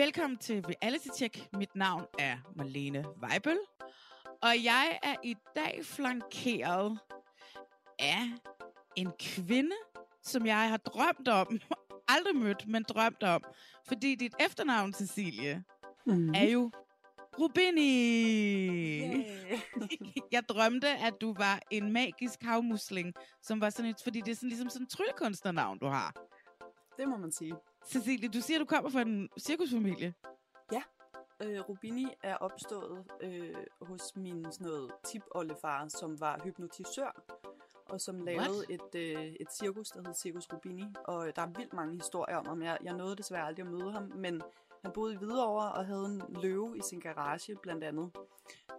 [0.00, 1.48] Velkommen til Reality Check.
[1.52, 3.58] Mit navn er Marlene Weibel,
[4.42, 6.98] og jeg er i dag flankeret
[7.98, 8.22] af
[8.96, 9.76] en kvinde,
[10.22, 11.60] som jeg har drømt om,
[12.14, 13.42] aldrig mødt, men drømt om,
[13.88, 15.64] fordi dit efternavn, Cecilie,
[16.06, 16.34] mm.
[16.34, 16.70] er jo
[17.40, 17.90] Rubini.
[19.00, 19.60] Yeah.
[20.32, 24.36] jeg drømte, at du var en magisk havmusling, som var sådan et, fordi det er
[24.36, 26.14] sådan, ligesom sådan et tryllekunstnernavn, du har.
[26.98, 27.54] Det må man sige.
[27.86, 30.14] Cecilie, du siger, du kommer fra en cirkusfamilie.
[30.72, 30.82] Ja,
[31.42, 37.22] øh, Rubini er opstået øh, hos min sådan noget tipoldefar, som var hypnotisør,
[37.88, 40.84] og som lavede et, øh, et cirkus, der hed Cirkus Rubini.
[41.04, 42.62] Og der er vildt mange historier om ham.
[42.62, 44.42] Jeg, jeg nåede desværre aldrig at møde ham, men
[44.82, 48.10] han boede i Hvidovre og havde en løve i sin garage, blandt andet.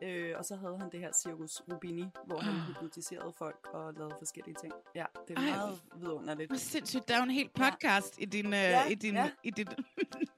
[0.04, 4.16] Øh, og så havde han det her Cirkus Rubini, hvor han hypnotiserede folk og lavede
[4.20, 4.74] forskellige ting.
[4.96, 6.50] Ja, det er Ej, meget vidunderligt.
[6.50, 8.24] Hvor sindssygt, der er jo en hel podcast ja.
[8.24, 9.32] i din, uh, Ja, i din, ja.
[9.44, 9.70] i dit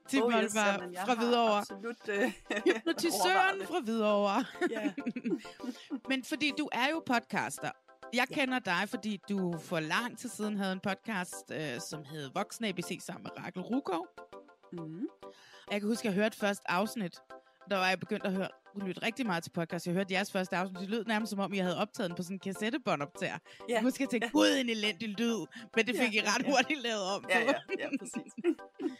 [0.04, 1.58] Oh, tipmål yes, jeg fra Hvidovre.
[1.58, 2.08] Absolut.
[2.08, 2.32] Øh,
[2.66, 4.44] Hypnotisøren fra Hvidovre.
[4.70, 4.92] Ja.
[6.10, 7.70] Men fordi du er jo podcaster.
[8.12, 8.34] Jeg Ja.
[8.34, 12.68] kender dig, fordi du for lang tid siden havde en podcast, øh, som hed Voksne
[12.68, 14.06] ABC sammen med Rakel Rukov.
[14.78, 15.08] Mm.
[15.70, 17.16] Jeg kan huske, at jeg hørte første afsnit.
[17.70, 19.86] Der var jeg begyndt at høre, lytte rigtig meget til podcast.
[19.86, 20.80] Jeg hørte jeres første afsnit.
[20.80, 23.38] Det lød nærmest som om, jeg havde optaget den på sådan en kassettebåndoptager.
[23.68, 23.74] Ja.
[23.74, 25.46] Jeg måske jeg tænkte, gud, en elendig lyd.
[25.76, 26.50] Men det Ja, fik I ret ja.
[26.50, 27.28] hurtigt lavet om på.
[27.30, 28.32] Ja, ja, ja, præcis.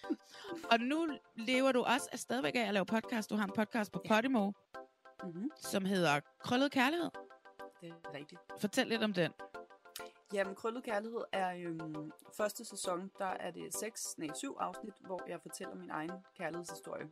[0.73, 3.31] Og nu lever du også af stadigvæk af at lave podcast.
[3.31, 4.51] Du har en podcast på Podimo,
[5.25, 5.51] mm-hmm.
[5.62, 7.11] som hedder Krøllet Kærlighed.
[7.81, 8.41] Det er rigtigt.
[8.61, 9.33] Fortæl lidt om den.
[10.33, 15.21] Jamen, Krøllet Kærlighed er øhm, første sæson, der er det seks, nej, syv afsnit, hvor
[15.29, 17.11] jeg fortæller min egen kærlighedshistorie.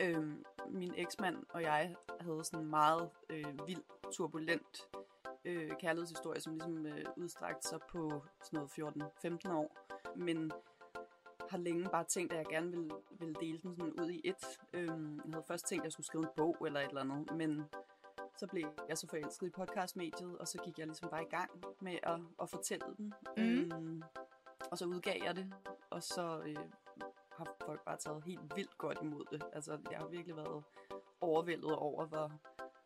[0.00, 4.88] Øhm, min eksmand og jeg havde sådan en meget øh, vild, turbulent
[5.44, 9.76] øh, kærlighedshistorie, som ligesom øh, udstrakte sig på sådan noget 14-15 år.
[10.16, 10.52] Men
[11.50, 14.60] har længe bare tænkt, at jeg gerne ville, ville dele den sådan ud i et.
[14.72, 17.36] Øhm, jeg havde først tænkt, at jeg skulle skrive en bog eller et eller andet,
[17.36, 17.64] men
[18.36, 21.50] så blev jeg så forelsket i podcastmediet, og så gik jeg ligesom bare i gang
[21.80, 23.14] med at, at fortælle den.
[23.36, 23.44] Mhm.
[23.44, 24.02] Øhm,
[24.70, 25.54] og så udgav jeg det,
[25.90, 26.56] og så øh,
[27.36, 29.42] har folk bare taget helt vildt godt imod det.
[29.52, 30.64] Altså, jeg har virkelig været
[31.20, 32.32] overvældet over, hvor,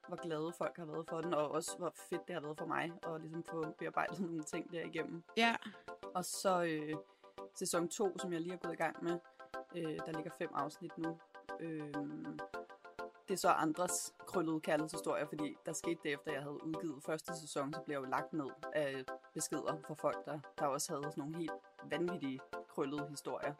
[0.08, 2.66] hvor glade folk har været for den, og også hvor fedt det har været for
[2.66, 5.22] mig at ligesom få bearbejdet nogle ting derigennem.
[5.36, 5.56] Ja.
[6.14, 6.96] Og så øh,
[7.54, 9.18] sæson 2, som jeg lige er gået i gang med,
[9.76, 11.18] øh, der ligger fem afsnit nu.
[11.60, 11.94] Øh,
[13.28, 17.40] det er så andres krøllede kærlighedshistorier, fordi der skete det efter, jeg havde udgivet første
[17.40, 21.02] sæson, så blev jeg jo lagt ned af beskeder fra folk, der, der også havde
[21.12, 21.52] sådan nogle helt
[21.84, 22.40] vanvittige
[22.74, 23.54] krøllede historier.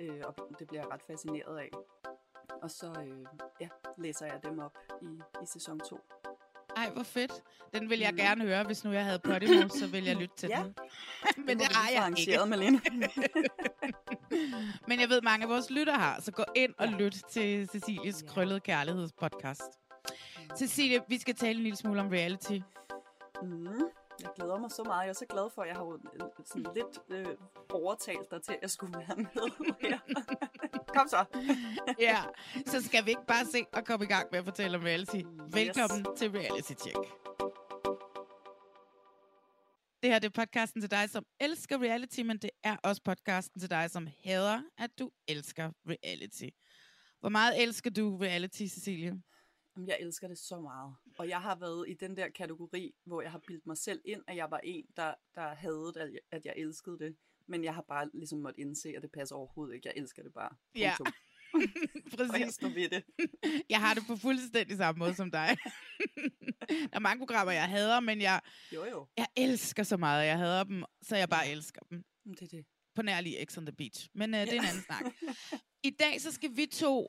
[0.00, 1.70] Øh, og det bliver jeg ret fascineret af.
[2.62, 3.26] Og så øh,
[3.60, 3.68] ja,
[3.98, 5.98] læser jeg dem op i, i sæson 2.
[6.76, 7.32] Ej, hvor fedt.
[7.74, 8.16] Den vil jeg Mm.
[8.16, 10.62] gerne høre, hvis nu jeg havde Podimo, så vil jeg lytte til Ja.
[10.62, 10.74] den.
[11.46, 12.46] Men det har jeg ikke.
[12.46, 12.80] Malene.
[14.88, 18.24] Men jeg ved, mange af vores lytter har, så gå ind og lyt til Cecilies
[18.28, 19.78] krøllede kærlighedspodcast.
[20.56, 22.58] Cecilie, vi skal tale en lille smule om reality.
[23.42, 23.82] Mm,
[24.20, 25.02] jeg glæder mig så meget.
[25.02, 27.26] Jeg er så glad for, at jeg har jo, øh, sådan lidt øh,
[27.70, 29.98] overtalt dig til, at jeg skulle være med her.
[30.94, 31.24] Kom så.
[31.98, 32.18] Ja,
[32.66, 35.20] så skal vi ikke bare se og komme i gang med at fortælle om reality.
[35.52, 36.98] Velkommen til Reality Check.
[40.02, 43.60] Det her det er podcasten til dig, som elsker reality, men det er også podcasten
[43.60, 46.48] til dig, som hader, at du elsker reality.
[47.20, 49.22] Hvor meget elsker du reality, Cecilie?
[49.76, 50.94] Jamen, Jeg elsker det så meget.
[51.18, 54.22] Og jeg har været i den der kategori, hvor jeg har bildt mig selv ind,
[54.26, 57.16] at jeg var en, der, der havde at jeg, at jeg elskede det.
[57.46, 59.88] Men jeg har bare ligesom måtte indse, at det passer overhovedet ikke.
[59.88, 60.50] Jeg elsker det bare.
[60.74, 60.94] Ja.
[60.96, 61.12] Punktum.
[62.12, 62.54] Og Præcis.
[62.54, 63.04] står ved det.
[63.70, 65.56] Jeg har det på fuldstændig samme måde som dig.
[66.68, 68.40] Der er mange programmer, jeg hader, men jeg,
[68.74, 69.06] Jo, jo.
[69.16, 72.04] jeg elsker så meget, jeg hader dem, så jeg bare elsker dem.
[72.34, 72.66] Det er det.
[72.94, 74.08] På nær lige X on the Beach.
[74.14, 75.04] Men øh, det er en anden snak.
[75.82, 77.08] I dag så skal vi to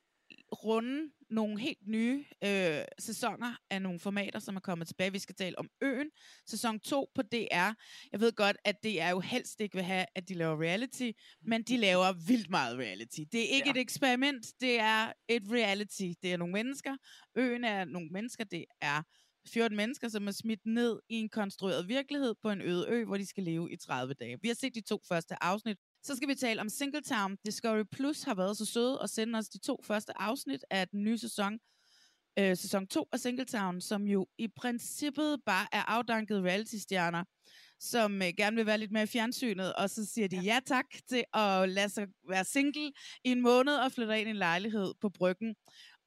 [0.52, 5.12] runde nogle helt nye øh, sæsoner af nogle formater, som er kommet tilbage.
[5.12, 6.10] Vi skal tale om Øen,
[6.46, 7.72] sæson 2 på DR.
[8.12, 11.12] Jeg ved godt, at det er jo helst ikke vil have, at de laver reality,
[11.42, 13.20] men de laver vildt meget reality.
[13.32, 13.72] Det er ikke ja.
[13.72, 16.12] et eksperiment, det er et reality.
[16.24, 16.98] Det er nogle mennesker.
[17.36, 19.04] Øen er nogle mennesker, det er
[19.48, 23.18] 14 mennesker, som er smidt ned i en konstrueret virkelighed på en øde ø, hvor
[23.18, 24.38] de skal leve i 30 dage.
[24.42, 25.78] Vi har set de to første afsnit.
[26.04, 27.38] Så skal vi tale om Singletown.
[27.46, 31.04] Discovery Plus har været så søde at sende os de to første afsnit af den
[31.04, 31.60] nye sæson.
[32.40, 37.24] Øh, sæson 2 af Singletown, som jo i princippet bare er afdankede reality-stjerner,
[37.80, 40.42] som øh, gerne vil være lidt mere i fjernsynet, og så siger de ja.
[40.42, 42.92] ja tak til at lade sig være single
[43.24, 45.56] i en måned og flytte ind i en lejlighed på bryggen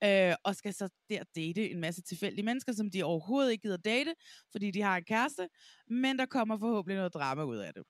[0.04, 3.76] øh, og skal så der date en masse tilfældige mennesker, som de overhovedet ikke gider
[3.76, 4.14] date,
[4.52, 5.48] fordi de har en kæreste,
[5.86, 7.82] men der kommer forhåbentlig noget drama ud af det.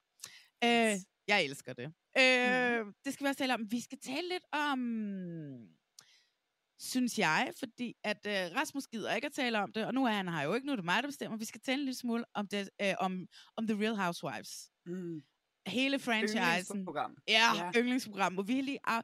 [0.64, 0.96] Øh,
[1.28, 1.92] jeg elsker det.
[2.18, 2.92] Øh, mm.
[3.04, 3.70] Det skal vi også tale om.
[3.70, 4.78] Vi skal tale lidt om,
[6.78, 10.10] synes jeg, fordi at øh, Rasmus gider ikke at tale om det, og nu er
[10.10, 11.38] han her jo ikke, nu er det mig, der bestemmer.
[11.38, 13.26] Vi skal tale en lille smule om, det, øh, om,
[13.56, 14.70] om The Real Housewives.
[14.86, 15.22] Mm.
[15.66, 16.38] Hele franchisen.
[16.42, 17.16] Yndlingsprogram.
[17.28, 19.02] Ja, ja, yndlingsprogram, hvor vi lige af,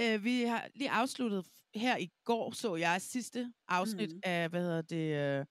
[0.00, 4.20] øh, vi har lige afsluttet her i går, så jeg sidste afsnit mm.
[4.22, 5.46] af, hvad hedder det, uh,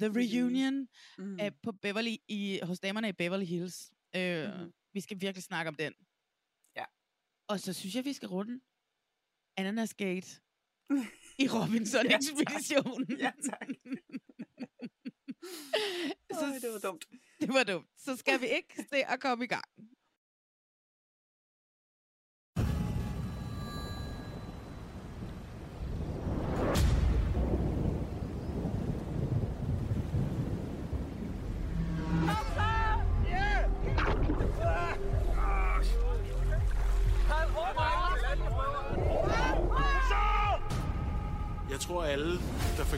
[0.00, 0.88] The Reunion
[1.18, 1.40] mm.
[1.40, 3.92] af, på Beverly, i, hos damerne i Beverly Hills.
[4.16, 4.72] Øh, mm.
[4.92, 5.92] Vi skal virkelig snakke om den.
[6.76, 6.84] Ja.
[7.48, 8.60] Og så synes jeg, vi skal runde
[9.56, 10.28] Ananas Gate
[11.38, 13.18] i Robinson-ekspeditionen.
[13.18, 13.68] ja, tak.
[16.38, 17.04] så, Øj, det var dumt.
[17.40, 17.88] Det var dumt.
[17.96, 19.64] Så skal vi ikke se at komme i gang.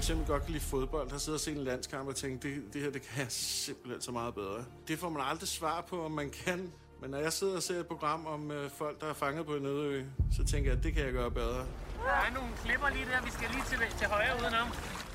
[0.01, 2.83] Eksempel godt kan lide fodbold, har siddet og set en landskamp og tænkt, det, det
[2.83, 4.65] her det kan jeg simpelthen så meget bedre.
[4.89, 6.73] Det får man aldrig svar på, om man kan.
[7.01, 9.55] Men når jeg sidder og ser et program om øh, folk, der er fanget på
[9.55, 11.67] en øde så tænker jeg, at det kan jeg gøre bedre.
[12.07, 14.69] Der er nogle klipper lige der, vi skal lige til, til højre udenom.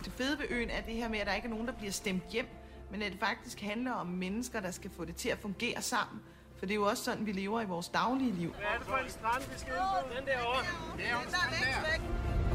[0.06, 1.92] Det fede ved øen er det her med, at der ikke er nogen, der bliver
[1.92, 2.48] stemt hjem,
[2.92, 6.22] men at det faktisk handler om mennesker, der skal få det til at fungere sammen.
[6.58, 8.50] For det er jo også sådan, vi lever i vores daglige liv.
[8.50, 10.16] Hvad er det for en strand, vi skal ind på?
[10.18, 10.62] Den derovre.
[10.98, 12.55] Det er den der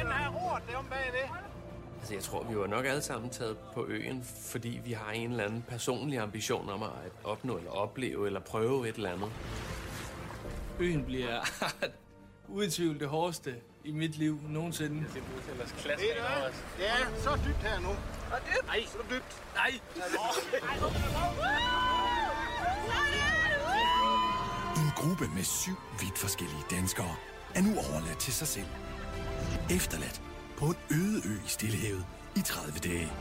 [0.00, 1.28] Den her roret, det er om bagved.
[1.98, 5.30] Altså, jeg tror, vi var nok alle sammen taget på øen, fordi vi har en
[5.30, 6.90] eller anden personlig ambition om at
[7.24, 9.30] opnå eller opleve eller prøve et eller andet.
[10.78, 11.40] Øen bliver
[12.48, 13.54] uden tvivl det hårdeste
[13.84, 15.04] i mit liv nogensinde.
[15.14, 16.06] Det er ellers klasse.
[16.06, 16.48] Det er,
[16.78, 17.88] det er så dybt her nu.
[17.88, 18.66] Og dybt?
[18.66, 19.42] Nej, så dybt.
[19.54, 19.80] Nej.
[24.76, 27.14] En gruppe med syv vidt forskellige danskere
[27.54, 28.66] er nu overladt til sig selv.
[29.70, 30.22] Efterladt
[30.58, 32.04] på en øde ø i Stillehavet
[32.36, 33.12] i 30 dage.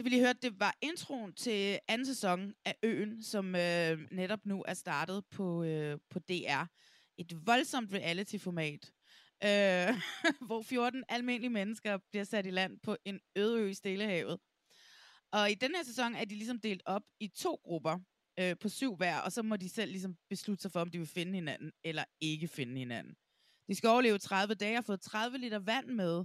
[0.00, 4.46] Det vi lige hørte, det var introen til anden sæson af Øen, som øh, netop
[4.46, 6.64] nu er startet på, øh, på DR.
[7.18, 8.92] Et voldsomt reality-format,
[9.44, 10.00] øh,
[10.46, 14.38] hvor 14 almindelige mennesker bliver sat i land på en øde ø i Stillehavet.
[15.32, 17.98] Og i den her sæson er de ligesom delt op i to grupper
[18.38, 20.98] øh, på syv hver, og så må de selv ligesom beslutte sig for, om de
[20.98, 23.14] vil finde hinanden eller ikke finde hinanden.
[23.68, 26.24] De skal overleve 30 dage og få 30 liter vand med,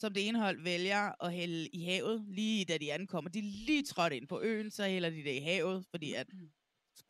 [0.00, 3.30] som det ene hold vælger at hælde i havet, lige da de ankommer.
[3.30, 6.26] De er lige trådt ind på øen, så hælder de det i havet, fordi at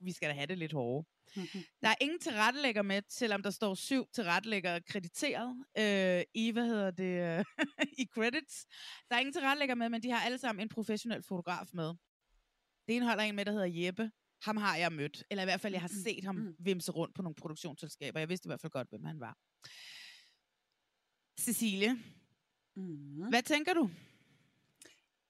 [0.01, 1.09] vi skal da have det lidt hårdt.
[1.83, 6.91] Der er ingen tilrettelægger med, selvom der står syv tilrettelæggere krediteret øh, i, hvad hedder
[6.91, 7.45] det, øh,
[8.03, 8.67] i credits.
[9.09, 11.95] Der er ingen tilrettelægger med, men de har alle sammen en professionel fotograf med.
[12.89, 14.11] Det ene holder en med, der hedder Jeppe.
[14.43, 17.23] Ham har jeg mødt, eller i hvert fald, jeg har set ham vimse rundt på
[17.23, 18.19] nogle produktionsselskaber.
[18.19, 19.37] Jeg vidste i hvert fald godt, hvem han var.
[21.41, 21.97] Cecilie,
[22.75, 23.29] Mm.
[23.29, 23.91] hvad tænker du?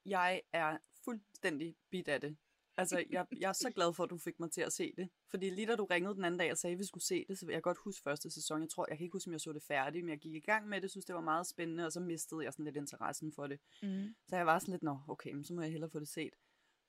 [0.07, 2.37] Jeg er fuldstændig bit af det.
[2.77, 5.09] Altså, jeg, jeg er så glad for, at du fik mig til at se det.
[5.29, 7.39] Fordi lige da du ringede den anden dag og sagde, at vi skulle se det,
[7.39, 8.61] så vil jeg godt huske første sæson.
[8.61, 10.41] Jeg tror, jeg kan ikke huske, om jeg så det færdigt, men jeg gik i
[10.41, 13.33] gang med det, synes det var meget spændende, og så mistede jeg sådan lidt interessen
[13.33, 13.61] for det.
[13.83, 14.15] Mm.
[14.29, 16.35] Så jeg var sådan lidt, nå, okay, men så må jeg hellere få det set.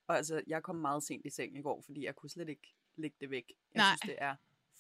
[0.08, 2.74] Og altså, jeg kom meget sent i seng i går, fordi jeg kunne slet ikke
[2.96, 3.54] lægge det væk.
[3.74, 3.86] Jeg Nej.
[3.92, 4.36] synes, det er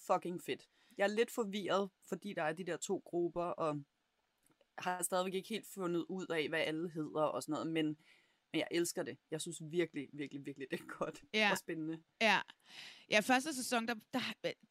[0.08, 0.68] fucking fedt.
[0.98, 3.82] Jeg er lidt forvirret, fordi der er de der to grupper, og
[4.84, 8.60] har stadigvæk ikke helt fundet ud af, hvad alle hedder og sådan noget, men, men
[8.60, 9.18] jeg elsker det.
[9.32, 11.52] Jeg synes virkelig, virkelig, virkelig, det er godt Ja.
[11.52, 11.98] og spændende.
[12.22, 12.40] Ja.
[13.12, 14.20] Ja, første sæson, der, der,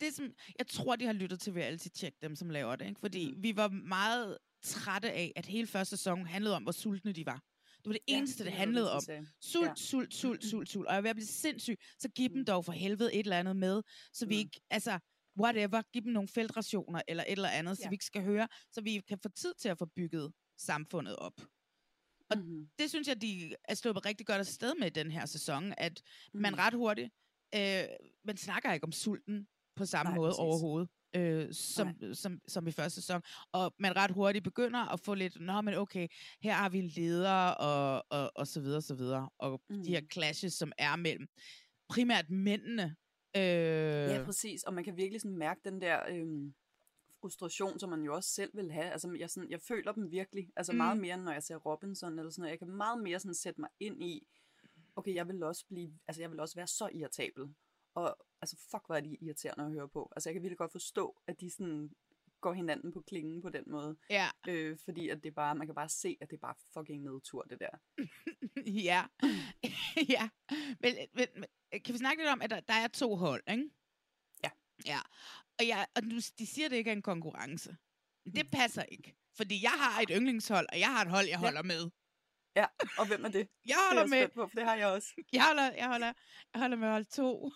[0.00, 3.00] det som, jeg tror, de har lyttet til reality check, dem som laver det, ikke?
[3.00, 3.42] fordi mm.
[3.42, 7.42] vi var meget trætte af, at hele første sæson handlede om, hvor sultne de var.
[7.78, 9.26] Det var det Ja, eneste, det det var handlede det, de om.
[9.40, 9.74] Sult, Ja.
[9.76, 10.86] sult, sult, sult, sult.
[10.86, 11.76] Og jeg er ved at blive sindssyg.
[11.98, 12.34] Så giv Mm.
[12.34, 14.98] dem dog for helvede et eller andet med, så vi ikke, altså,
[15.40, 17.88] whatever, giv dem nogle feltrationer eller et eller andet, så Ja.
[17.88, 21.40] vi ikke skal høre, så vi kan få tid til at få bygget samfundet op.
[22.30, 22.68] Og Mhm.
[22.78, 26.02] det synes jeg, de er sluppet rigtig godt afsted med den her sæson, at
[26.34, 26.58] man Mhm.
[26.58, 27.10] ret hurtigt,
[27.54, 27.82] øh,
[28.24, 30.38] man snakker ikke om sulten på samme Nej, måde præcis.
[30.38, 30.88] overhovedet.
[31.16, 33.22] Øh, som, som, som i første sæson.
[33.52, 36.08] Og man ret hurtigt begynder at få lidt, nå, men okay,
[36.42, 39.30] her har vi en leder, og, og, og så videre, så videre.
[39.38, 39.82] Og mm.
[39.82, 40.10] de her Mhm.
[40.10, 41.26] clashes, som er mellem
[41.88, 42.96] primært mændene.
[43.36, 43.42] Øh,
[44.10, 44.62] Ja, præcis.
[44.62, 46.54] Og man kan virkelig sådan mærke den der øhm,
[47.20, 48.90] frustration, som man jo også selv vil have.
[48.90, 50.52] Altså, jeg, sådan, jeg føler dem virkelig.
[50.56, 50.76] Altså Mm.
[50.78, 52.50] meget mere, end når jeg ser Robinson eller sådan noget.
[52.50, 54.26] Jeg kan meget mere sådan sætte mig ind i,
[54.96, 57.54] okay, jeg vil også blive, altså jeg vil også være så irritabel.
[57.94, 60.12] Og altså, fuck, hvor er de irriterende at høre på.
[60.16, 61.90] Altså, jeg kan virkelig godt forstå, at de sådan
[62.40, 63.96] går hinanden på klingen på den måde.
[64.10, 64.28] Ja.
[64.48, 67.42] Øh, fordi at det bare, man kan bare se, at det er bare fucking nedtur,
[67.42, 67.78] det der.
[68.90, 69.04] ja.
[70.16, 70.28] ja.
[70.80, 71.44] Men, men, men,
[71.84, 73.70] kan vi snakke lidt om, at der, der er to hold, ikke?
[74.44, 74.50] Ja.
[74.86, 75.00] Ja.
[75.58, 77.76] Og, jeg, og nu, de siger, det ikke er en konkurrence.
[78.34, 79.16] Det passer ikke.
[79.36, 81.90] Fordi jeg har et yndlingshold, og jeg har et hold, jeg holder med.
[82.56, 82.66] Ja,
[82.98, 83.38] og hvem er det?
[83.38, 85.08] Jeg det er holder jeg med, på, for det har jeg også.
[85.32, 86.12] jeg holder, jeg holder,
[86.54, 87.50] jeg holder med hold to.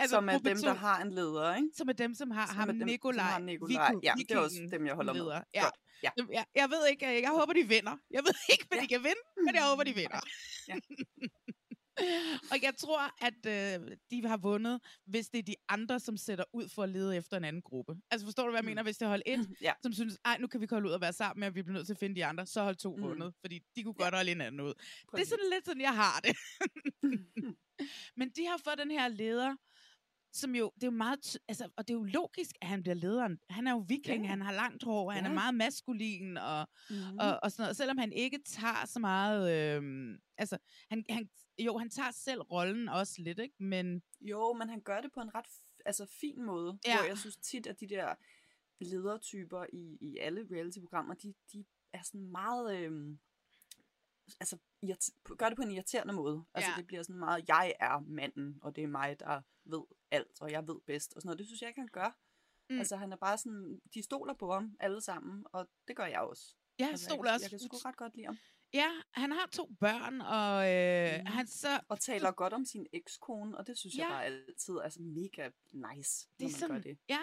[0.00, 1.68] Altså, som er dem, der har en leder, ikke?
[1.76, 3.24] Som er dem, som har Som ham dem, som Nikolaj.
[3.24, 3.88] har Nikolaj.
[3.90, 5.20] Viking- Ja, det er også dem, jeg holder med.
[5.20, 5.40] leder.
[5.54, 5.64] Ja.
[6.02, 6.10] Ja.
[6.32, 7.96] Jeg, jeg ved ikke, jeg, jeg håber, de vinder.
[8.10, 8.82] Jeg ved ikke, hvad ja.
[8.82, 10.20] de kan vinde, men jeg håber, de vinder.
[10.68, 10.76] Ja.
[12.52, 16.44] og jeg tror, at øh, de har vundet, hvis det er de andre, som sætter
[16.52, 17.94] ud for at lede efter en anden gruppe.
[18.10, 18.82] Altså forstår du, hvad jeg mener?
[18.82, 19.54] Hvis det er hold 1, Mm.
[19.68, 19.72] ja.
[19.82, 21.86] som synes, ej, nu kan vi holde ud og være sammen og vi bliver nødt
[21.86, 23.02] til at finde de andre, så hold 2 Mm.
[23.02, 24.68] vundet, fordi de kunne godt holde hinanden ud.
[24.74, 25.28] Det er Præcis.
[25.28, 26.36] sådan lidt sådan, jeg har det.
[28.16, 29.56] Men de har fået den her leder,
[30.32, 32.94] som jo, det er jo meget, altså, og det er jo logisk, at han bliver
[32.94, 33.38] lederen.
[33.50, 34.28] Han er jo viking, Ja.
[34.28, 35.34] han har langt hår, han er Ja.
[35.34, 37.18] meget maskulin, og, Mhm.
[37.20, 37.76] og, og sådan noget.
[37.76, 40.58] Selvom han ikke tager så meget, øhm, altså,
[40.90, 43.54] han, han, jo, han tager selv rollen også lidt, ikke?
[43.58, 45.46] Men, Jo, men han gør det på en ret
[45.86, 46.90] altså, fin måde, Ja.
[46.90, 46.98] ja.
[46.98, 48.14] hvor jeg synes tit, at de der
[48.80, 52.76] ledertyper i, i alle reality-programmer, de, de er sådan meget...
[52.78, 53.18] Øhm,
[54.40, 54.58] altså,
[55.38, 56.44] gør det på en irriterende måde.
[56.54, 56.76] Altså, Ja.
[56.76, 60.50] det bliver sådan meget, jeg er manden, og det er mig, der ved alt, og
[60.50, 61.38] jeg ved bedst, og sådan noget.
[61.38, 62.18] Det synes jeg ikke, han gør.
[62.70, 62.78] Mm.
[62.78, 66.20] Altså, han er bare sådan, de stoler på ham alle sammen, og det gør jeg
[66.20, 66.54] også.
[66.78, 68.38] Ja, jeg altså, stoler jeg, også Jeg kan sgu ret godt lide ham.
[68.72, 71.26] ja, han har to børn, og øh, Mm.
[71.26, 71.80] han så...
[71.88, 74.08] Og taler godt om sin ekskone, og det synes jeg Ja.
[74.08, 76.98] bare altid er altså mega nice, Det når man sådan, gør det.
[77.08, 77.18] ja.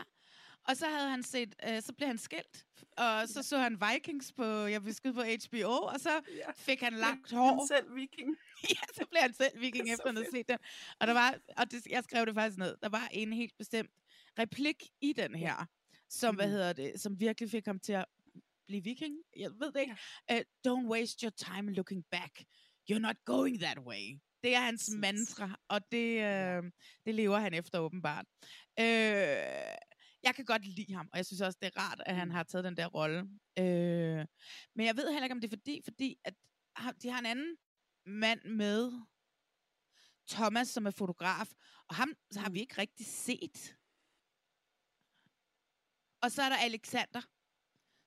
[0.67, 2.65] Og så havde han set, øh, så blev han skilt,
[2.97, 6.51] og så så han Vikings på, jeg skyde på HBO, og så Ja.
[6.55, 7.67] fik han langt Han hår.
[7.67, 8.37] selv viking.
[8.75, 10.31] ja, så blev han selv viking er efter, han fedt.
[10.31, 10.57] set den.
[10.99, 13.91] Og der var, og det, jeg skrev det faktisk ned, der var en helt bestemt
[14.39, 15.65] replik i den her,
[16.09, 16.51] som, hvad Mhm.
[16.51, 18.05] hedder det, som virkelig fik ham til at
[18.67, 19.15] blive viking.
[19.37, 19.97] Jeg ved det ikke.
[20.31, 22.41] Uh, don't waste your time looking back.
[22.91, 24.19] You're not going that way.
[24.43, 26.63] Det er hans mantra, og det, øh,
[27.05, 28.25] det lever han efter åbenbart.
[28.79, 28.85] Øh,
[30.23, 32.33] jeg kan godt lide ham, og jeg synes også, det er rart, at han Mm.
[32.33, 33.19] har taget den der rolle.
[33.59, 34.25] Øh,
[34.75, 36.33] men jeg ved heller ikke, om det er fordi, fordi at
[37.01, 37.57] de har en anden
[38.05, 38.91] mand med,
[40.29, 41.47] Thomas, som er fotograf,
[41.87, 42.61] og ham så har vi Mm.
[42.61, 43.75] ikke rigtig set.
[46.21, 47.21] Og så er der Alexander,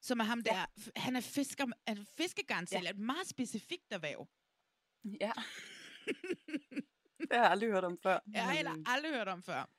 [0.00, 0.66] som er ham der,
[1.00, 2.90] han er fisker, er fiskegarnsælger, ja.
[2.90, 4.28] et meget specifikt erhverv.
[5.04, 5.32] Ja.
[7.20, 8.18] det har jeg aldrig hørt om før.
[8.32, 9.70] Jeg har heller øh, aldrig hørt om før.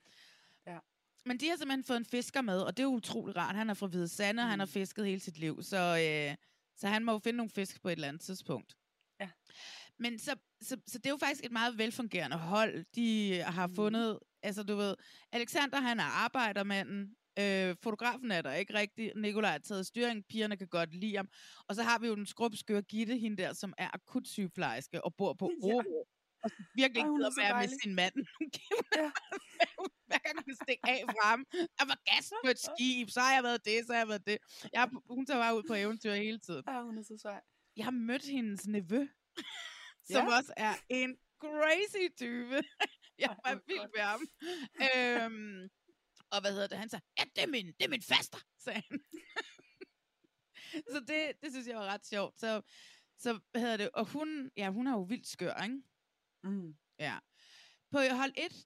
[0.68, 0.80] Ja.
[1.25, 3.56] Men de har simpelthen fået en fisker med, og det er utrolig rart.
[3.56, 4.72] Han er fra Hvide Sande, og han har Mm.
[4.72, 6.36] fisket hele sit liv, så, øh,
[6.78, 8.75] så han må jo finde nogle fisk på et eller andet tidspunkt.
[9.20, 9.30] Ja.
[10.00, 12.86] Men så, så, så det er jo faktisk et meget velfungerende hold.
[12.96, 13.75] De har Mm.
[13.75, 14.96] fundet, altså du ved,
[15.32, 20.58] Alexander han er arbejdermanden, øh, fotografen er der ikke rigtig, Nikolaj har taget styring, pigerne
[20.58, 21.30] kan godt lide ham,
[21.68, 25.34] og så har vi jo den skrubskøre Gitte, hende der, som er akutsygeplejerske og bor
[25.34, 25.68] på Ja.
[25.74, 26.06] Oro.
[26.44, 28.13] Og som virkelig er gider være med sin mand.
[28.98, 29.12] Ja.
[30.12, 31.46] Hver gang hun stikker af fra ham.
[31.77, 34.25] Der var gas på et skib, så har jeg været det, så har jeg været
[34.25, 34.38] det.
[34.74, 36.63] Jeg, hun tager bare ud på eventyr hele tiden.
[36.68, 37.41] Ja, hun er så sej.
[37.77, 39.01] Jeg har mødt hendes nevø,
[40.13, 40.36] som Ja.
[40.38, 42.58] også er en crazy type.
[43.24, 44.22] Jeg var hvor vild med ham.
[44.88, 45.70] øhm,
[46.32, 46.77] og hvad hedder det?
[46.77, 49.00] Han sagde, ja, det er min, det er min faster, sagde han.
[50.94, 52.39] så det, det synes jeg var ret sjovt.
[52.39, 52.62] Så,
[53.18, 53.89] så hvad hedder det?
[53.94, 55.82] Og hun, ja, hun er jo vildt skør, ikke?
[56.44, 56.75] Mm.
[57.00, 57.18] Ja.
[57.91, 58.65] På hold 1,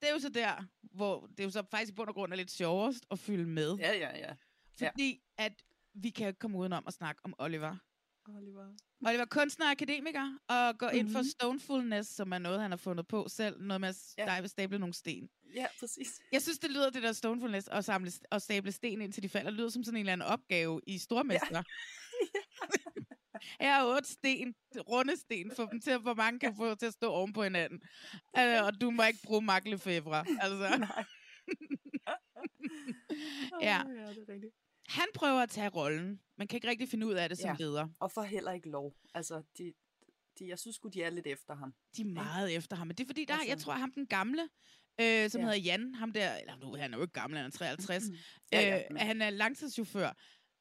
[0.00, 2.32] det er jo så der, hvor det er jo så faktisk i bund og grund
[2.32, 3.74] er lidt sjovest at fylde med.
[3.76, 4.34] Ja, ja, ja.
[4.80, 4.88] Ja.
[4.90, 5.62] Fordi at
[5.94, 7.76] vi kan ikke komme udenom at snakke om Oliver.
[8.28, 8.66] Oliver.
[9.06, 10.98] Oliver er kunstner og akademiker, og går mm-hmm.
[10.98, 11.28] ind for Mhm.
[11.28, 13.60] stonefulness, som er noget, han har fundet på selv.
[13.62, 14.34] Noget med at Ja.
[14.34, 14.46] ja.
[14.46, 15.28] stable nogle sten.
[15.54, 16.20] Ja, præcis.
[16.32, 19.50] Jeg synes, det lyder, det der stonefulness, og, samle, og stable sten indtil de falder,
[19.50, 21.62] lyder som sådan en eller anden opgave i Stormester.
[23.60, 24.54] Her er otte sten,
[24.88, 27.80] runde sten, for dem til, hvor mange kan få til at stå oven på hinanden.
[28.38, 30.24] Uh, og du må ikke bruge maklefæbre.
[30.40, 30.76] Altså.
[30.88, 31.04] Nej.
[33.62, 33.82] ja.
[33.88, 34.54] Ja, det er rigtigt.
[34.88, 37.56] Han prøver at tage rollen, men kan ikke rigtig finde ud af det som Ja.
[37.58, 37.88] leder.
[38.00, 38.92] Og får heller ikke lov.
[39.14, 39.72] Altså, de,
[40.38, 41.74] de, jeg synes de er lidt efter ham.
[41.96, 42.86] De er meget efter ham.
[42.86, 44.48] Men det er fordi, der, Altså- jeg tror, ham den gamle,
[45.00, 45.44] øh, som Ja.
[45.46, 48.04] hedder Jan, ham der, eller nu, han er jo ikke gammel, han er 53,
[48.52, 50.10] Ja, ja, øh, han er langtidschauffør.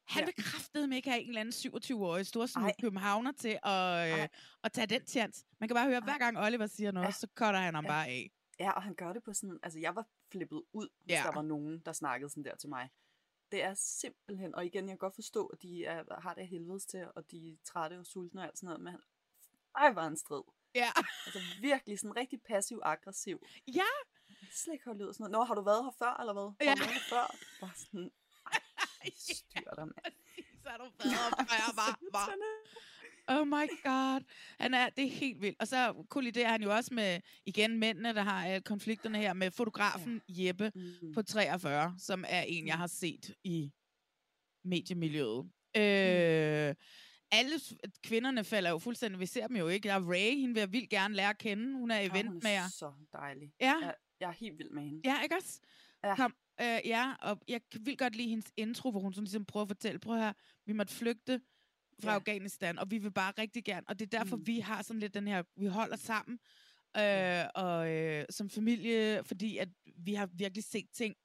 [0.06, 0.26] Han Ja.
[0.26, 2.74] vil kraftedeme ikke have en eller anden 27-årig storsnud Ej.
[2.82, 4.28] københavner til at, øh,
[4.64, 5.46] at tage den chance.
[5.60, 7.12] Man kan bare høre, hver gang Oliver siger noget, Ja.
[7.12, 7.90] så cutter han ham Ja.
[7.92, 8.32] bare af.
[8.60, 9.60] Ja, og han gør det på sådan...
[9.64, 11.24] Altså, jeg var flippet ud, hvis Ja.
[11.26, 12.90] der var nogen, der snakkede sådan der til mig.
[13.52, 14.56] Det er simpelthen...
[14.56, 17.52] Og igen, jeg kan godt forstå, at de er, har det helvedes til, og de
[17.52, 18.96] er trætte og sultne og alt sådan noget, men.
[19.78, 20.42] Ej, var en strid.
[20.76, 20.90] Ja.
[21.26, 23.46] Altså virkelig sådan rigtig passiv-aggressiv.
[23.68, 23.74] Ja.
[24.42, 25.32] Jeg slet ikke holde ud sådan noget.
[25.32, 26.44] Nå, har du været her før, eller hvad?
[26.44, 26.74] Har Ja.
[26.76, 27.36] du været her før?
[27.62, 28.12] Bare sådan...
[29.36, 30.14] Styr dig, mand.
[30.64, 32.32] Så er du jeg bare, bare.
[33.28, 34.24] Oh my god.
[34.60, 35.60] Han er, det er helt vildt.
[35.60, 39.52] Og så kolliderer han jo også med, igen, mændene, der har øh, konflikterne her, med
[39.52, 40.48] fotografen ja.
[40.48, 41.14] Jeppe Mm.
[41.14, 43.72] på 43, som er en, jeg har set i
[44.64, 45.44] mediemiljøet.
[45.76, 45.82] Mm.
[45.82, 46.76] Øh,
[47.32, 47.60] alle
[48.04, 49.88] kvinderne falder jo fuldstændig, vi ser dem jo ikke.
[49.88, 51.74] Der er Ray, hende vil jeg vildt gerne lære at kende.
[51.78, 52.62] Hun er Ja, hun eventmager.
[52.64, 53.52] er så dejlig.
[53.62, 53.76] Ja.
[53.82, 55.02] Jeg, jeg er helt vild med hende.
[55.06, 55.60] Ja, ikke også?
[56.04, 56.16] Ja.
[56.16, 59.64] Kom, øh, ja, og jeg vildt godt lide hendes intro, hvor hun sådan ligesom prøver
[59.64, 60.34] at fortælle, prøv her,
[60.66, 61.42] vi måtte flygte
[62.02, 62.16] fra Ja.
[62.16, 64.48] Afghanistan, og vi vil bare rigtig gerne, og det er derfor, Mm.
[64.48, 66.40] vi har sådan lidt den her, vi holder sammen
[66.98, 71.16] øh, og øh, som familie, fordi at vi har virkelig set ting,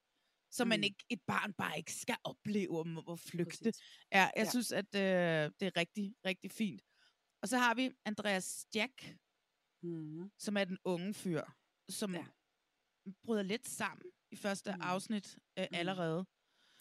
[0.51, 0.69] som mm.
[0.69, 3.63] man ikke, et barn bare ikke skal opleve om at flygte.
[3.63, 3.81] Præcis.
[4.11, 4.49] Ja, jeg Ja.
[4.49, 6.81] synes, at øh, det er rigtig, rigtig fint.
[7.41, 9.17] Og så har vi Andreas Jack,
[9.83, 10.31] Mm.
[10.37, 11.41] som er den unge fyr,
[11.89, 12.25] som ja.
[13.23, 14.81] bryder lidt sammen i første Mm.
[14.81, 15.77] afsnit øh, Mm.
[15.77, 16.25] allerede.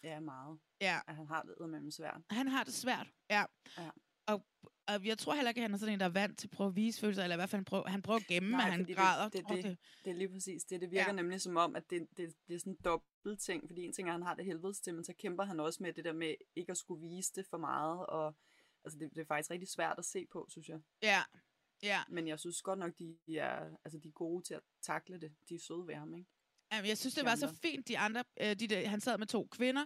[0.03, 0.59] Ja, meget.
[0.81, 2.21] Ja, At han har det med svært.
[2.31, 3.07] han har det svært.
[3.31, 3.45] Ja.
[3.79, 3.91] Ja.
[4.27, 4.47] Og,
[4.89, 6.51] og jeg tror heller ikke, at han er sådan en, der er vant til at
[6.51, 8.61] prøve at vise følelser, eller i hvert fald han prøver, han prøver at gemme, Nej,
[8.67, 9.29] at han det- græder.
[9.29, 9.79] det- det- det.
[10.05, 10.81] Det er lige præcis det.
[10.81, 11.13] Det virker ja.
[11.13, 14.13] Nemlig som om, at det, det bliver sådan en dobbelt ting, fordi en ting er,
[14.13, 16.35] at han har det helvedes til, men så kæmper han også med det der med
[16.57, 18.37] ikke at skulle vise det for meget, og
[18.85, 20.81] altså det, det er faktisk rigtig svært at se på, synes jeg.
[21.03, 21.23] Ja,
[21.83, 22.01] ja.
[22.09, 25.35] Men jeg synes godt nok, de er, altså, de er gode til at takle det.
[25.49, 26.31] De er søde ved ham, ikke?
[26.73, 29.19] Jamen, jeg synes, det De var så fint, de andre, øh, de der, han sad
[29.19, 29.85] med to kvinder,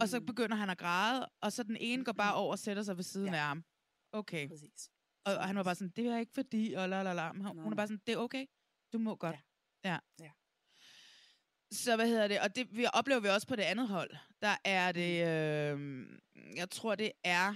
[0.00, 0.26] og så Mm.
[0.26, 3.04] begynder han at græde, og så den ene går bare over og sætter sig ved
[3.04, 3.34] siden Ja.
[3.34, 3.64] af ham.
[4.12, 4.48] Okay.
[4.48, 4.90] Præcis.
[5.24, 7.32] Og, og han var bare sådan, det er ikke fordi, og la la la.
[7.32, 8.46] Hun er bare sådan, det er okay.
[8.92, 9.36] Du må godt.
[9.84, 9.90] Ja.
[9.90, 9.98] ja.
[10.20, 10.30] Ja.
[11.72, 12.40] Så hvad hedder det?
[12.40, 14.10] Og det vi oplever vi også på det andet hold.
[14.42, 16.06] Der er det, øh,
[16.56, 17.54] jeg tror det er,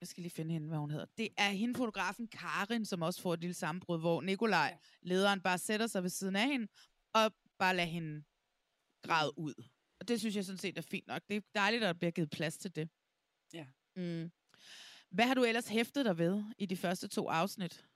[0.00, 1.06] jeg skal lige finde hende, hvad hun hedder.
[1.18, 4.78] Det er hende fotografen Karin, som også får et lille sammenbrud, hvor Nikolaj, Ja.
[5.02, 6.68] lederen, bare sætter sig ved siden af hende,
[7.12, 8.24] og bare lader hende
[9.02, 9.54] græde ud.
[10.00, 11.22] Og det synes jeg sådan set er fint nok.
[11.28, 12.88] Det er dejligt, at der bliver givet plads til det.
[13.52, 13.66] Ja.
[13.96, 14.30] Mm.
[15.10, 17.86] Hvad har du ellers hæftet dig ved i de første to afsnit?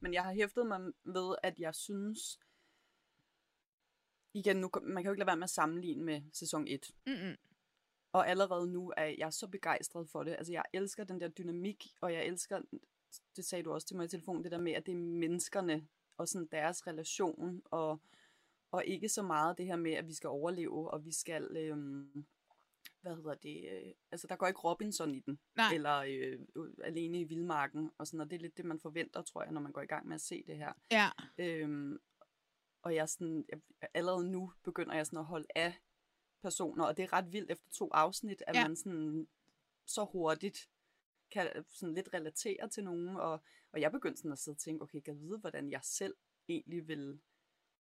[0.00, 2.38] Men jeg har hæftet mig ved, at jeg synes...
[4.34, 6.90] Igen, nu, man kan jo ikke lade være med at sammenligne med sæson 1.
[7.06, 7.36] Mm-mm.
[8.16, 10.32] Og allerede nu er jeg så begejstret for det.
[10.32, 12.60] Altså, jeg elsker den der dynamik, og jeg elsker,
[13.36, 15.88] det sagde du også til mig i telefonen, det der med, at det er menneskerne
[16.16, 18.00] og sådan deres relation, og,
[18.70, 22.26] og ikke så meget det her med, at vi skal overleve, og vi skal, øhm,
[23.00, 25.74] hvad hedder det, øh, altså der går ikke Robinson i den, Nej.
[25.74, 26.38] eller øh,
[26.84, 29.60] alene i vildmarken, og sådan, og det er lidt det, man forventer, tror jeg, når
[29.60, 30.72] man går i gang med at se det her.
[30.90, 31.08] Ja.
[31.38, 31.98] Øhm,
[32.82, 33.60] og jeg sådan, jeg,
[33.94, 35.74] allerede nu begynder jeg sådan at holde af
[36.46, 38.68] personer, og det er ret vildt efter to afsnit, at Ja.
[38.68, 39.28] man sådan
[39.86, 40.68] så hurtigt
[41.30, 44.82] kan sådan lidt relatere til nogen, og, og jeg begyndte sådan at sidde og tænke,
[44.82, 46.14] okay, kan jeg vide, hvordan jeg selv
[46.48, 47.20] egentlig vil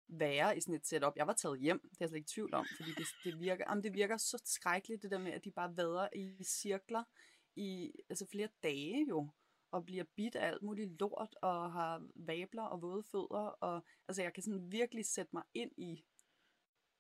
[0.09, 1.17] være i sådan et setup.
[1.17, 3.65] Jeg var taget hjem, det er jeg slet ikke tvivl om, fordi det, det, virker,
[3.69, 7.05] jamen, det virker så skrækkeligt, det der med, at de bare vader i cirkler
[7.57, 9.29] i altså flere dage jo,
[9.71, 14.23] og bliver bidt af alt muligt lort, og har vabler og våde fødder, og altså
[14.23, 16.05] jeg kan sådan virkelig sætte mig ind i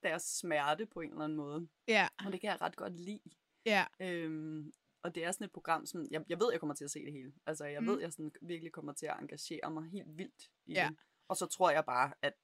[0.02, 1.68] deres smerte på en eller anden måde.
[1.88, 2.08] Ja.
[2.26, 3.20] Og det kan jeg ret godt lide.
[3.66, 3.84] Ja.
[4.00, 6.90] Øhm, og det er sådan et program, som jeg, jeg ved, jeg kommer til at
[6.90, 7.32] se det hele.
[7.46, 7.86] Altså, jeg Mm.
[7.88, 10.88] ved, jeg sådan virkelig kommer til at engagere mig helt vildt i Ja.
[10.90, 10.96] det.
[11.28, 12.34] Og så tror jeg bare, at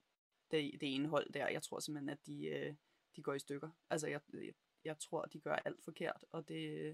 [0.51, 2.75] det, det ene hold der, jeg tror simpelthen, at de, øh,
[3.17, 3.71] de går i stykker.
[3.91, 4.53] Altså, jeg, jeg,
[4.85, 6.85] jeg tror, de gør alt forkert, og det,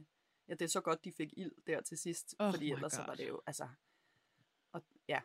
[0.48, 2.98] ja, det er så godt, de fik ild der til sidst, Oh fordi ellers så
[2.98, 3.07] God.
[3.07, 3.68] var det jo, altså,
[4.72, 5.20] og ja,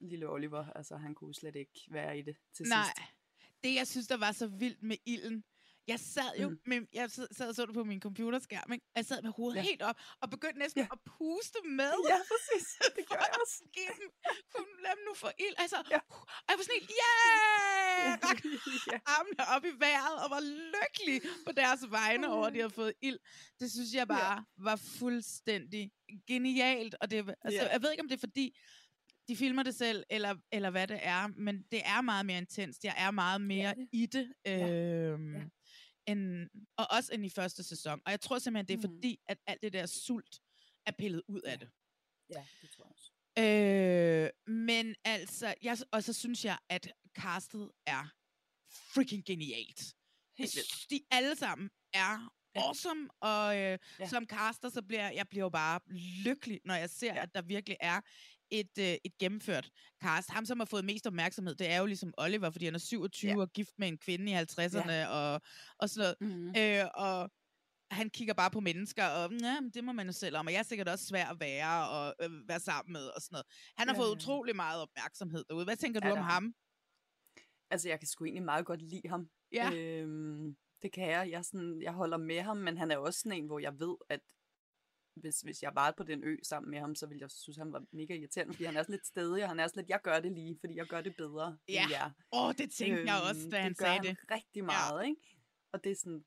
[0.00, 2.84] lille Oliver, altså, han kunne slet ikke være i det til Nej.
[2.84, 3.08] sidst.
[3.64, 5.44] Det, jeg synes, der var så vildt med ilden,
[5.86, 6.58] Jeg sad jo, mm.
[6.66, 8.86] med, jeg sad, sad og så det på min computerskærm, ikke?
[8.96, 9.62] Jeg sad med hovedet Ja.
[9.62, 9.68] ja.
[9.68, 10.84] helt op, og begyndte næsten Ja.
[10.84, 10.88] ja.
[10.96, 11.94] at puste med.
[12.12, 12.66] Ja, præcis.
[12.96, 13.56] Det gør jeg også.
[13.74, 14.08] Giv dem,
[14.54, 15.54] kun lad dem nu få ild.
[15.58, 16.00] Altså, ja.
[16.44, 18.18] og jeg var sådan helt, yeah!
[18.26, 18.48] Rakte
[18.92, 18.98] ja.
[19.16, 20.42] armene op i vejret, og var
[20.76, 23.18] lykkelig på deres vegne over, at de havde fået ild.
[23.60, 24.38] Det synes jeg bare ja.
[24.68, 25.90] var fuldstændig
[26.26, 26.94] genialt.
[27.00, 27.72] Og det, altså, Ja.
[27.72, 28.46] jeg ved ikke, om det er fordi,
[29.28, 32.84] de filmer det selv, eller, eller hvad det er, men det er meget mere intenst.
[32.84, 33.88] Jeg er meget mere det.
[33.92, 34.32] i det.
[34.46, 35.42] Øhm, Ja.
[36.06, 38.00] End, og også end i første sæson.
[38.04, 38.96] Og jeg tror simpelthen, det er Mhm.
[38.96, 40.40] fordi, at alt det der sult
[40.86, 41.70] er pillet ud af det.
[42.30, 43.10] Ja, det tror jeg også.
[43.38, 48.12] Øh, men altså, jeg, og så synes jeg, at castet er
[48.94, 49.94] freaking genialt.
[50.38, 50.58] Helt
[50.90, 52.60] de alle sammen er Ja.
[52.60, 53.76] awesome, og øh, Ja.
[54.00, 54.08] ja.
[54.08, 55.80] som caster, så bliver jeg bliver jo bare
[56.24, 57.14] lykkelig, når jeg ser, Ja.
[57.14, 57.22] ja.
[57.22, 58.00] at der virkelig er
[58.60, 59.70] et, øh, et gennemført
[60.02, 60.30] cast.
[60.30, 63.30] Ham, som har fået mest opmærksomhed, det er jo ligesom Oliver, fordi han er 27
[63.30, 63.40] Ja.
[63.40, 65.06] og gift med en kvinde i 50'erne, ja.
[65.08, 65.40] og,
[65.78, 66.34] og sådan noget.
[66.36, 66.54] Mm-hmm.
[66.58, 67.30] Øh, og
[67.90, 70.52] han kigger bare på mennesker, og ja, men det må man jo selv om, og
[70.52, 73.46] jeg er sikkert også svær at være og øh, være sammen med, og sådan noget.
[73.78, 74.12] Han har Ja, fået ja.
[74.14, 75.64] utrolig meget opmærksomhed derude.
[75.64, 76.54] Hvad tænker Ja, du det om ham?
[77.70, 79.28] Altså, jeg kan sgu egentlig meget godt lide ham.
[79.52, 79.70] Ja.
[79.74, 81.30] Øhm, det kan jeg.
[81.30, 83.96] Jeg, sådan, jeg holder med ham, men han er også sådan en, hvor jeg ved,
[84.08, 84.20] at
[85.14, 87.72] hvis, hvis jeg var på den ø sammen med ham, så ville jeg synes, han
[87.72, 90.00] var mega irriterende, fordi han er sådan lidt stedig, og han er sådan lidt, jeg
[90.02, 91.82] gør det lige, fordi jeg gør det bedre Ja.
[91.82, 92.10] end jer.
[92.32, 94.16] Åh, oh, det tænkte øhm, jeg også, da han det sagde han det.
[94.30, 95.08] rigtig meget, ja.
[95.08, 95.36] ikke?
[95.72, 96.24] Og det er sådan,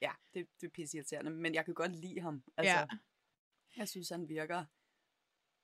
[0.00, 2.42] ja, det, det er pisse irriterende, men jeg kan godt lide ham.
[2.56, 2.86] Altså, Ja.
[3.76, 4.64] Jeg synes, han virker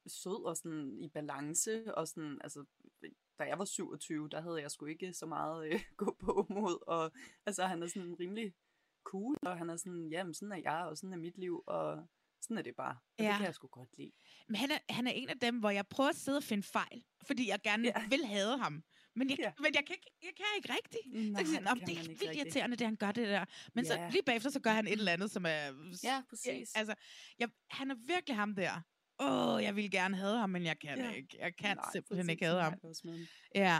[0.06, 2.64] sød og sådan i balance, og sådan, altså,
[3.38, 6.78] da jeg var 27, der havde jeg sgu ikke så meget øh, gå på mod,
[6.86, 7.12] og
[7.46, 8.54] altså, han er sådan rimelig
[9.04, 12.08] cool, og han er sådan, jamen, sådan er jeg, og sådan er mit liv, og
[12.40, 12.96] sådan er det bare.
[13.18, 13.28] Og Ja.
[13.28, 14.12] det kan jeg sgu godt lide.
[14.48, 16.62] Men han er, han er en af dem, hvor jeg prøver at sidde og finde
[16.62, 18.08] fejl, fordi jeg gerne Ja.
[18.08, 18.82] vil have ham.
[19.16, 19.52] Men jeg, Ja.
[19.58, 21.32] men jeg kan ikke, jeg kan ikke rigtigt.
[21.32, 23.28] Nej, så jeg det "Nå, kan det er vildt rigtig." irriterende, det han gør det
[23.28, 23.44] der.
[23.74, 23.90] Men Ja.
[23.90, 25.90] så lige bagefter, så gør han et eller andet, som er...
[26.04, 26.74] Ja, præcis.
[26.74, 26.94] Altså,
[27.38, 28.82] jeg, han er virkelig ham der.
[29.20, 31.10] Åh, oh, jeg vil gerne have ham, men jeg kan Ja.
[31.10, 31.36] ikke.
[31.38, 32.74] Jeg kan Nej, simpelthen ikke have ham.
[33.54, 33.78] Ja.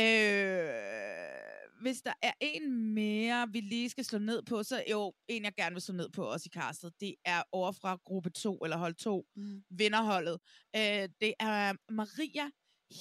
[0.00, 5.44] Øh, hvis der er en mere, vi lige skal slå ned på, så jo, en
[5.44, 8.58] jeg gerne vil slå ned på også i castet, det er over fra gruppe 2,
[8.58, 9.64] eller hold 2, Mm.
[9.70, 10.38] vinderholdet.
[10.76, 12.50] Øh, det er Maria,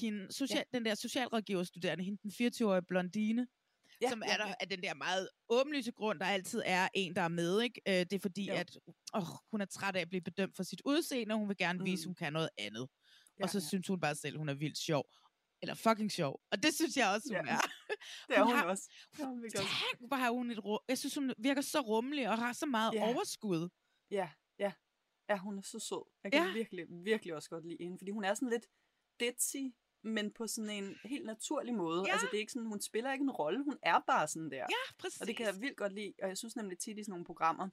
[0.01, 0.77] hende, social, ja.
[0.77, 3.47] den der socialrådgiverstuderende, hende den 24-årige blondine,
[4.01, 4.53] Ja, som er ja, der ja.
[4.59, 7.62] af den der meget åbenlyse grund, der altid er en, der er med.
[7.62, 7.81] Ikke?
[7.88, 8.53] Øh, det er fordi, Jo.
[8.53, 8.77] at
[9.13, 11.79] åh, hun er træt af at blive bedømt for sit udseende, og hun vil gerne
[11.79, 11.86] mm.
[11.86, 12.09] vise, Mm.
[12.09, 12.88] hun kan noget andet.
[13.39, 13.67] Ja, og så ja.
[13.67, 15.03] synes hun bare selv, hun er vildt sjov.
[15.63, 16.41] Eller fucking sjov.
[16.52, 17.54] Og det synes jeg også, hun Ja.
[17.54, 17.58] er.
[18.28, 18.89] Det er hun, har- også.
[19.19, 19.58] Hun også.
[19.58, 22.65] Tænk, hvor har hun et ru- Jeg synes, hun virker så rummelig og har så
[22.65, 23.13] meget Ja.
[23.13, 23.69] overskud.
[24.12, 24.71] Ja, ja.
[25.30, 26.04] Ja, hun er så sød.
[26.23, 26.54] Jeg kan Ja.
[26.54, 28.65] virkelig, virkelig også godt lide hende, fordi hun er sådan lidt
[29.19, 29.56] ditzy,
[30.04, 32.04] men på sådan en helt naturlig måde.
[32.08, 32.12] Ja.
[32.12, 34.58] Altså, det er ikke sådan, hun spiller ikke en rolle, hun er bare sådan der.
[34.58, 35.21] Ja, præcis.
[35.21, 37.26] Og det kan jeg vildt godt lide, og jeg synes nemlig tit i sådan nogle
[37.26, 37.69] programmer,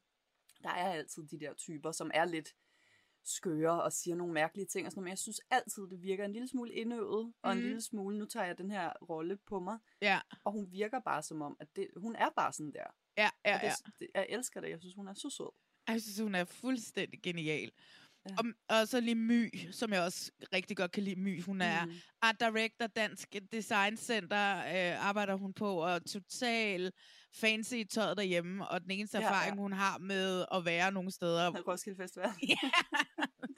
[0.63, 2.49] der er altid de der typer, som er lidt
[3.25, 6.25] skøre og siger nogle mærkelige ting og sådan noget, men jeg synes altid, det virker
[6.25, 7.67] en lille smule indøvet, og en Mhm.
[7.67, 11.23] lille smule, nu tager jeg den her rolle på mig, Ja, og hun virker bare
[11.23, 12.85] som om, at det, hun er bare sådan der.
[13.19, 13.55] ja, ja.
[13.55, 13.73] Og det, ja.
[13.99, 15.51] det, jeg elsker det, jeg synes, hun er så sød.
[15.89, 17.71] Jeg synes, hun er fuldstændig genial.
[18.31, 18.35] Ja.
[18.39, 18.45] Og,
[18.81, 21.21] og så lige My, som jeg også rigtig godt kan lide.
[21.21, 21.93] My, hun er Mm.
[22.23, 26.93] art director, Dansk Design Center, øh, arbejder hun på, og total
[27.35, 29.61] fancy i tøjet derhjemme, og den eneste Ja, erfaring, ja.
[29.61, 31.51] hun har med at være nogle steder.
[31.69, 32.29] Roskilde Festival.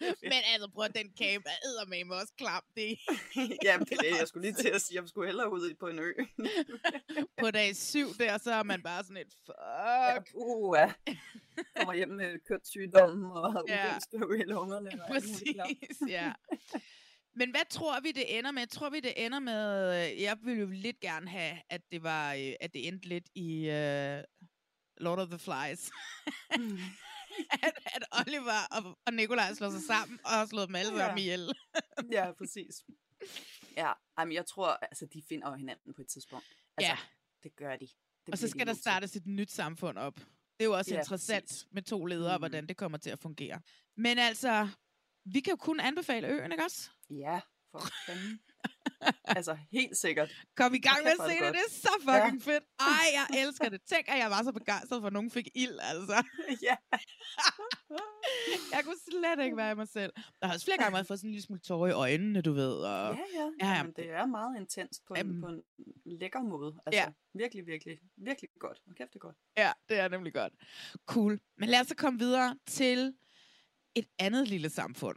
[0.33, 2.63] Men altså, prøv at den camp er eddermame også klam.
[2.77, 2.99] Det
[3.65, 5.01] Jamen, det er det, jeg skulle lige til at sige.
[5.01, 6.13] Jeg skulle hellere ud på en ø.
[7.43, 10.29] på dag syv der, så er man bare sådan et, Ja, fuck.
[10.35, 10.93] uh, ja.
[11.77, 13.89] Kommer hjem med kønssygdomme og Ja.
[13.91, 14.91] ugenstøv i lungerne.
[15.09, 15.57] Præcis,
[16.09, 16.33] ja.
[17.35, 18.67] Men hvad tror vi, det ender med?
[18.67, 19.95] Tror vi, det ender med...
[20.13, 23.25] øh, Jeg ville jo lidt gerne have, at det var, øh, at det endte lidt
[23.35, 24.23] i uh,
[25.05, 25.91] Lord of the Flies.
[27.39, 27.45] Mm.
[27.67, 31.19] at, at Oliver og, og Nikolaj slår sig sammen og har slået dem alle sammen
[31.19, 31.23] Ja.
[31.23, 31.53] ihjel.
[32.13, 32.85] ja, præcis.
[33.77, 36.47] Ja, jamen, jeg tror, altså, de finder jo hinanden på et tidspunkt.
[36.77, 36.99] Altså, Ja.
[37.43, 37.87] det gør de.
[38.27, 38.83] Det Og så de skal der nødt til.
[38.83, 40.15] startes et nyt samfund op.
[40.17, 40.25] Det
[40.61, 41.67] er jo også Ja, interessant præcis.
[41.71, 42.41] med to ledere, Mhm.
[42.41, 43.61] hvordan det kommer til at fungere.
[43.97, 44.69] Men altså,
[45.25, 46.91] vi kan jo kun anbefale øen, ikke også?
[47.11, 47.41] Ja,
[47.71, 48.41] for fanden.
[49.37, 50.31] altså, helt sikkert.
[50.57, 52.53] Kom i gang med at se det, det det er så fucking ja.
[52.53, 52.65] fedt.
[52.81, 53.81] Ej, jeg elsker det.
[53.83, 56.25] Tænk, at jeg var så begejstret for, at nogen fik ild, altså.
[56.69, 56.77] ja.
[58.73, 60.13] Jeg kunne slet ikke være i mig selv.
[60.41, 62.73] Der har også flere gange fået sådan en lille smule tårer i øjnene, du ved.
[62.73, 63.15] Og...
[63.15, 63.51] Ja, ja.
[63.61, 65.41] Ja, ja Jamen, det er meget intenst på en, Jamen.
[65.41, 65.63] på en
[66.05, 66.75] lækker måde.
[66.87, 67.13] Altså, Ja.
[67.35, 68.83] virkelig, virkelig, virkelig godt.
[68.89, 69.37] Og kæft, det er godt.
[69.57, 70.53] Ja, det er nemlig godt.
[71.07, 71.41] Cool.
[71.57, 73.15] Men lad os så komme videre til
[73.95, 75.17] et andet lille samfund.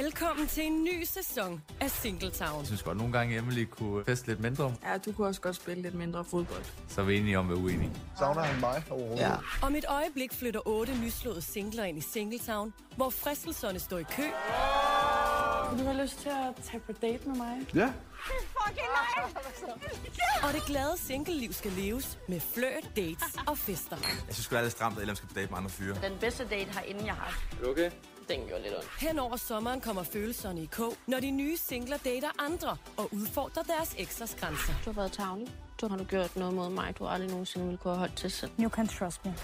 [0.00, 2.58] Velkommen til en ny sæson af Singletown.
[2.58, 4.74] Jeg synes godt, nogle gange Emily kunne feste lidt mindre.
[4.84, 6.64] Ja, du kunne også godt spille lidt mindre fodbold.
[6.88, 7.92] Så er vi enige om, at er uenige.
[8.18, 9.20] Savner han mig overhovedet?
[9.20, 9.32] Ja.
[9.62, 14.22] Om et øjeblik flytter otte nyslåede singler ind i Singletown, hvor fristelserne står i kø.
[15.68, 17.56] Kunne du have lyst til at tage på date med mig?
[17.74, 17.92] Ja.
[18.22, 19.72] Fucking nice!
[20.42, 23.96] Og det glade singleliv skal leves med flirt, dates og fester.
[24.26, 25.94] Jeg synes, det er lidt stramt, at man skal på date med andre fyre.
[25.94, 27.42] Den bedste date har inden jeg har.
[27.60, 27.90] Er du okay?
[28.28, 28.88] Den gjorde lidt ondt.
[29.00, 33.62] Hen over sommeren kommer følelserne i kog, når de nye singler dater andre og udfordrer
[33.62, 34.72] deres eksers grænser.
[34.84, 35.48] Du har været tavlig.
[35.80, 38.30] Du har du gjort noget mod mig, du aldrig nogensinde ville kunne have holdt til
[38.30, 38.50] selv.
[38.60, 39.34] You can trust me.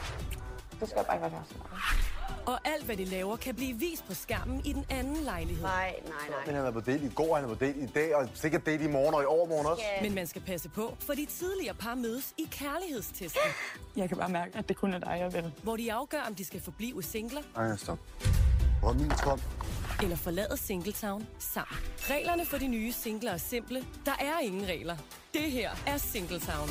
[0.80, 1.66] Det skal bare ikke være med
[2.46, 5.62] Og alt, hvad de laver, kan blive vist på skærmen i den anden lejlighed.
[5.62, 6.38] Nej, nej, nej.
[6.46, 8.66] Men han er på date i går, han er på date i dag, og sikkert
[8.66, 9.82] date i morgen og i overmorgen også.
[10.02, 13.40] Men man skal passe på, for de tidligere par mødes i kærlighedstesten.
[13.96, 15.52] Jeg kan bare mærke, at det kun er dig, jeg vil.
[15.62, 17.98] Hvor de afgør, om de skal forblive singler Nej, stop.
[18.82, 19.40] Er min tom?
[20.02, 21.76] eller forlade Singletown sammen.
[21.98, 23.86] Reglerne for de nye singler er simple.
[24.06, 24.96] Der er ingen regler.
[25.34, 26.68] Det her er Singletown.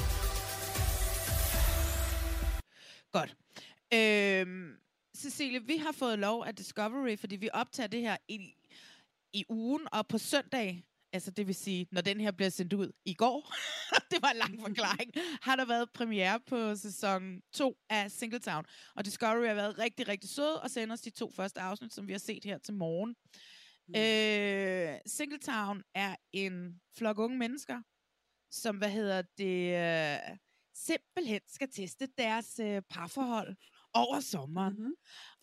[3.12, 3.36] Godt.
[3.94, 4.76] Øhm,
[5.18, 8.56] Cecilie, vi har fået lov af Discovery, fordi vi optager det her i,
[9.34, 12.92] i ugen, og på søndag, altså det vil sige, når den her bliver sendt ud
[13.06, 13.54] i går,
[14.12, 18.66] det var en lang forklaring, har der været premiere på sæson 2 af Singletown.
[18.96, 22.08] Og Discovery har været rigtig, rigtig sød og sender os de to første afsnit, som
[22.08, 23.16] vi har set her til morgen.
[23.88, 23.96] Mm.
[23.96, 27.82] Øh, Singletown er en flok unge mennesker,
[28.52, 30.38] som, hvad hedder det, øh,
[30.74, 33.56] simpelthen skal teste deres øh, parforhold
[33.94, 34.74] over sommeren.
[34.74, 34.94] Mm-hmm.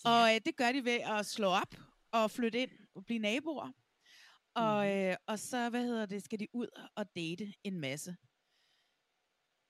[0.05, 1.75] Og øh, det gør de ved at slå op
[2.13, 3.73] og flytte ind og blive naboer.
[4.55, 8.17] Og, øh, og så, hvad hedder det, skal de ud og date en masse.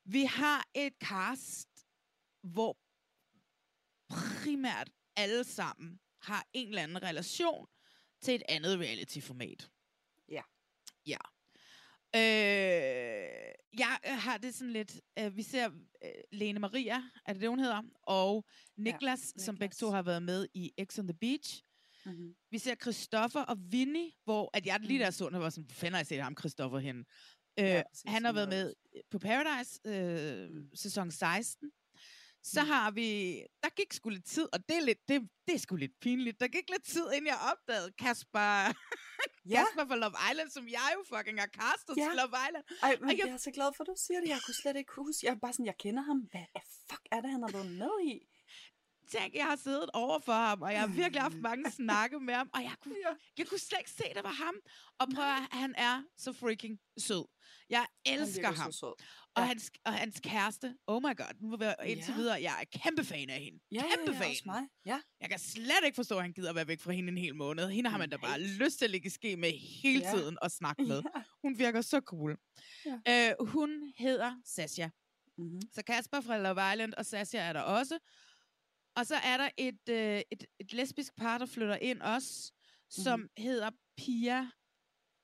[0.04, 1.68] Vi har et cast,
[2.42, 2.78] hvor
[4.08, 7.66] primært alle sammen har en eller anden relation
[8.20, 9.70] til et andet reality-format.
[10.28, 10.42] Ja.
[11.06, 11.18] Ja.
[12.16, 15.70] Øh, jeg øh, har det sådan lidt, øh, vi ser
[16.04, 18.44] øh, Lene Maria, er det det, hun hedder, og
[18.76, 21.62] Niklas, ja, som begge to har været med i X on the Beach.
[22.06, 22.34] Mm-hmm.
[22.50, 25.74] Vi ser Christoffer og Vinny, hvor at jeg lige der så, den, var sådan, hvor
[25.74, 27.04] fanden har jeg set ham, Christoffer, henne?
[27.58, 28.74] Øh, Ja, præcis, han har været med
[29.10, 31.70] på Paradise, øh, sæson 16.
[32.42, 32.68] Så Mm.
[32.68, 33.08] har vi,
[33.62, 36.40] der gik sgu lidt tid, og det er, lidt, det, det er sgu lidt pinligt.
[36.40, 38.48] Der gik lidt tid, inden jeg opdagede Kasper,
[39.52, 39.58] Ja.
[39.64, 42.02] Kasper fra Love Island, som jeg jo fucking har castet Ja.
[42.06, 42.64] til Love Island.
[42.82, 44.28] Ej, men Og jeg- jeg er så glad for, at du siger det.
[44.28, 45.26] Jeg kunne slet ikke huske.
[45.26, 46.18] Jeg er bare sådan, jeg kender ham.
[46.32, 46.46] Hvad
[46.90, 48.16] fuck er det, han har været med i?
[49.10, 52.34] Tænk, jeg har siddet over for ham, og jeg har virkelig haft mange snakke med
[52.34, 52.96] ham, og jeg kunne,
[53.38, 54.54] jeg kunne slet ikke se, det var ham.
[54.98, 57.24] Og prøv at, han er så freaking sød.
[57.70, 58.72] Jeg elsker så ham.
[58.72, 58.88] sød.
[59.36, 59.46] Og, Ja.
[59.46, 62.16] hans, og hans kæreste, oh my god, nu vil jeg indtil Ja.
[62.16, 63.58] videre, jeg er kæmpe fan af hende.
[63.72, 64.30] Ja, kæmpe ja, ja, fan.
[64.30, 64.62] også mig.
[64.86, 65.00] Ja.
[65.20, 67.34] Jeg kan slet ikke forstå, at han gider at være væk fra hende en hel
[67.34, 67.68] måned.
[67.70, 70.10] Hende har man da bare lyst til at ligge ske med hele Ja.
[70.14, 71.02] tiden og snakke med.
[71.16, 71.22] Ja.
[71.42, 72.36] Hun virker så cool.
[73.06, 73.30] Ja.
[73.40, 74.88] Øh, hun hedder Sasha.
[75.38, 75.60] Mm-hmm.
[75.74, 77.98] Så Kasper fra Love Island og Sasha er der også.
[78.96, 82.52] Og så er der et, øh, et, et lesbisk par, der flytter ind også,
[82.88, 83.28] som Mhm.
[83.38, 84.50] hedder Pia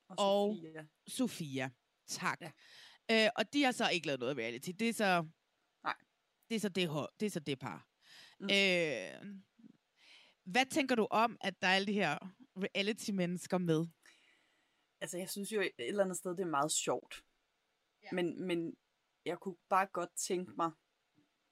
[0.09, 0.87] Og, og Sofia.
[1.09, 1.71] Sofia.
[2.07, 2.41] Tak.
[2.41, 2.51] Ja.
[3.11, 4.71] Øh, og de har så ikke lavet noget reality.
[4.79, 5.27] Det er så...
[5.85, 5.97] Nej.
[6.49, 6.89] Det er så det,
[7.21, 7.89] det, er så det par.
[8.41, 8.45] Mm.
[8.47, 8.51] Mm.
[8.51, 9.41] Øh,
[10.45, 12.19] hvad tænker du om, at der er alle de her
[12.57, 13.87] reality-mennesker med?
[15.01, 17.15] Altså, jeg synes jo et eller andet sted, det er meget sjovt.
[18.03, 18.09] Ja.
[18.13, 18.77] Men, men
[19.25, 20.71] jeg kunne bare godt tænke mig,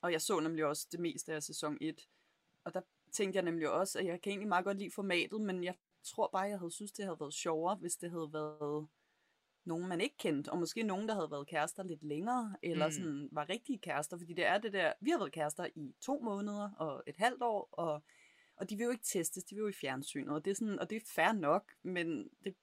[0.01, 2.09] og jeg så nemlig også det meste af sæson 1,
[2.65, 2.81] og der
[3.13, 6.29] tænkte jeg nemlig også, at jeg kan egentlig meget godt lide formatet, men jeg tror
[6.33, 8.89] bare, jeg havde synes, det havde været sjovere, hvis det havde været
[9.65, 12.93] nogen, man ikke kendte, og måske nogen, der havde været kærester lidt længere, eller Mm.
[12.93, 16.21] sådan var rigtige kærester, fordi det er det der, vi har været kærester i to
[16.21, 18.03] måneder og et halvt år, og,
[18.57, 20.79] og de vil jo ikke testes, de vil jo i fjernsynet, og det er, sådan,
[20.79, 22.57] og det er fair nok, men det,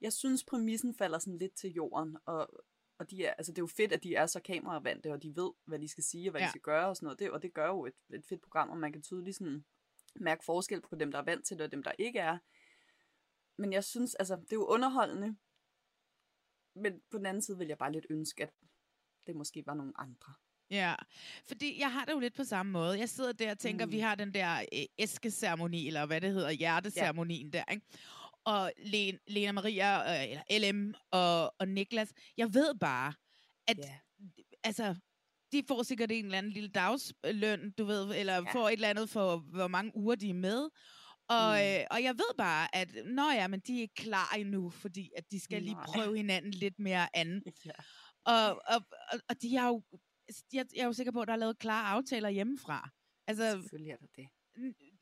[0.00, 2.64] jeg synes, præmissen falder sådan lidt til jorden, og,
[2.98, 5.36] og de er, altså det er jo fedt, at de er så kameravante, og de
[5.36, 6.46] ved, hvad de skal sige, og hvad ja.
[6.46, 8.70] De skal gøre, og sådan noget, det, og det gør jo et, et fedt program,
[8.70, 9.64] og man kan tydeligt sådan
[10.14, 12.38] mærke forskel på dem, der er vant til det, og dem, der ikke er.
[13.58, 15.36] Men jeg synes, altså, det er jo underholdende,
[16.74, 18.50] men på den anden side vil jeg bare lidt ønske, at
[19.26, 20.32] det måske var nogle andre.
[20.70, 20.94] Ja,
[21.44, 22.98] fordi jeg har det jo lidt på samme måde.
[22.98, 23.92] Jeg sidder der og tænker, mm.
[23.92, 27.58] vi har den der øh, æskeceremoni, eller hvad det hedder, hjerteceremonien ja.
[27.58, 27.86] der, ikke?
[28.46, 33.14] Og Len, Lena Maria, øh, eller LM og, og Niklas, jeg ved bare,
[33.68, 33.98] at Ja.
[34.64, 34.94] altså,
[35.52, 38.52] de får sikkert en eller anden lille dagsløn, du ved, eller ja.
[38.52, 40.68] Får et eller andet for, hvor mange uger de er med.
[41.28, 41.62] Og, Mm.
[41.80, 45.10] øh, og jeg ved bare, at nå ja, men de er ikke klar endnu, fordi
[45.16, 45.86] at de skal lige Nej.
[45.86, 47.42] prøve hinanden lidt mere an.
[47.64, 47.70] Ja.
[48.24, 48.80] Og, og,
[49.12, 49.82] og, og de har jo,
[50.52, 52.90] jeg, jeg er jo sikker på, at der er lavet klare aftaler hjemmefra.
[53.26, 54.28] Altså, Selvfølgelig er der det.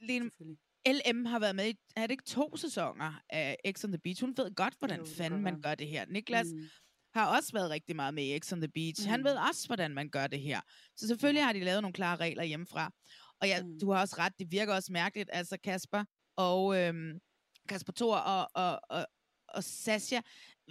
[0.00, 0.58] Lene, Selvfølgelig.
[0.86, 4.20] LM har været med i, er det ikke to sæsoner af X on the Beach?
[4.24, 6.06] Hun ved godt, hvordan Jo, fanden man gør det her.
[6.06, 6.68] Niklas Mm.
[7.14, 9.06] har også været rigtig meget med i X on the Beach.
[9.08, 9.24] Han Mm.
[9.24, 10.60] ved også, hvordan man gør det her.
[10.96, 12.90] Så selvfølgelig har de lavet nogle klare regler hjemmefra.
[13.40, 13.78] Og ja, Mm.
[13.80, 15.30] du har også ret, det virker også mærkeligt.
[15.32, 16.04] Altså Kasper
[16.36, 17.20] og øhm,
[17.68, 19.06] Kasper Thor og, og, og,
[19.48, 20.20] og Sasha,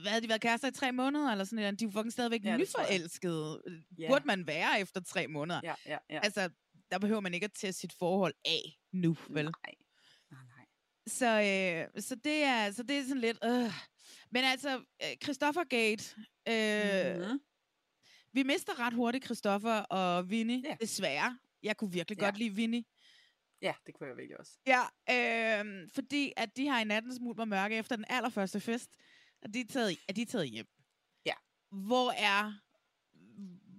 [0.01, 1.79] hvad havde de været kærester i tre måneder, eller sådan noget?
[1.79, 3.61] De er jo fucking stadigvæk Ja, nyforelskede.
[3.99, 4.07] Ja.
[4.07, 5.61] Burde man være efter tre måneder?
[5.63, 6.19] Ja, ja, ja.
[6.23, 6.49] Altså,
[6.91, 9.45] der behøver man ikke at tage sit forhold af nu, vel?
[9.45, 9.73] Nej.
[11.07, 13.37] Så, øh, så, det er, så det er sådan lidt...
[13.45, 13.71] Øh.
[14.31, 16.15] Men altså, øh, Christopher Gate...
[16.49, 17.39] Øh, Mhm.
[18.35, 20.75] Vi mister ret hurtigt Christopher og Vinnie, Ja.
[20.81, 21.37] desværre.
[21.63, 22.25] Jeg kunne virkelig Ja.
[22.25, 22.83] godt lide Vinnie.
[23.61, 24.51] Ja, det kunne jeg virkelig også.
[24.67, 24.81] Ja,
[25.63, 28.89] øh, fordi at de har i natten smut mig mørke efter den allerførste fest,
[29.41, 30.67] og de er taget, er de taget hjem.
[31.25, 31.33] Ja.
[31.71, 32.53] Hvor er...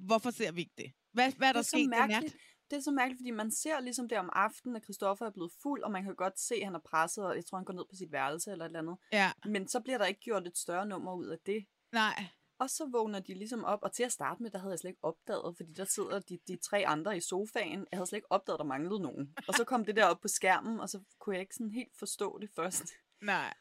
[0.07, 0.93] Hvorfor ser vi ikke det?
[1.13, 2.35] Hvad, hvad er der er sket i nat?
[2.71, 5.53] Det er så mærkeligt, fordi man ser ligesom der om aftenen, at Christoffer er blevet
[5.63, 7.75] fuld, og man kan godt se, at han er presset, og jeg tror, han går
[7.75, 8.97] ned på sit værelse eller et eller andet.
[9.13, 9.33] Ja.
[9.45, 11.67] Men så bliver der ikke gjort et større nummer ud af det.
[11.93, 12.27] Nej.
[12.59, 14.91] Og så vågner de ligesom op, og til at starte med, der havde jeg slet
[14.91, 17.87] ikke opdaget, fordi der sidder de, de tre andre i sofaen.
[17.91, 19.35] Jeg havde slet ikke opdaget, at der manglede nogen.
[19.49, 21.97] Og så kom det der op på skærmen, og så kunne jeg ikke sådan helt
[21.99, 22.85] forstå det først.
[23.21, 23.55] Nej.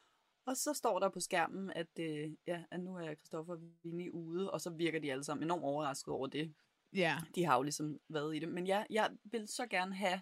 [0.46, 4.52] Og så står der på skærmen, at, øh, ja, at nu er Christoffer Vinnie ude,
[4.52, 6.54] og så virker de alle sammen enormt overrasket over det.
[6.96, 7.18] Ja.
[7.36, 8.50] De har jo ligesom været i det.
[8.50, 10.22] Men jeg, jeg ville så gerne have,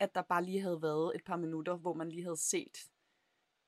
[0.00, 2.78] at der bare lige havde været et par minutter, hvor man lige havde set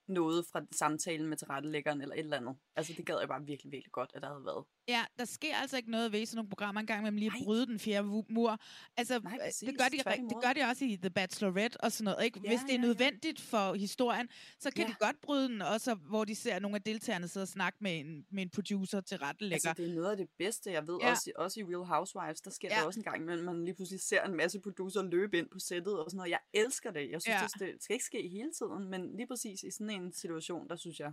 [0.08, 2.56] noget fra samtalen med tilrettelæggeren eller et eller andet.
[2.76, 4.64] Altså det gad jeg bare virkelig, virkelig godt, at der havde været.
[4.88, 7.66] Ja, der sker altså ikke noget ved sådan nogle programmer engang med lige at bryde
[7.66, 8.58] den fjerde mur.
[8.96, 9.68] Altså, Nej, øh, præcis.
[9.68, 12.24] det, gør de, det gør de også i The Bachelorette og sådan noget.
[12.24, 12.40] Ikke?
[12.44, 12.86] Ja, Hvis det er ja, ja.
[12.86, 14.90] nødvendigt for historien, så kan Ja.
[14.90, 18.00] de godt bryde den, også hvor de ser nogle af deltagerne sidde og snakke med
[18.00, 19.54] en, med en producer til rettelægger.
[19.70, 20.98] Altså, det er noget af det bedste, jeg ved.
[21.02, 21.10] Ja.
[21.10, 22.80] Også, i- også i Real Housewives, der sker ja.
[22.80, 25.58] Der også en gang, men man lige pludselig ser en masse producer løbe ind på
[25.58, 26.30] sættet og sådan noget.
[26.30, 27.10] Jeg elsker det.
[27.10, 27.64] Jeg synes, Ja.
[27.66, 30.76] det, det skal ikke ske hele tiden, men lige præcis i sådan en situation, der
[30.76, 31.12] synes jeg,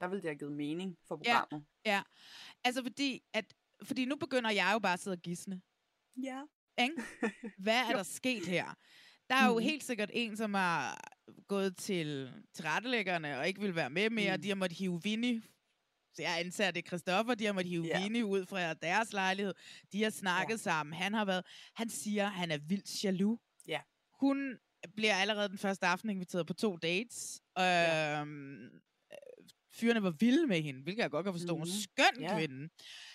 [0.00, 1.40] der ville det have givet mening for Ja.
[1.40, 1.66] programmet.
[1.86, 2.02] Ja,
[2.64, 5.60] altså fordi, at, fordi nu begynder jeg jo bare at sidde og gisne.
[6.22, 6.42] Ja.
[6.78, 6.94] Ikke?
[7.64, 8.74] Hvad er der sket her?
[9.30, 9.62] Der er jo Mhm.
[9.62, 11.08] helt sikkert en, som har
[11.48, 14.36] gået til, til rettelæggerne og ikke vil være med mere.
[14.36, 14.42] Mm.
[14.42, 15.42] De har måttet hive Vinnie.
[16.14, 17.34] Så jeg anser at det er Christoffer.
[17.34, 18.02] De har måttet hive Ja.
[18.02, 19.54] Vinnie ud fra deres lejlighed.
[19.92, 20.56] De har snakket Ja.
[20.56, 20.92] sammen.
[20.94, 21.46] Han har været...
[21.74, 23.40] Han siger, han er vildt jaloux.
[23.66, 23.80] Ja.
[24.20, 24.58] Hun
[24.96, 27.42] bliver allerede den første aften inviteret på to dates.
[27.58, 27.64] Øhm,
[28.64, 28.70] øh,
[29.80, 31.54] Fyrene var vilde med hende, hvilket jeg godt kan forstå.
[31.56, 31.70] Mm-hmm.
[31.70, 31.80] Mhm.
[31.82, 32.38] Skøn Ja.
[32.38, 32.68] kvinde.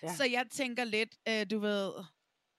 [0.04, 0.16] Ja.
[0.16, 1.92] Så jeg tænker lidt, øh, du ved,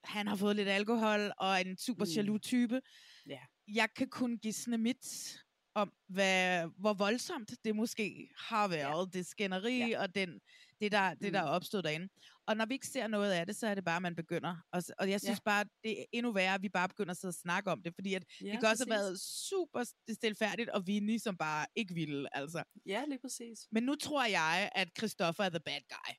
[0.04, 2.10] han har fået lidt alkohol og er en super Mm.
[2.16, 2.80] jaloux type.
[3.28, 3.38] Ja.
[3.74, 5.38] Jeg kan kun gisne mit
[5.74, 9.18] om, hvad, hvor voldsomt det måske har været, ja.
[9.18, 10.00] det skænderi ja.
[10.02, 10.40] og den,
[10.80, 11.50] det, der, det, der er Mm.
[11.56, 12.08] opstået derinde.
[12.46, 14.56] Og når vi ikke ser noget af det, så er det bare, at man begynder.
[14.72, 15.42] Og, og jeg synes Ja.
[15.44, 17.94] bare, det er endnu værre, at vi bare begynder at sidde og snakke om det,
[17.94, 19.04] fordi at Ja, det kan også have præcis.
[19.04, 22.62] været super stilfærdigt, og Vinnie, som bare ikke ville, altså.
[22.86, 23.68] Ja, lige præcis.
[23.72, 26.14] Men nu tror jeg, at Christoffer er the bad guy.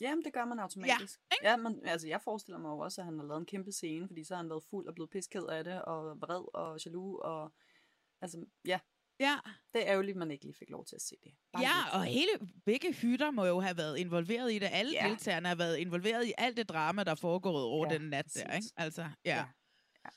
[0.00, 1.20] Jamen, det gør man automatisk.
[1.42, 3.72] Ja, ja men altså, jeg forestiller mig jo også, at han har lavet en kæmpe
[3.72, 6.78] scene, fordi så har han været fuld og blevet pisked af det, og vred og
[6.86, 7.52] jaloux, og
[8.20, 8.78] altså, ja.
[9.20, 9.38] Ja.
[9.74, 11.32] Det er ærgerligt, at man ikke lige fik lov til at se det.
[11.52, 11.94] Bare ja, lidt.
[11.94, 14.68] og hele, begge hytter må jo have været involveret i det.
[14.72, 15.08] Alle Ja.
[15.08, 18.34] deltagerne har været involveret i alt det drama, der er foregået over Ja, den nat
[18.34, 18.50] der, ikke?
[18.52, 18.72] præcis.
[18.76, 19.10] Altså, ja.
[19.24, 19.44] Ja.
[20.04, 20.10] ja.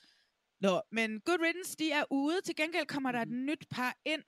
[0.60, 2.40] Nå, men Good Riddance, de er ude.
[2.40, 4.22] Til gengæld kommer der et nyt par ind,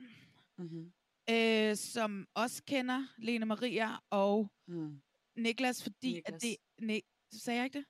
[0.59, 0.93] Mm-hmm.
[1.31, 5.03] øh, som også kender Lene Maria og Mm.
[5.37, 6.35] Niklas, fordi Niklas.
[6.35, 6.57] at det...
[6.81, 7.01] Ne,
[7.33, 7.87] sagde jeg ikke det?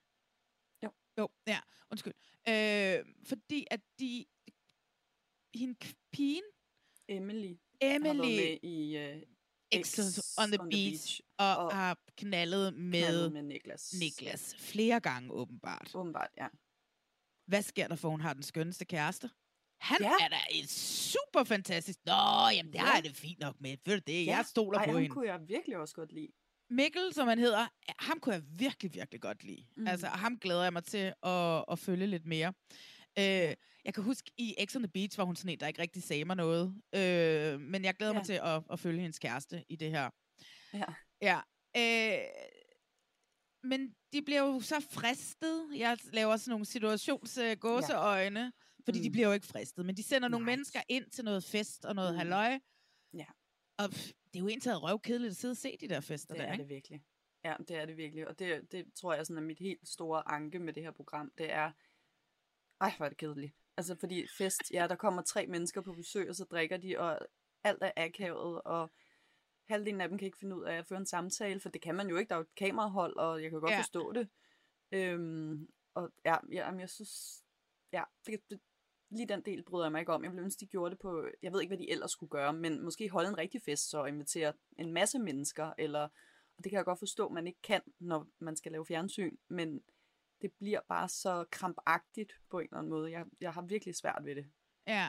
[0.83, 0.91] Jo.
[1.17, 1.59] Jo, ja,
[1.91, 2.13] undskyld.
[2.49, 4.25] Øh, fordi at de...
[5.55, 5.75] Hende
[6.11, 6.43] pigen,
[7.09, 9.99] Emily, har Emily, med i uh, X
[10.37, 13.93] on the, beach, og, og har knaldet med, knaldet med Niklas.
[13.99, 15.91] Niklas flere gange åbenbart.
[15.95, 16.47] Åbenbart, ja.
[17.47, 19.29] Hvad sker der for, hun har den skønneste kæreste?
[19.81, 20.07] Han Ja.
[20.19, 20.25] ja.
[20.25, 21.99] er da et super fantastisk...
[22.05, 22.13] Nå,
[22.55, 22.83] jamen det Ja.
[22.85, 23.77] har jeg det fint nok med.
[23.85, 24.25] Ved det?
[24.25, 25.13] Jeg stoler Ej, på ham hende.
[25.13, 26.27] kunne jeg virkelig også godt lide.
[26.69, 27.67] Mikkel, som han hedder,
[27.99, 29.65] ham kunne jeg virkelig, virkelig godt lide.
[29.75, 29.81] Mm.
[29.81, 29.87] Mm.
[29.87, 32.53] Altså, ham glæder jeg mig til at, at følge lidt mere.
[33.19, 35.81] Øh, jeg kan huske, i X on the Beach var hun sådan en, der ikke
[35.81, 36.81] rigtig sagde mig noget.
[36.95, 38.17] Øh, men jeg glæder ja.
[38.19, 40.09] Mig til at, at følge hendes kæreste i det her.
[40.73, 40.85] Ja.
[41.21, 41.39] Ja.
[41.77, 42.25] Øh,
[43.63, 45.67] men de bliver jo så fristet.
[45.75, 48.51] Jeg laver sådan nogle situationsgåseøjne, ja.
[48.85, 49.03] fordi mm.
[49.03, 49.85] de bliver jo ikke fristet.
[49.85, 50.55] Men de sender nogle Nej.
[50.55, 52.17] mennesker ind til noget fest og noget Mm.
[52.17, 52.59] halløj.
[53.13, 53.25] Ja.
[53.77, 56.41] Og pff, det er jo egentlig røvkedeligt at sidde og se de der fester Det
[56.41, 56.61] der, er ikke?
[56.61, 57.01] det virkelig.
[57.43, 58.27] Ja, det er det virkelig.
[58.27, 61.31] Og det, det tror jeg sådan er mit helt store anke med det her program.
[61.37, 61.71] Det er,
[62.81, 63.53] ej, hvor er det kedeligt.
[63.77, 67.19] Altså, fordi fest, ja, der kommer tre mennesker på besøg, og så drikker de, og
[67.63, 68.91] alt er akavet, og
[69.69, 71.95] halvdelen af dem kan ikke finde ud af at føre en samtale, for det kan
[71.95, 72.29] man jo ikke.
[72.29, 73.79] Der er jo et kamerahold, og jeg kan godt Ja.
[73.79, 74.29] forstå det.
[74.91, 77.43] Øhm, og ja, ja, jeg synes,
[77.93, 78.59] ja, det, det,
[79.09, 80.23] lige den del bryder jeg mig ikke om.
[80.23, 82.53] Jeg ville ønske, de gjorde det på, jeg ved ikke, hvad de ellers skulle gøre,
[82.53, 86.03] men måske holde en rigtig fest, så invitere en masse mennesker, eller,
[86.57, 89.81] og det kan jeg godt forstå, man ikke kan, når man skal lave fjernsyn, men
[90.41, 93.11] det bliver bare så krampagtigt på en eller anden måde.
[93.11, 94.45] Jeg, jeg har virkelig svært ved det.
[94.87, 95.07] Ja.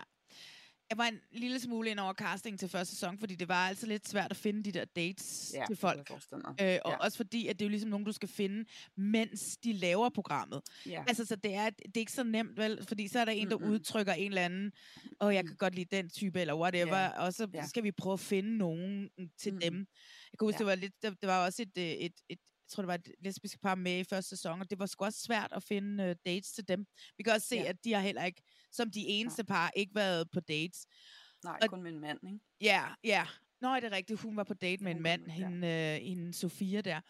[0.90, 3.86] Jeg var en lille smule ind over casting til første sæson, fordi det var altså
[3.86, 6.10] lidt svært at finde de der dates Ja, til det folk.
[6.10, 6.96] Øh, og Ja.
[6.96, 8.64] også fordi, at det er jo ligesom nogen, du skal finde,
[8.96, 10.62] mens de laver programmet.
[10.86, 11.04] Ja.
[11.08, 12.84] Altså, så det er, det er ikke så nemt, vel?
[12.88, 13.70] Fordi så er der en, der Mm-mm.
[13.70, 14.72] udtrykker en eller anden,
[15.20, 17.24] og jeg kan godt lide den type, eller whatever, Ja.
[17.24, 17.66] og så Ja.
[17.66, 19.60] skal vi prøve at finde nogen til Mm.
[19.60, 19.74] dem.
[20.32, 20.58] Jeg kan huske, Ja.
[20.58, 22.38] det var lidt, der, der var også et, øh, et, et,
[22.68, 25.04] jeg tror, det var et lesbisk par med i første sæson, og det var sgu
[25.04, 26.86] også svært at finde uh, dates til dem.
[27.16, 27.64] Vi kan også se, Ja.
[27.68, 28.42] at de har heller ikke,
[28.72, 30.86] som de eneste par, ikke været på dates.
[31.44, 32.38] Nej, Og- kun med en mand, ikke?
[32.60, 33.26] Ja, ja.
[33.60, 34.20] Nå, er det rigtigt.
[34.20, 37.00] Hun var på date med en mand, med, hende, øh, hende Sofia der.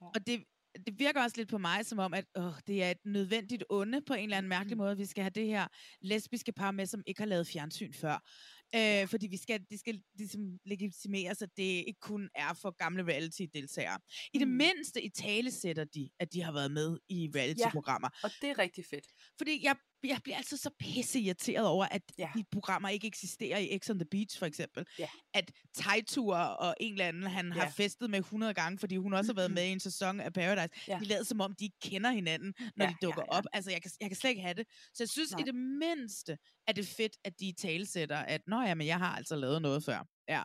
[0.00, 0.44] Og det,
[0.86, 4.00] det virker også lidt på mig som om, at åh, det er et nødvendigt onde
[4.02, 5.66] på en eller anden mærkelig måde, at vi skal have det her
[6.00, 8.28] lesbiske par med, som ikke har lavet fjernsyn før.
[8.74, 13.02] Øh, fordi vi skal, det skal ligesom legitimeres, at det ikke kun er for gamle
[13.02, 13.98] reality-deltagere.
[14.34, 14.54] I det Mm.
[14.54, 18.08] mindste i tale sætter de, at de har været med i reality-programmer.
[18.22, 19.06] Og det er rigtig fedt.
[19.38, 22.28] Fordi jeg, jeg bliver altid så pisse irriteret over, at Ja.
[22.36, 24.86] de programmer ikke eksisterer i X on the Beach, for eksempel.
[24.98, 25.08] Ja.
[25.34, 27.68] At Tejtur og en eller anden, han har Ja.
[27.68, 30.80] festet med 100 gange, fordi hun også har været med i en sæson af Paradise.
[30.88, 30.98] Ja.
[31.00, 33.38] De lader som om, de ikke kender hinanden, når Ja, de dukker ja, ja.
[33.38, 33.44] op.
[33.52, 34.66] Altså, jeg kan, jeg kan slet ikke have det.
[34.94, 35.40] Så jeg synes Nej.
[35.40, 38.98] i det mindste, at det er fedt, at de talesætter, at nå ja, men jeg
[38.98, 40.06] har altså lavet noget før.
[40.28, 40.42] Ja.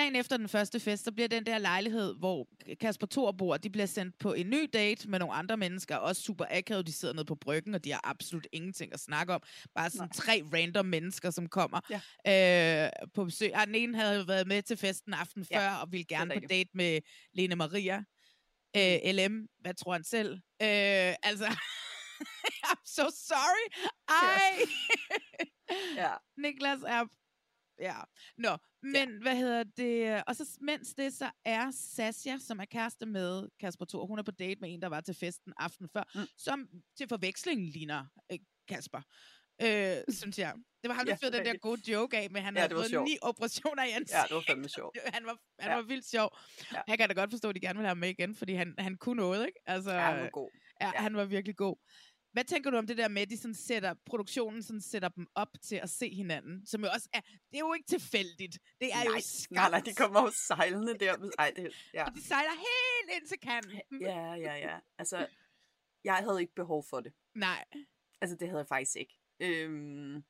[0.00, 2.48] Dagen efter den første fest, så bliver den der lejlighed, hvor
[2.80, 6.22] Kasper Thor bor, de bliver sendt på en ny date med nogle andre mennesker, også
[6.22, 9.42] super akavet, de sidder nede på bryggen, og de har absolut ingenting at snakke om.
[9.74, 11.80] Bare sådan tre random mennesker, som kommer
[12.24, 12.84] ja.
[12.84, 13.54] øh, på besøg.
[13.54, 16.34] Og den ene havde været med til festen aften Ja, før, og ville er gerne
[16.34, 17.00] på date med
[17.32, 18.04] Lene Maria.
[18.76, 20.32] Øh, LM, hvad tror han selv?
[20.34, 21.46] Øh, altså,
[22.68, 23.88] I'm so sorry.
[24.08, 24.66] Ej!
[25.96, 26.12] Ja.
[26.42, 27.04] Niklas er...
[27.80, 27.96] Ja.
[28.38, 29.18] Nå, men ja.
[29.22, 30.24] hvad hedder det?
[30.26, 34.06] Og så mens det så er Sasha, som er kæreste med Kasper Thor.
[34.06, 36.20] Hun er på date med en, der var til festen aften før, mm.
[36.38, 39.02] som til forveksling ligner øh, Kasper.
[39.62, 40.54] Øh, synes jeg.
[40.82, 42.74] Det var ham, der Ja, fyrede den der gode joke af, men han Ja, havde
[42.74, 44.14] fået ni operationer i ansigtet.
[44.14, 44.98] Ja, det var fandme sjovt.
[45.14, 45.76] han var, han Ja.
[45.76, 46.36] var vildt sjov.
[46.72, 46.80] Ja.
[46.88, 48.74] Jeg kan da godt forstå, at de gerne vil have ham med igen, fordi han,
[48.78, 49.60] han kunne noget, ikke?
[49.66, 50.50] Altså, Ja, han var god.
[50.80, 51.76] Ja, ja, han var virkelig god.
[52.32, 55.26] Hvad tænker du om det der med, at de sådan sætter, produktionen sådan sætter dem
[55.34, 56.66] op til at se hinanden?
[56.66, 58.58] Som jo også er, det er jo ikke tilfældigt.
[58.80, 59.70] Det er nej, jo skabt.
[59.70, 61.30] nej, de kommer jo sejlende der.
[61.38, 62.04] Ej, det, ja.
[62.04, 64.00] Og de sejler helt ind til kanten.
[64.00, 64.78] ja, ja, ja.
[64.98, 65.26] Altså,
[66.04, 67.12] jeg havde ikke behov for det.
[67.34, 67.64] Nej.
[68.20, 69.18] Altså, det havde jeg faktisk ikke.
[69.40, 70.24] Øhm,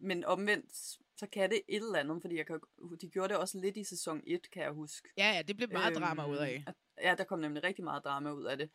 [0.00, 0.72] men omvendt,
[1.16, 2.60] så kan det et eller andet, fordi jeg kan,
[3.00, 5.08] de gjorde det også lidt i sæson 1, kan jeg huske.
[5.16, 6.64] Ja, ja, det blev meget drama ud af.
[6.66, 8.70] at- Ja, der kom nemlig rigtig meget drama ud af det.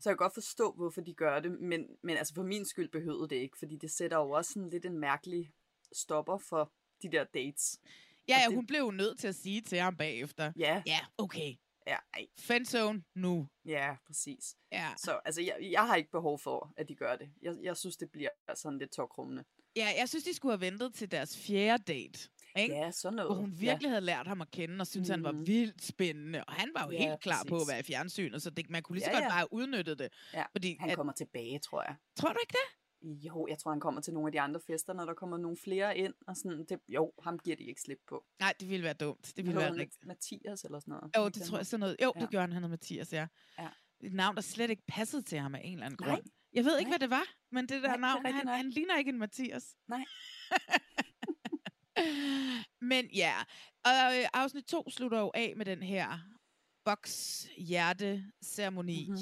[0.00, 2.88] Så jeg kan godt forstå, hvorfor de gør det, men, men altså for min skyld
[2.88, 5.50] behøvede det ikke, fordi det sætter jo også sådan lidt en mærkelig
[5.92, 6.72] stopper for
[7.02, 7.80] de der dates.
[8.28, 10.52] Ja, ja, det- hun blev jo nødt til at sige til ham bagefter.
[10.56, 10.82] Ja.
[10.86, 11.54] Ja, okay.
[11.86, 12.26] Ja, ej.
[12.38, 13.48] Friendzone nu.
[13.64, 14.56] Ja, præcis.
[14.72, 14.88] Ja.
[14.96, 17.30] Så altså, jeg, jeg har ikke behov for, at de gør det.
[17.42, 19.44] Jeg, jeg synes, det bliver sådan lidt tokrummende.
[19.76, 22.28] Ja, jeg synes, de skulle have ventet til deres fjerde date.
[22.56, 22.74] Ikke?
[22.74, 23.28] Ja, sådan noget.
[23.32, 25.12] Hvor hun virkelig havde lært ham at kende, og syntes, mm.
[25.12, 25.46] han var Mhm.
[25.46, 26.44] vildt spændende.
[26.44, 27.70] Og han var jo Ja, helt klar på at præcis.
[27.70, 29.28] være i fjernsynet, så det, man kunne lige så Ja, godt ja.
[29.28, 30.12] bare have udnyttet det.
[30.34, 31.96] Ja, Fordi han at- kommer tilbage, tror jeg.
[32.16, 32.76] Tror du ikke det?
[33.26, 35.56] Jo, jeg tror, han kommer til nogle af de andre fester, når der kommer nogle
[35.56, 36.14] flere ind.
[36.26, 38.24] Og sådan, det, jo, ham giver de ikke slip på.
[38.40, 39.32] Nej, det ville være dumt.
[39.36, 40.06] Det ville være rigtigt.
[40.06, 41.16] Mathias eller sådan noget.
[41.16, 41.96] Jo, det tror jeg sådan noget.
[42.02, 42.20] Jo, Ja.
[42.20, 43.26] det gjorde han, han hed Mathias, ja.
[43.58, 43.68] Ja.
[44.00, 46.08] Et navn, der slet ikke passede til ham af en eller anden Nej.
[46.10, 46.22] grund.
[46.52, 46.98] Jeg ved ikke, Nej.
[46.98, 49.18] hvad det var, men det der Nej, det navn, rigtigt han, han ligner ikke en
[49.18, 49.76] Mathias.
[49.88, 50.04] Nej.
[52.90, 53.34] men ja,
[53.84, 56.18] og øh, afsnit 2 slutter jo af med den her
[56.84, 59.06] boks-hjerte-ceremoni.
[59.08, 59.18] Mhm.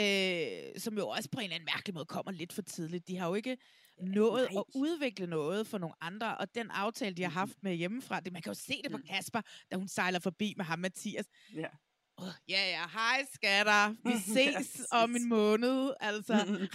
[0.00, 3.08] Øh, som jo også på en eller anden mærkelig måde kommer lidt for tidligt.
[3.08, 3.58] De har jo ikke
[4.00, 4.60] nået nej.
[4.60, 8.32] at udvikle noget for nogle andre, og den aftale, de har haft med hjemmefra, det,
[8.32, 9.02] man kan jo se det på Mm.
[9.02, 9.40] Kasper,
[9.70, 11.26] da hun sejler forbi med ham, Mathias.
[11.54, 11.68] Ja.
[12.16, 16.44] Oh, ja, ja, hej skatter, vi ses om en måned, altså.
[16.48, 16.68] Mm.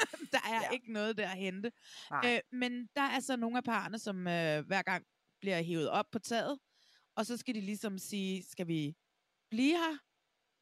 [0.32, 0.70] der er Ja.
[0.72, 1.72] ikke noget der at hente.
[2.10, 2.34] Nej.
[2.34, 5.04] Øh, men der er så nogle af parerne, som øh, hver gang
[5.40, 6.58] bliver hævet op på taget,
[7.16, 8.94] og så skal de ligesom sige, skal vi
[9.50, 9.98] blive her?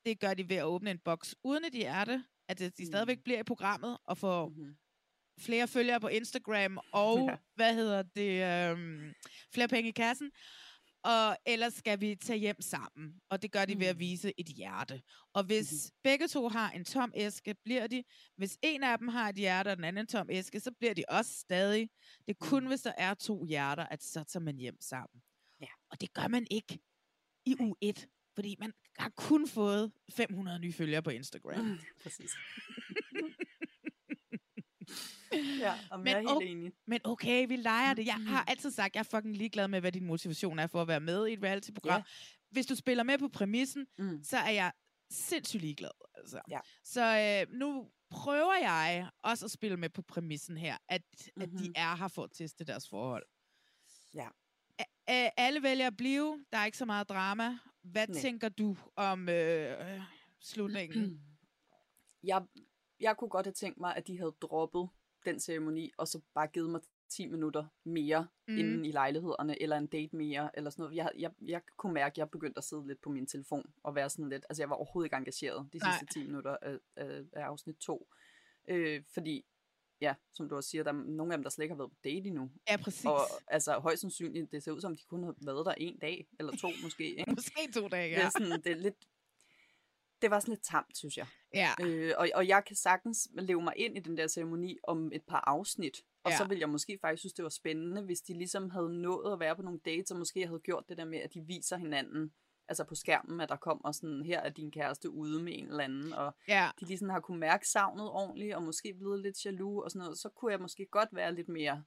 [0.06, 2.86] Det gør de ved at åbne en boks uden et hjerte, at de Mm.
[2.86, 4.76] stadigvæk bliver i programmet og får Mhm.
[5.40, 7.36] flere følgere på Instagram og, Ja.
[7.54, 9.12] hvad hedder det, øhm,
[9.54, 10.30] flere penge i kassen.
[11.04, 13.20] Og ellers skal vi tage hjem sammen.
[13.30, 14.00] Og det gør de ved at Mm.
[14.00, 15.02] vise et hjerte.
[15.32, 16.00] Og hvis mm-hmm.
[16.02, 18.04] begge to har en tom æske, bliver de.
[18.36, 20.94] Hvis en af dem har et hjerte, og den anden en tom æske, så bliver
[20.94, 21.90] de også stadig.
[22.26, 22.68] Det er kun, Mm.
[22.68, 25.22] hvis der er to hjerter, at så tager man hjem sammen.
[25.60, 25.66] Ja.
[25.90, 26.78] Og det gør man ikke
[27.46, 28.08] i u 1.
[28.34, 31.78] Fordi man har kun fået 500 nye følgere på Instagram.
[32.02, 32.30] Præcis.
[35.60, 36.72] Ja, og jeg er helt o- enig.
[36.86, 38.06] men okay, vi leger det.
[38.06, 40.88] Jeg har altid sagt, jeg er fucking ligeglad med, hvad din motivation er for at
[40.88, 41.98] være med i et reality-program.
[41.98, 42.02] Ja.
[42.50, 44.22] Hvis du spiller med på præmissen, Mm.
[44.24, 44.72] så er jeg
[45.10, 45.90] sindssygt ligeglad.
[46.14, 46.40] Altså.
[46.50, 46.58] Ja.
[46.84, 47.02] Så
[47.50, 51.02] øh, nu prøver jeg også at spille med på præmissen her, at,
[51.36, 51.42] mm-hmm.
[51.42, 53.24] at de er her for at teste deres forhold.
[54.14, 54.28] Ja.
[55.06, 56.44] A- alle vælger at blive.
[56.52, 57.58] Der er ikke så meget drama.
[57.82, 58.20] Hvad Nej.
[58.20, 60.00] tænker du om øh,
[60.40, 61.20] slutningen?
[62.24, 62.42] Jeg,
[63.00, 64.88] jeg kunne godt have tænkt mig, at de havde droppet
[65.24, 68.58] den ceremoni, og så bare givet mig 10 minutter mere mm.
[68.58, 70.96] inden i lejlighederne, eller en date mere, eller sådan noget.
[70.96, 73.94] Jeg, jeg, jeg kunne mærke, at jeg begyndte at sidde lidt på min telefon, og
[73.94, 75.92] være sådan lidt, altså jeg var overhovedet ikke engageret de Nej.
[75.98, 78.08] sidste 10 minutter af, af, af afsnit 2.
[78.68, 79.44] Øh, fordi,
[80.00, 81.90] ja, som du også siger, der er nogle af dem, der slet ikke har været
[81.90, 82.50] på date endnu.
[82.70, 83.04] Ja, præcis.
[83.04, 86.26] Og altså højst sandsynligt, det ser ud som, de kun har været der en dag,
[86.38, 87.04] eller to måske.
[87.18, 87.30] Ikke?
[87.30, 88.26] Måske to dage, Det ja.
[88.26, 89.08] er, sådan, det er lidt,
[90.24, 91.26] det var sådan lidt tamt, synes jeg.
[91.54, 91.70] Ja.
[91.82, 95.22] Øh, og, og jeg kan sagtens leve mig ind i den der ceremoni om et
[95.22, 96.02] par afsnit.
[96.24, 96.36] Og Ja.
[96.36, 99.40] så ville jeg måske faktisk synes, det var spændende, hvis de ligesom havde nået at
[99.40, 102.32] være på nogle dates, og måske havde gjort det der med, at de viser hinanden,
[102.68, 105.84] altså på skærmen, at der kommer sådan, her er din kæreste ude med en eller
[105.84, 106.70] anden, og Ja.
[106.80, 110.18] de ligesom har kunne mærke savnet ordentligt, og måske blevet lidt jaloux og sådan noget,
[110.18, 111.84] så kunne jeg måske godt være lidt mere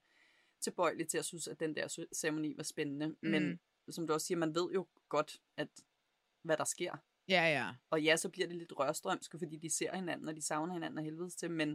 [0.61, 3.07] tilbøjelig til at synes, at den der ceremoni var spændende.
[3.07, 3.17] Mm.
[3.29, 3.59] Men
[3.89, 5.67] som du også siger, man ved jo godt, at
[6.43, 6.97] hvad der sker.
[7.29, 7.69] Ja, ja.
[7.89, 10.97] Og ja, så bliver det lidt rørstrømske, fordi de ser hinanden, og de savner hinanden
[10.97, 11.69] af helvedes til, men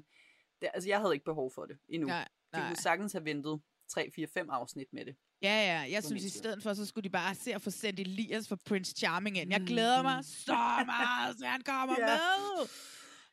[0.63, 2.09] det, altså, jeg havde ikke behov for det endnu.
[2.09, 2.69] Nej, De nej.
[2.69, 5.17] kunne sagtens have ventet 3, 4, 5 afsnit med det.
[5.43, 5.49] Ja,
[5.83, 5.91] ja.
[5.93, 8.57] Jeg synes, i stedet for, så skulle de bare se at få sendt Elias for
[8.57, 9.51] Prince Charming ind.
[9.53, 12.07] Jeg glæder mig så meget, så han kommer Ja.
[12.07, 12.69] med.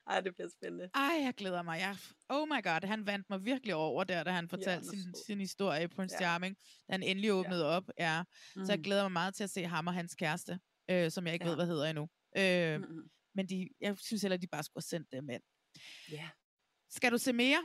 [0.08, 0.90] Ej, det bliver spændende.
[0.96, 1.80] Ej, jeg glæder mig.
[1.80, 1.98] Jeg,
[2.30, 5.40] oh my god, han vandt mig virkelig over der, da han fortalte er sin, sin
[5.40, 6.26] historie i Prince Ja.
[6.26, 6.56] Charming,
[6.88, 7.84] da han endelig åbnede op.
[8.00, 8.24] Ja.
[8.54, 8.84] Så jeg Mhm.
[8.84, 10.60] glæder mig meget til at se ham og hans kæreste,
[10.90, 11.50] øh, som jeg ikke ja.
[11.50, 12.10] ved, hvad hedder endnu.
[12.38, 13.10] Øh, Mhm.
[13.36, 15.42] Men de, jeg synes heller, de bare skulle have sendt dem ind.
[16.12, 16.30] Ja.
[16.90, 17.64] Skal du se mere?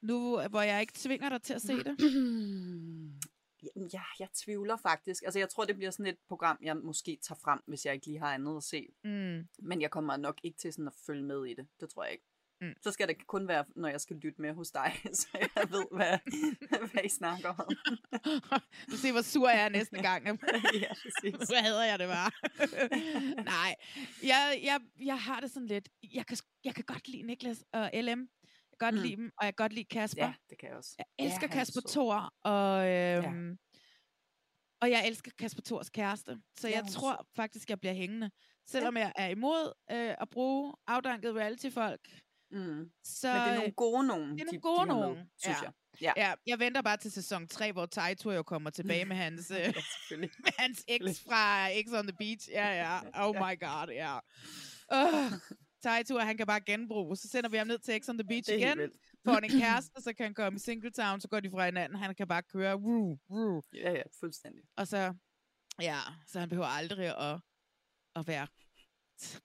[0.00, 1.96] Nu, hvor jeg ikke tvinger dig til at se det.
[3.92, 5.22] Ja, jeg tvivler faktisk.
[5.22, 8.06] Altså, jeg tror, det bliver sådan et program, jeg måske tager frem, hvis jeg ikke
[8.06, 8.88] lige har andet at se.
[9.04, 9.48] Mm.
[9.58, 11.66] Men jeg kommer nok ikke til sådan at følge med i det.
[11.80, 12.24] Det tror jeg ikke.
[12.60, 12.72] Mm.
[12.82, 15.26] Så skal det kun være, når jeg skal lytte med hos dig, så
[15.56, 16.18] jeg ved, hvad,
[16.92, 17.68] hvad I snakker om.
[18.90, 20.24] Du ser, hvor sur jeg er næste gang.
[20.80, 21.48] ja, præcis.
[21.50, 22.32] Hvad hedder jeg det var?
[23.44, 23.74] Nej,
[24.22, 25.88] jeg, jeg, jeg har det sådan lidt.
[26.14, 28.08] Jeg kan, jeg kan godt lide Niklas og LM.
[28.08, 29.00] Jeg kan godt Mm.
[29.02, 30.24] lide dem, og jeg kan godt lide Kasper.
[30.24, 30.94] Ja, det kan jeg også.
[30.98, 31.80] Jeg elsker Ja, er Kasper.
[31.88, 33.56] Thor, og, øhm, ja.
[34.80, 36.38] og jeg elsker Kasper Thors kæreste.
[36.58, 38.30] Så Ja, jeg er tror faktisk, jeg bliver hængende.
[38.66, 42.08] Selvom jeg er imod øh, at bruge afdanket reality-folk.
[42.56, 42.90] Mm.
[43.04, 45.30] Så, Men det er nogle gode nogen, Det er de- nogle gode de med, nogen,
[45.38, 45.62] synes ja.
[45.62, 45.72] jeg.
[46.00, 46.12] Ja.
[46.16, 46.34] ja.
[46.46, 49.72] Jeg venter bare til sæson 3, hvor Taito jo kommer tilbage med hans, øh, ja,
[49.72, 50.30] selvfølgelig.
[50.44, 52.48] med hans eks fra X on the Beach.
[52.50, 53.00] Ja, ja.
[53.26, 54.18] Oh my god, ja.
[54.94, 55.32] Uh,
[55.82, 57.16] Taito, han kan bare genbruge.
[57.16, 58.78] Så sender vi ham ned til X on the Beach igen.
[59.24, 61.98] Får en kæreste, så kan han komme i Singletown, så går de fra hinanden.
[61.98, 62.76] Han kan bare køre.
[62.76, 63.62] Woo, woo.
[63.74, 64.62] Ja, ja, fuldstændig.
[64.76, 65.14] Og så,
[65.80, 67.40] ja, så han behøver aldrig at,
[68.16, 68.46] at være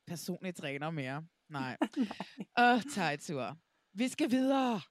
[0.07, 1.25] personlig træner mere.
[1.53, 1.77] Nej.
[2.57, 3.55] Åh, oh, Taito.
[3.91, 4.81] Vi skal videre.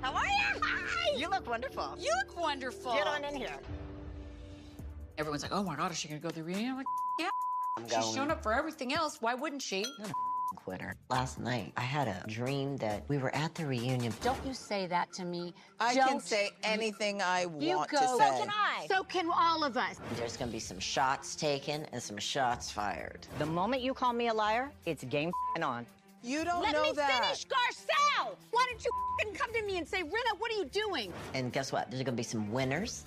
[0.00, 0.60] How are you?
[0.62, 1.16] Hi!
[1.16, 1.96] You look wonderful.
[1.98, 2.92] You look wonderful.
[2.92, 3.58] Get on in here.
[5.18, 6.70] Everyone's like, oh my God, is she going to go to the reunion?
[6.70, 6.86] I'm like,
[7.18, 7.28] yeah.
[7.76, 8.14] I'm She's going.
[8.14, 9.18] shown up for everything else.
[9.20, 9.84] Why wouldn't she?
[10.56, 10.94] Quitter.
[11.10, 14.12] Last night, I had a dream that we were at the reunion.
[14.22, 15.54] Don't you say that to me.
[15.80, 18.00] I can Don't say anything I want you want go.
[18.00, 18.86] to So can I.
[18.88, 20.00] So can all of us.
[20.16, 23.26] There's gonna be some shots taken and some shots fired.
[23.38, 25.32] The moment you call me a liar, it's game
[25.62, 25.86] on.
[26.22, 28.34] You don't Let know me finish, Garcelle!
[28.50, 28.90] Why don't you
[29.20, 31.12] f***ing come to me and say, Rita, what are you doing?
[31.34, 31.90] And guess what?
[31.90, 33.06] There's gonna be some winners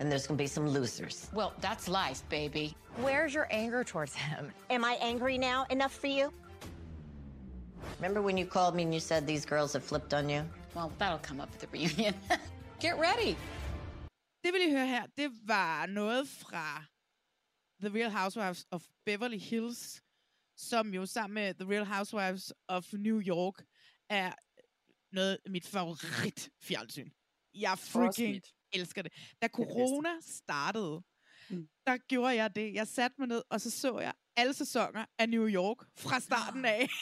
[0.00, 1.28] and there's gonna be some losers.
[1.32, 2.74] Well, that's life, baby.
[3.02, 4.50] Where's your anger towards him?
[4.68, 6.32] Am I angry now enough for you?
[7.98, 10.42] Remember when you called me and you said these girls have flipped on you?
[10.74, 12.14] Well, that'll come up at the reunion.
[12.80, 13.36] Get ready.
[14.44, 16.84] Det vil I høre her, det var noget fra
[17.80, 20.02] The Real Housewives of Beverly Hills,
[20.56, 23.64] som jo sammen med The Real Housewives of New York
[24.10, 24.32] er
[25.12, 27.10] noget af mit favorit fjernsyn.
[27.54, 29.12] Jeg freaking elsker det.
[29.42, 31.02] Da corona startede,
[31.86, 32.74] der gjorde jeg det.
[32.74, 36.64] Jeg satte mig ned, og så så jeg alle sæsoner af New York fra starten
[36.64, 36.88] af.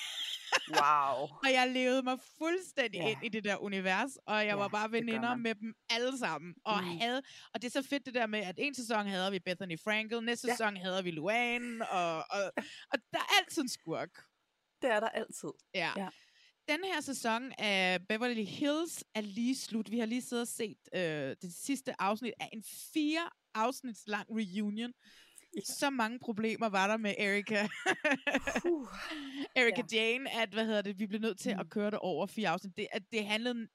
[0.71, 1.29] Wow.
[1.45, 3.09] og jeg levede mig fuldstændig Ja.
[3.11, 6.55] ind i det der univers, og jeg Ja, var bare veninder med dem alle sammen.
[6.65, 6.99] Og, Mm.
[6.99, 7.23] havde,
[7.55, 10.23] og det er så fedt det der med, at en sæson havde vi Bethany Frankel,
[10.25, 10.55] næste Ja.
[10.55, 12.53] sæson havde vi Luann, og, og,
[12.93, 14.11] og der er altid en skurk.
[14.83, 15.49] Det er der altid.
[15.75, 15.93] Ja.
[15.97, 16.09] Ja.
[16.69, 19.91] den her sæson af Beverly Hills er lige slut.
[19.91, 22.63] Vi har lige siddet og set øh, det sidste afsnit af en
[22.95, 24.93] fire afsnits lang reunion.
[25.57, 25.61] Ja.
[25.79, 27.69] Så mange problemer var der med Erika.
[29.61, 29.97] Erika ja.
[29.97, 31.61] Jane, at hvad hedder det, vi blev nødt til mm.
[31.61, 32.77] at køre det over fire afsnit.
[32.77, 33.69] Det, at det handlede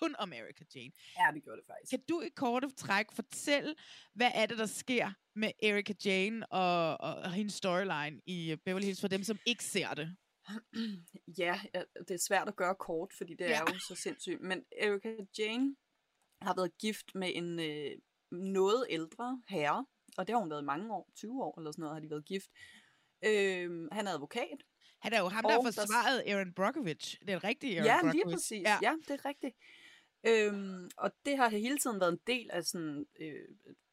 [0.00, 0.92] kun om Erika Jane.
[1.18, 1.90] Ja, det gjorde det faktisk.
[1.90, 3.74] Kan du i korte træk fortælle,
[4.14, 8.84] hvad er det, der sker med Erika Jane og, og, og hendes storyline i Beverly
[8.84, 10.16] Hills, for dem, som ikke ser det?
[11.42, 11.60] ja,
[12.08, 13.60] det er svært at gøre kort, fordi det ja.
[13.60, 14.40] er jo så sindssygt.
[14.40, 15.76] Men Erika Jane
[16.42, 17.90] har været gift med en øh,
[18.32, 19.86] noget ældre herre,
[20.18, 22.10] og det har hun været i mange år, 20 år eller sådan noget, har de
[22.10, 22.50] været gift.
[23.24, 24.58] Øh, han er advokat.
[24.98, 27.20] Han er jo ham, der har forsvaret Aaron Brockovich.
[27.20, 28.26] Det er rigtigt, Aaron Ja, Brockovich.
[28.26, 28.62] lige præcis.
[28.62, 28.78] Ja.
[28.82, 29.56] ja, det er rigtigt.
[30.24, 33.48] Øhm, og det har hele tiden været en del af sådan øh,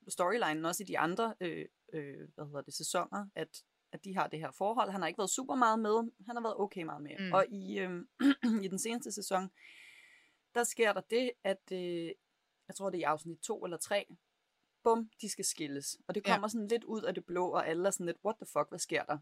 [0.07, 4.27] storylinen, også i de andre øh, øh, hvad hedder det, sæsoner, at, at de har
[4.27, 4.91] det her forhold.
[4.91, 7.11] Han har ikke været super meget med, han har været okay meget med.
[7.19, 7.33] Mm.
[7.33, 8.01] Og i, øh,
[8.65, 9.49] i den seneste sæson,
[10.55, 12.11] der sker der det, at øh,
[12.67, 14.15] jeg tror det er i afsnit 2 eller 3,
[14.87, 15.97] bum, de skal skilles.
[16.07, 16.49] Og det kommer ja.
[16.49, 18.79] sådan lidt ud af det blå, og alle er sådan lidt, what the fuck, hvad
[18.79, 19.17] sker der?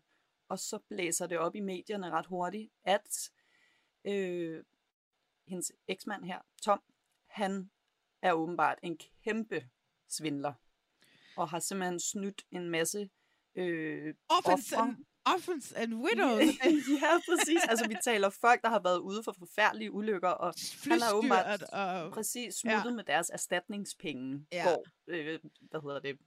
[0.50, 3.32] Og så blæser det op i medierne ret hurtigt, at
[4.06, 4.64] øh,
[5.48, 6.82] hendes eksmand her, Tom,
[7.26, 7.72] han
[8.22, 9.70] er åbenbart en kæmpe
[10.08, 10.54] svindler.
[11.38, 13.10] Og har simpelthen snydt en masse
[13.56, 14.76] øh, Offense
[15.26, 16.42] offense and widows.
[17.02, 17.62] ja, præcis.
[17.70, 20.54] Altså, vi taler folk, der har været ude for forfærdelige ulykker, og
[20.90, 22.12] han har åbenbart og...
[22.12, 22.96] præcis smuttet ja.
[22.96, 24.64] med deres erstatningspenge, Ja.
[24.64, 25.40] hvor, øh,
[25.72, 26.18] hvad hedder det,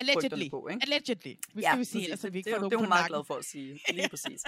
[0.00, 0.50] Allegedly.
[0.50, 0.82] På, ikke?
[0.82, 1.34] Allegedly.
[1.54, 3.08] Vi Ja, skal vi sige, er vi ikke det, får det, det er hun meget
[3.08, 3.80] glad for at sige.
[3.90, 4.42] Lige præcis.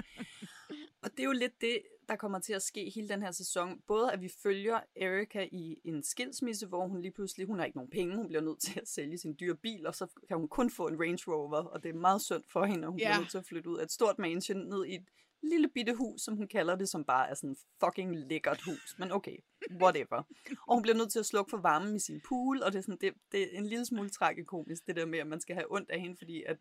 [1.03, 3.81] Og det er jo lidt det, der kommer til at ske hele den her sæson.
[3.87, 7.79] Både at vi følger Erika i en skilsmisse, hvor hun lige pludselig, hun har ikke
[7.79, 10.49] nogen penge, hun bliver nødt til at sælge sin dyre bil, og så kan hun
[10.49, 13.09] kun få en Range Rover, og det er meget synd for hende, og hun Ja.
[13.09, 15.05] bliver nødt til at flytte ud af et stort mansion ned i et
[15.43, 18.97] lille bitte hus, som hun kalder det, som bare er sådan fucking lækkert hus.
[18.99, 19.37] Men okay,
[19.83, 20.23] whatever.
[20.67, 22.83] Og hun bliver nødt til at slukke for varmen i sin pool, og det er,
[22.83, 25.73] sådan, det, det er en lille smule tragikomisk, det der med, at man skal have
[25.73, 26.57] ondt af hende, fordi at,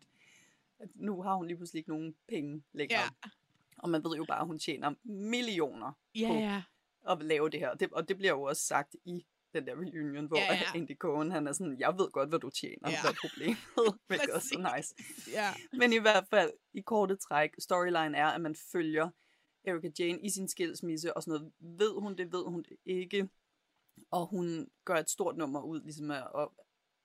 [0.78, 3.00] at nu har hun lige pludselig ikke nogen penge længere.
[3.00, 3.30] Ja.
[3.82, 6.62] Og man ved jo bare, at hun tjener millioner Ja, på ja.
[7.08, 7.74] at lave det her.
[7.74, 10.62] Det, og det bliver jo også sagt i den der reunion, hvor Ja, ja.
[10.78, 13.00] Andy Cohen, han er sådan, jeg ved godt, hvad du tjener, Ja.
[13.02, 13.58] hvad er problemet,
[14.06, 14.94] hvilket er så nice.
[15.32, 15.48] Ja.
[15.72, 19.10] Men i hvert fald, i korte træk, storyline er, at man følger
[19.64, 21.52] Erika Jane i sin skilsmisse, og sådan noget.
[21.78, 23.28] Ved hun det, ved hun det ikke.
[24.10, 26.52] Og hun gør et stort nummer ud, ligesom at, og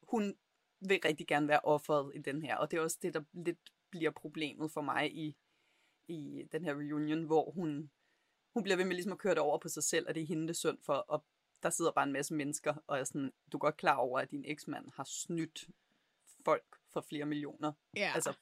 [0.03, 0.35] hun
[0.81, 2.55] vil rigtig gerne være offeret i den her.
[2.57, 3.59] Og det er også det, der lidt
[3.91, 5.35] bliver problemet for mig i,
[6.07, 7.91] i den her reunion, hvor hun,
[8.53, 10.27] hun bliver ved med ligesom at køre det over på sig selv, og det er
[10.27, 11.25] hende, det synd for, og
[11.63, 14.31] der sidder bare en masse mennesker, og er sådan, du er godt klar over, at
[14.31, 15.69] din eksmand har snydt
[16.45, 17.71] folk for flere millioner.
[17.95, 18.11] Ja.
[18.15, 18.33] Altså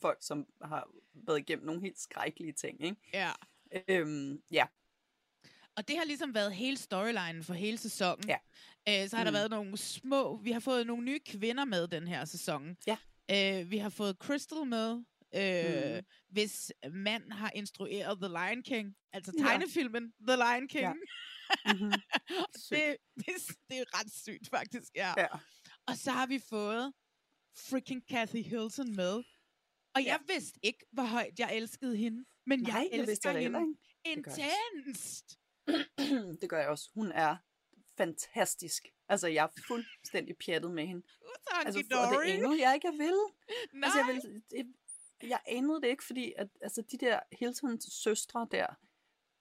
[0.00, 2.96] folk, som har været igennem nogle helt skrækkelige ting, ikke?
[3.14, 3.30] Ja.
[3.88, 4.66] Øhm, ja.
[5.76, 8.24] Og det har ligesom været hele storylinen for hele sæsonen.
[8.28, 8.38] Ja.
[8.88, 9.26] Øh, så har mm.
[9.26, 10.36] der været nogle små...
[10.36, 12.76] Vi har fået nogle nye kvinder med den her sæson.
[12.86, 12.96] Ja.
[13.30, 15.04] Øh, vi har fået Crystal med,
[15.34, 16.02] øh, Mm.
[16.28, 18.96] hvis mand har instrueret The Lion King.
[19.12, 19.44] Altså Ja.
[19.44, 20.82] tegnefilmen The Lion King.
[20.84, 20.92] Ja.
[21.72, 21.92] Mm-hmm.
[22.70, 23.26] det, det,
[23.70, 24.88] det er ret sygt, faktisk.
[24.94, 25.14] Ja.
[25.16, 25.26] Ja.
[25.86, 26.92] Og så har vi fået
[27.56, 29.22] freaking Kathy Hilton med.
[29.94, 32.24] Og jeg vidste ikke, hvor højt jeg elskede hende.
[32.46, 33.58] Men Nej, jeg elsker jeg hende
[34.06, 34.20] ikke.
[34.20, 35.38] Intenst.
[36.40, 36.90] det gør jeg også.
[36.94, 37.36] Hun er
[37.96, 38.86] fantastisk.
[39.08, 41.02] Altså, jeg er fuldstændig pjattet med hende.
[41.52, 43.24] Altså, for, det anede jeg ikke, jeg ville.
[43.72, 43.88] Nej.
[43.88, 44.74] Altså, jeg, det,
[45.28, 48.66] jeg anede det ikke, fordi at, altså, de der Hiltons søstre der,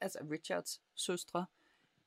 [0.01, 1.45] altså Richards søstre,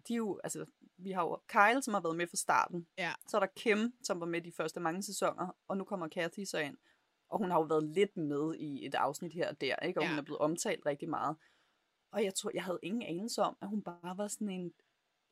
[0.09, 0.67] de er jo, altså,
[0.97, 2.87] vi har jo Kyle, som har været med fra starten.
[2.99, 3.13] Ja.
[3.29, 6.45] Så er der Kim, som var med de første mange sæsoner, og nu kommer Kathy
[6.45, 6.77] så ind.
[7.29, 10.01] Og hun har jo været lidt med i et afsnit her og der, ikke?
[10.01, 10.11] Og Ja.
[10.11, 11.37] hun er blevet omtalt rigtig meget.
[12.11, 14.73] Og jeg tror, jeg havde ingen anelse om, at hun bare var sådan en...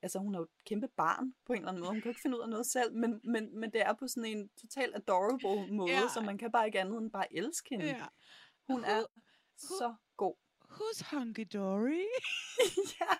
[0.02, 1.92] Altså, hun er jo et kæmpe barn på en eller anden måde.
[1.92, 4.24] Hun kan ikke finde ud af noget selv, men, men, men det er på sådan
[4.24, 6.00] en total adorable måde, Ja.
[6.14, 7.86] så man kan bare ikke andet end bare elske hende.
[7.86, 8.04] Ja.
[8.70, 9.04] Hun er
[9.58, 10.34] så god.
[10.70, 12.04] Who's Hunky Dory?
[13.00, 13.12] ja.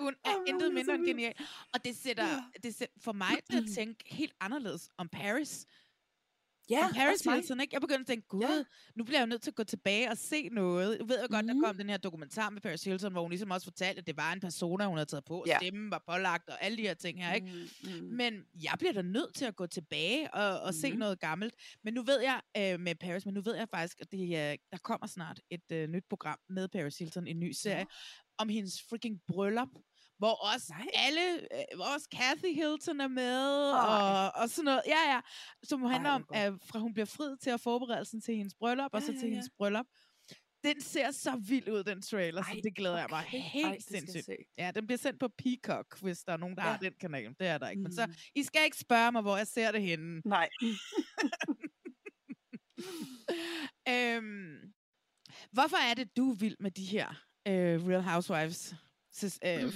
[0.00, 1.34] Hun er Ej, intet mindre end genial.
[1.74, 2.42] Og det sætter, Ja.
[2.62, 5.66] det sætter for mig til at tænke helt anderledes om Paris.
[6.70, 7.20] Ja, Paris.
[7.22, 7.74] Hilton, ikke?
[7.74, 8.64] Jeg begyndte at tænke, gud, ja.
[8.94, 10.98] nu bliver jeg jo nødt til at gå tilbage og se noget.
[10.98, 11.54] Jeg ved jo godt, mm.
[11.60, 14.16] der kom den her dokumentar med Paris Hilton, hvor hun ligesom også fortalte, at det
[14.16, 15.44] var en persona, hun havde taget på.
[15.46, 15.58] Ja.
[15.58, 17.68] Stemmen var pålagt og alle de her ting her, ikke?
[17.82, 18.06] Mm, mm.
[18.06, 20.98] Men jeg bliver da nødt til at gå tilbage og, og se Mhm.
[20.98, 21.54] noget gammelt.
[21.84, 24.58] Men nu ved jeg øh, med Paris, men nu ved jeg faktisk, at det, øh,
[24.72, 27.86] der kommer snart et øh, nyt program med Paris Hilton, en ny serie,
[28.38, 29.68] om hendes freaking bryllup.
[30.18, 30.86] Hvor også Nej.
[30.94, 34.82] alle, øh, hvor også Kathy Hilton er med, og, og sådan noget.
[34.86, 35.20] Ja, ja.
[35.62, 39.00] Som handler om, at fra hun bliver frid til at forberedelsen til hendes bryllup, og
[39.00, 39.32] Ja, så ja, til ja.
[39.32, 39.86] hendes bryllup.
[40.64, 43.38] den ser så vild ud, den trailer, så Ej, det glæder jeg mig okay.
[43.40, 44.28] helt Ej, sindssygt.
[44.58, 46.68] Ja, den bliver sendt på Peacock, hvis der er nogen, der ja.
[46.68, 46.72] Ja.
[46.72, 47.34] har den kanal.
[47.38, 47.82] Det er der ikke.
[47.82, 48.14] Men så, Mhm.
[48.34, 50.22] I skal ikke spørge mig, hvor jeg ser det henne.
[50.24, 50.48] Nej.
[53.88, 54.72] øhm,
[55.52, 57.08] hvorfor er det, du er vild med de her
[57.48, 58.74] øh, Real Housewives?
[59.16, 59.72] Så, øh,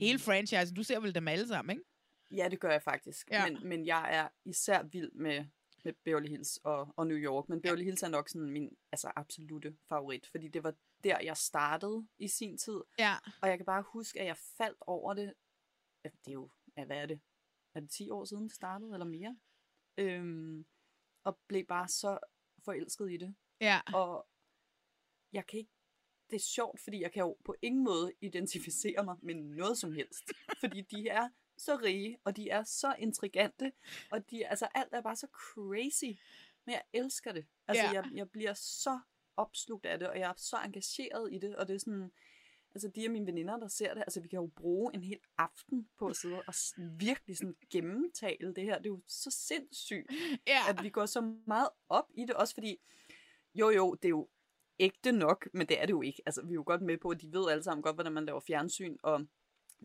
[0.00, 1.88] hele franchisen, du ser vel dem alle sammen, ikke?
[2.30, 3.30] Ja, det gør jeg faktisk.
[3.30, 3.42] Ja.
[3.44, 3.50] Ja.
[3.50, 5.44] Men, men jeg er især vild med,
[5.84, 7.48] med Beverly Hills og, og New York.
[7.48, 10.74] Men Beverly Hills er nok sådan min altså, absolute favorit, fordi det var
[11.04, 12.80] der, jeg startede i sin tid.
[12.98, 13.14] Ja.
[13.42, 15.34] Og jeg kan bare huske, at jeg faldt over det.
[16.04, 17.20] Ja, Det er jo, ja, hvad er det?
[17.74, 19.36] Er det 10 år siden, det startede, eller mere?
[19.98, 20.66] Øhm,
[21.24, 22.18] og blev bare så
[22.64, 23.34] forelsket i det.
[23.60, 23.80] Ja.
[23.94, 24.28] Og
[25.32, 25.70] jeg kan ikke
[26.32, 29.92] det er sjovt, fordi jeg kan jo på ingen måde identificere mig med noget som
[29.92, 30.32] helst.
[30.60, 33.72] Fordi de er så rige, og de er så intrigante,
[34.10, 36.20] og de, altså, alt er bare så crazy.
[36.66, 37.46] Men jeg elsker det.
[37.68, 37.90] Altså, Ja.
[37.92, 39.00] jeg, jeg bliver så
[39.36, 42.12] opslugt af det, og jeg er så engageret i det, og det er sådan,
[42.74, 45.18] altså de af mine veninder, der ser det, altså vi kan jo bruge en hel
[45.38, 46.54] aften på at sidde og
[46.98, 48.78] virkelig sådan gennemtale det her.
[48.78, 50.12] Det er jo så sindssygt,
[50.46, 50.58] ja.
[50.68, 52.80] at vi går så meget op i det, også fordi,
[53.54, 54.28] jo jo, det er jo
[54.78, 56.22] ægte nok, men det er det jo ikke.
[56.26, 58.24] Altså, vi er jo godt med på, at de ved alle sammen godt, hvordan man
[58.24, 59.26] laver fjernsyn, og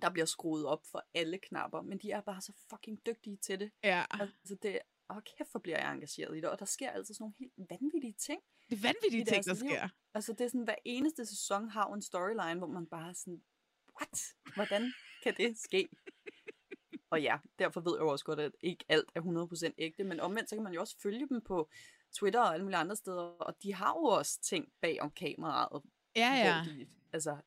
[0.02, 3.60] der bliver skruet op for alle knapper, men de er bare så fucking dygtige til
[3.60, 3.72] det.
[3.84, 4.06] Ja.
[4.12, 4.80] Altså, det,
[5.10, 7.70] åh kæft, hvor bliver jeg engageret i det, og der sker altså sådan nogle helt
[7.70, 8.42] vanvittige ting.
[8.70, 9.70] Det er vanvittige ting, der liv.
[9.70, 9.90] sker.
[10.14, 13.44] Altså, det er sådan, hver eneste sæson har en storyline, hvor man bare er sådan,
[14.00, 14.36] what?
[14.56, 15.90] Hvordan kan det ske?
[17.10, 19.22] Og ja, derfor ved jeg jo også godt, at ikke alt er
[19.70, 21.70] 100% ægte, men omvendt så kan man jo også følge dem på
[22.14, 25.82] Twitter og alle mulige andre steder, og de har jo også ting bag om kameraet,
[26.16, 26.64] Ja, ja.
[26.64, 27.38] hvor de altså,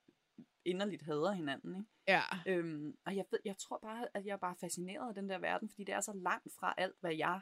[0.65, 1.89] inderligt hader hinanden, ikke?
[2.09, 2.23] Ja.
[2.47, 5.39] Øhm, og jeg, ved, jeg tror bare, at jeg er bare fascineret af den der
[5.39, 7.41] verden, fordi det er så langt fra alt, hvad jeg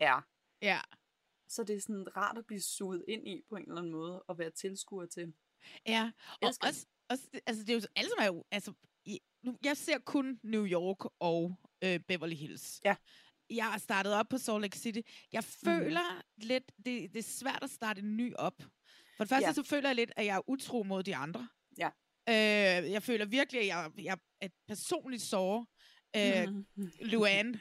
[0.00, 0.20] er.
[0.62, 0.80] Ja.
[1.48, 4.22] Så det er sådan rart at blive suget ind i på en eller anden måde,
[4.22, 5.34] og være tilskuer til.
[5.86, 8.72] Ja, og Elsker også, også, altså det er jo alle sammen er jo, altså,
[9.64, 12.80] jeg ser kun New York og øh, Beverly Hills.
[12.84, 12.96] Ja.
[13.50, 15.00] Jeg startet op på Salt Lake City.
[15.32, 16.22] Jeg føler mm.
[16.46, 18.62] lidt, det, det er svært at starte en ny op.
[19.16, 19.52] For det første, Ja.
[19.52, 21.48] så føler jeg lidt, at jeg er utro mod de andre.
[21.78, 21.90] Ja.
[22.28, 25.66] Øh, jeg føler virkelig, at jeg, jeg er personligt sår
[26.16, 26.66] øh, Mhm.
[27.00, 27.60] Luann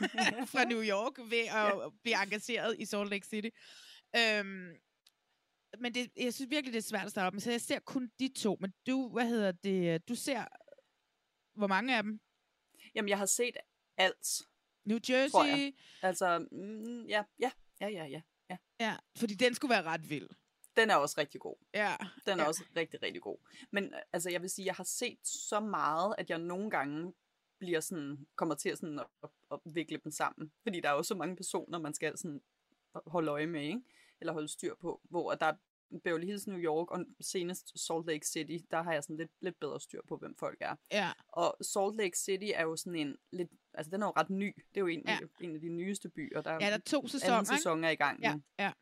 [0.52, 1.88] fra New York ved at ja.
[2.02, 3.48] blive engageret i Salt Lake City.
[4.16, 4.76] Øhm,
[5.78, 7.78] men det, jeg synes virkelig, det er svært at starte op med, så jeg ser
[7.78, 8.56] kun de to.
[8.60, 10.44] Men du, hvad hedder det, du ser,
[11.58, 12.20] hvor mange af dem?
[12.94, 13.56] Jamen, jeg har set
[13.96, 14.42] alt.
[14.90, 15.62] New tror Jersey?
[15.64, 15.72] jeg.
[16.02, 18.56] Altså, mm, ja, ja, ja, ja, ja, ja.
[18.80, 20.28] Ja, fordi den skulle være ret vild.
[20.76, 21.56] Den er også rigtig god.
[21.74, 21.96] Ja.
[22.26, 22.48] Den er ja.
[22.48, 23.38] også rigtig, rigtig god.
[23.70, 27.12] Men altså, jeg vil sige, jeg har set så meget, at jeg nogle gange
[27.58, 30.52] bliver sådan, kommer til at, sådan at, at, at vikle dem sammen.
[30.62, 32.42] Fordi der er jo så mange personer, man skal sådan
[33.06, 33.80] holde øje med, ikke?
[34.20, 35.00] eller holde styr på.
[35.04, 35.56] Hvor der er
[36.04, 39.60] Beverly Hills, New York, og senest Salt Lake City, der har jeg sådan lidt, lidt
[39.60, 40.76] bedre styr på, hvem folk er.
[40.92, 41.10] Ja.
[41.28, 44.54] Og Salt Lake City er jo sådan en lidt, altså den er jo ret ny.
[44.68, 45.18] Det er jo en, Ja.
[45.40, 46.42] en af de nyeste byer.
[46.42, 48.72] Der Ja, der er to sæsoner, Anden sæson er i gang Ja, ja.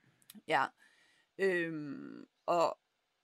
[0.48, 0.64] Ja.
[1.38, 2.78] Øhm, og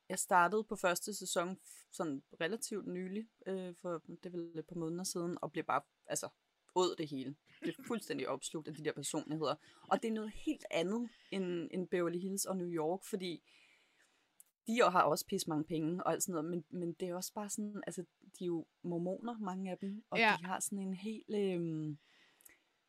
[0.09, 1.59] jeg startede på første sæson
[1.93, 6.29] sådan relativt nylig, øh, for det vel et par måneder siden, og blev bare, altså,
[6.75, 7.37] åd det hele.
[7.61, 9.55] Det er fuldstændig opslugt af de der personligheder.
[9.89, 13.43] Og det er noget helt andet end, end Beverly Hills og New York, fordi
[14.67, 17.33] de har også pisse mange penge og alt sådan noget, men, men det er også
[17.33, 18.01] bare sådan, altså,
[18.39, 20.37] de er jo mormoner, mange af dem, og Ja.
[20.41, 21.99] de har sådan en helt, øhm,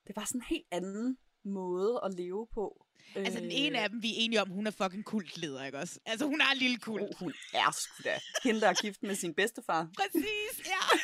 [0.03, 2.85] det er bare sådan en helt anden måde at leve på.
[3.15, 5.99] Altså den ene af dem, vi er enige om, hun er fucking kultleder, ikke også?
[6.05, 7.01] Altså hun har en lille kult.
[7.01, 8.19] Oh, hun er sgu da.
[8.43, 9.89] Hende, der er gift med sin bedstefar.
[10.01, 10.97] Præcis, ja.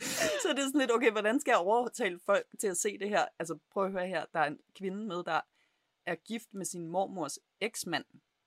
[0.42, 3.08] Så det er sådan lidt, okay, hvordan skal jeg overtale folk til at se det
[3.08, 3.26] her?
[3.38, 5.40] Altså prøv at høre her, der er en kvinde med, der
[6.06, 8.04] er gift med sin mormors eksmand.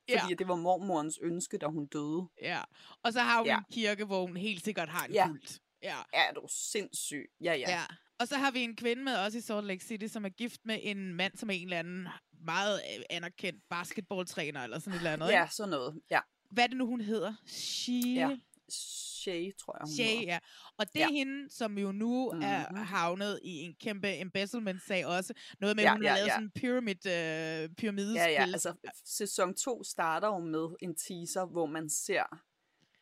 [0.10, 0.36] Fordi Ja.
[0.39, 2.28] det var mormorens ønske, da hun døde.
[2.41, 2.62] Ja.
[3.03, 3.58] Og så har hun Ja.
[3.58, 5.28] en kirke, hvor hun helt sikkert har en Ja.
[5.28, 5.60] kult.
[5.84, 5.97] Ja.
[6.14, 7.26] Er du sindssyg?
[7.41, 7.70] Ja, ja.
[7.72, 7.82] ja.
[8.20, 10.62] Og så har vi en kvinde med os i Salt Lake City, som er gift
[10.66, 12.08] med en mand, som er en eller anden
[12.45, 15.28] meget øh, anerkendt basketballtræner eller sådan et eller andet.
[15.30, 16.01] Ja, sådan noget.
[16.12, 16.20] Ja.
[16.51, 17.34] Hvad er det nu, hun hedder?
[17.47, 17.91] She...
[18.16, 18.38] Ja.
[18.70, 20.39] Shay, tror jeg, hun Shay, ja.
[20.78, 21.13] Og det er Ja.
[21.13, 22.43] hende, som jo nu mm-hmm.
[22.43, 25.34] er havnet i en kæmpe embezzlement-sag også.
[25.59, 26.34] Noget med, Ja, at hun har ja, lavet ja.
[26.34, 28.22] sådan en pyramid, øh, pyramidespil.
[28.22, 28.74] Ja, ja, altså
[29.05, 32.24] sæson 2 starter jo med en teaser, hvor man ser,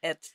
[0.02, 0.28] at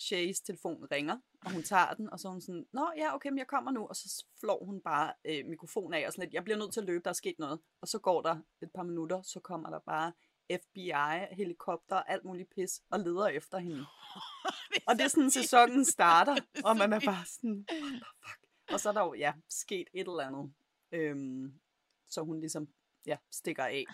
[0.00, 3.28] Shays telefon ringer, og hun tager den, og så er hun sådan, Nå, ja, okay,
[3.28, 6.34] men jeg kommer nu, og så flår hun bare øh, mikrofonen af, og sådan lidt,
[6.34, 7.60] jeg bliver nødt til at løbe, der er sket noget.
[7.80, 10.12] Og så går der et par minutter, så kommer der bare
[10.52, 13.86] FBI, helikopter, alt muligt pis, og leder efter hende.
[14.88, 16.36] og det er sådan, sæsonen starter,
[16.68, 18.72] og man er bare sådan, what the fuck?
[18.72, 20.52] Og så er der jo, ja, sket et eller andet,
[20.92, 21.60] øhm,
[22.08, 22.68] så hun ligesom,
[23.06, 23.84] ja, stikker af.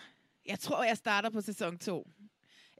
[0.45, 2.07] Jeg tror, jeg starter på sæson 2.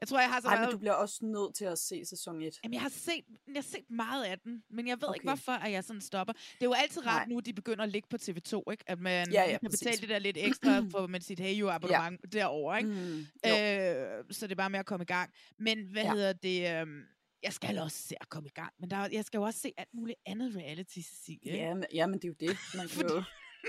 [0.02, 0.66] Jeg tror, jeg har så Ej, meget...
[0.68, 2.54] men du bliver også nødt til at se sæson 1.
[2.64, 5.16] Jamen, jeg har set, jeg har set meget af den, men jeg ved okay.
[5.16, 6.32] ikke, hvorfor at jeg sådan stopper.
[6.32, 7.34] Det er jo altid rart Nej.
[7.34, 8.84] nu, de begynder at ligge på TV2, ikke?
[8.86, 9.78] At man Ja, ja, kan præcis.
[9.80, 12.38] betale det der lidt ekstra for med sit Hey You abonnement ja.
[12.38, 12.90] derovre, ikke?
[12.90, 15.30] Mm, øh, så det er bare med at komme i gang.
[15.58, 16.12] Men hvad ja.
[16.14, 16.80] Hedder det?
[16.80, 17.00] Øhm,
[17.42, 19.60] jeg skal også se at komme i gang, men der, er- jeg skal jo også
[19.60, 21.52] se alt muligt andet reality, Cecilie.
[21.56, 22.56] Ja, men, ja, men det er jo det.
[22.76, 23.22] Man kan jo,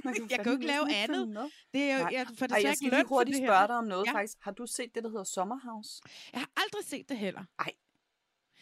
[0.06, 1.52] man kan jeg kan jo ikke lave næsten andet.
[1.74, 3.68] Det er jo, jeg får Ej, desværre jeg ikke skal lige for hurtigt det spørge
[3.68, 4.12] dig om noget, Ja.
[4.14, 4.38] faktisk.
[4.42, 6.02] Har du set det, der hedder Sommerhouse?
[6.34, 7.44] Jeg har aldrig set det heller.
[7.60, 7.72] Nej,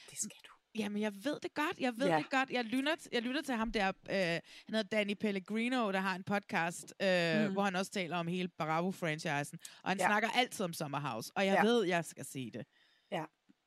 [0.10, 0.52] det skal du.
[0.76, 1.80] Jamen, jeg ved det godt.
[1.80, 2.18] Jeg ved Ja.
[2.18, 2.50] det godt.
[2.50, 3.88] Jeg lytter, jeg lytter til ham der.
[3.88, 7.54] Øh, han hedder Danny Pellegrino, der har en podcast, øh, Mm.
[7.54, 9.60] hvor han også taler om hele Bravo-franchisen.
[9.84, 10.06] Og han Ja.
[10.08, 11.32] snakker altid om Summerhouse.
[11.36, 11.70] Og jeg Ja.
[11.70, 12.66] ved, jeg skal se det.
[13.12, 13.24] Ja,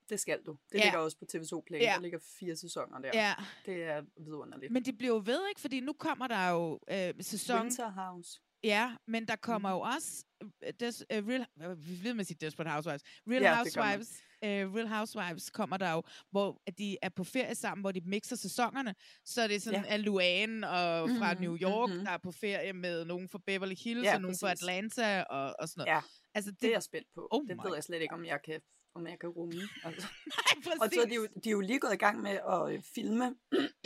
[0.08, 0.56] det skal du.
[0.72, 0.84] Det Ja.
[0.84, 1.80] ligger også på TV2 Play.
[1.80, 1.92] Ja.
[1.94, 3.10] Der ligger fire sæsoner der.
[3.14, 3.34] Ja.
[3.66, 4.72] Det er vidunderligt.
[4.72, 5.60] Men det bliver jo ved, ikke?
[5.60, 7.60] Fordi nu kommer der jo øh, sæson...
[7.60, 8.40] Winterhouse.
[8.64, 9.74] Ja, men der kommer Mm.
[9.74, 11.46] jo også øh, des, uh, Real,
[11.76, 13.02] vi ved med sige Desperate Housewives.
[13.28, 13.56] Real Ja, det.
[13.56, 14.08] Housewives,
[14.42, 18.36] uh, Real Housewives kommer der jo, hvor de er på ferie sammen, hvor de mixer
[18.36, 18.94] sæsonerne.
[19.24, 19.94] Så det er sådan, Ja.
[19.94, 22.04] at Luann og fra Mhm, New York, mhm.
[22.04, 24.50] der er på ferie med nogen fra Beverly Hills, Ja, og nogen fra.
[24.50, 25.96] Atlanta og, og sådan noget.
[25.96, 26.00] Ja,
[26.34, 27.28] altså, det er jeg spændt på.
[27.30, 28.60] Oh det ved jeg slet ikke, om jeg kan,
[28.94, 29.54] om jeg kan rumme.
[29.84, 30.06] Altså.
[30.26, 32.74] Nej, Og så er de, jo, de er jo lige gået i gang med at
[32.74, 33.36] øh, filme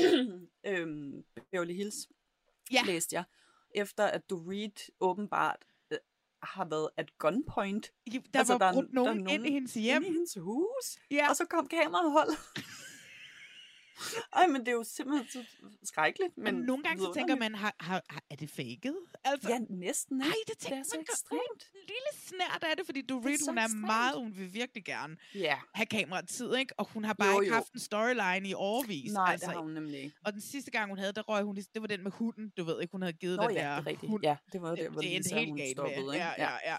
[0.67, 2.09] øhm, Beverly Hills,
[2.73, 2.83] ja.
[2.87, 3.25] læste jeg,
[3.75, 5.99] efter at Dorit åbenbart øh,
[6.43, 7.93] har været at gunpoint.
[8.07, 10.03] Der altså, var brudt nogen, ind i hendes hjem.
[10.03, 10.99] Ind i hendes hus.
[11.11, 11.29] Ja.
[11.29, 12.31] Og så kom kamerahold.
[14.33, 15.45] Ej, men det er jo simpelthen så
[15.85, 16.39] skrækkeligt.
[16.39, 18.95] Men nogle gange så tænker man, har, har, har, er det faked?
[19.25, 20.17] Altså, Ja, næsten.
[20.17, 20.39] Nej, ikke?
[20.47, 21.63] det tænker det er så man ekstremt.
[21.75, 23.81] En lille snært af det, fordi Dorit, så hun er ekstremt.
[23.87, 25.59] meget, hun vil virkelig gerne Ja.
[25.75, 26.75] have kameratid, ikke?
[26.81, 27.55] Og hun har bare Jo, ikke jo.
[27.55, 29.13] haft en storyline i årvis.
[29.13, 29.47] Nej, altså.
[29.47, 30.17] det har hun nemlig ikke.
[30.25, 32.65] Og den sidste gang, hun havde, der røg hun, det var den med hunden, du
[32.65, 34.11] ved ikke, hun havde givet Nå den ja, der det er rigtigt.
[34.11, 34.23] hund.
[34.25, 36.15] Ja, det var jo der, hvor det endte helt galt stoppede, med.
[36.15, 36.51] ja, ja.
[36.65, 36.77] Ja.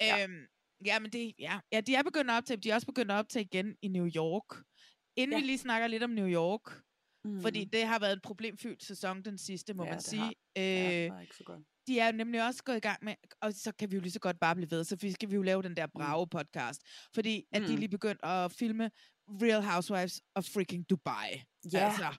[0.00, 0.24] ja.
[0.24, 0.40] Øhm,
[0.84, 1.58] ja, men det, ja.
[1.72, 4.06] ja, de er begyndt at optage, de er også begyndt at optage igen i New
[4.16, 4.62] York.
[5.16, 5.40] Inden Ja.
[5.40, 6.82] vi lige snakker lidt om New York,
[7.24, 7.42] Mm.
[7.42, 10.20] fordi det har været en problemfyldt sæson, den sidste, må Ja, man sige.
[10.22, 10.32] har.
[10.56, 10.62] Ja,
[11.00, 11.62] det Øh, var ikke så godt.
[11.86, 14.20] de er nemlig også gået i gang med, og så kan vi jo lige så
[14.20, 16.80] godt bare blive ved, så vi- skal vi jo lave den der Bravo-podcast,
[17.14, 17.76] fordi at de er Mm.
[17.76, 18.90] lige begyndt at filme
[19.28, 21.42] Real Housewives of freaking Dubai.
[21.72, 21.78] Ja.
[21.78, 22.16] Altså,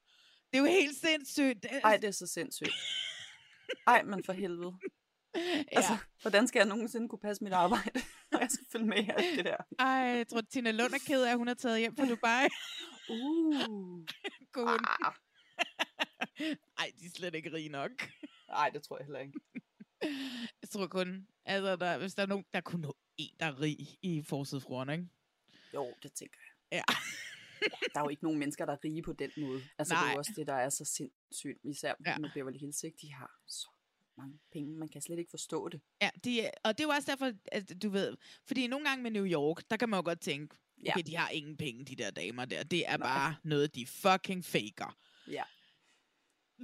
[0.52, 1.64] det er jo helt sindssygt.
[1.64, 2.72] Det- Ej, det er så sindssygt.
[3.88, 4.74] Ej, men for helvede.
[5.78, 8.00] Altså, hvordan skal jeg nogensinde kunne passe mit arbejde,
[8.34, 9.58] når jeg skal følge med i alt det der?
[9.80, 12.48] Ej, jeg tror, Tina Lund er ked af, at hun er taget hjem fra Dubai.
[13.10, 14.06] Uh.
[14.54, 14.80] Kunne hun...
[16.78, 17.92] Ej, de er slet ikke rige nok.
[18.48, 19.40] Nej, det tror jeg heller ikke.
[20.62, 23.46] Jeg tror kun, altså, der, hvis der er nogen, der er kun nå en, der
[23.46, 25.08] er rig i forsidefruerne, ikke?
[25.74, 26.38] Jo, det tænker
[26.72, 26.78] jeg.
[26.78, 26.84] Ja.
[27.94, 29.62] Der er jo ikke nogen mennesker, der er rige på den måde.
[29.78, 30.14] Altså, det er Nej.
[30.14, 32.18] jo også det, der er så sindssygt, især ja.
[32.18, 32.98] med Beverly Hills, ikke?
[33.02, 33.70] De har så
[34.18, 35.82] mange penge, man kan slet ikke forstå det.
[36.01, 39.12] Ja, de, og det er jo også derfor, at du ved, fordi nogle gange med
[39.12, 40.55] New York, der kan man jo godt tænke,
[40.86, 40.91] Ja.
[40.91, 42.64] okay, de har ingen penge, de der damer der.
[42.64, 44.97] Det er bare noget, de fucking faker.
[45.32, 45.43] Ja.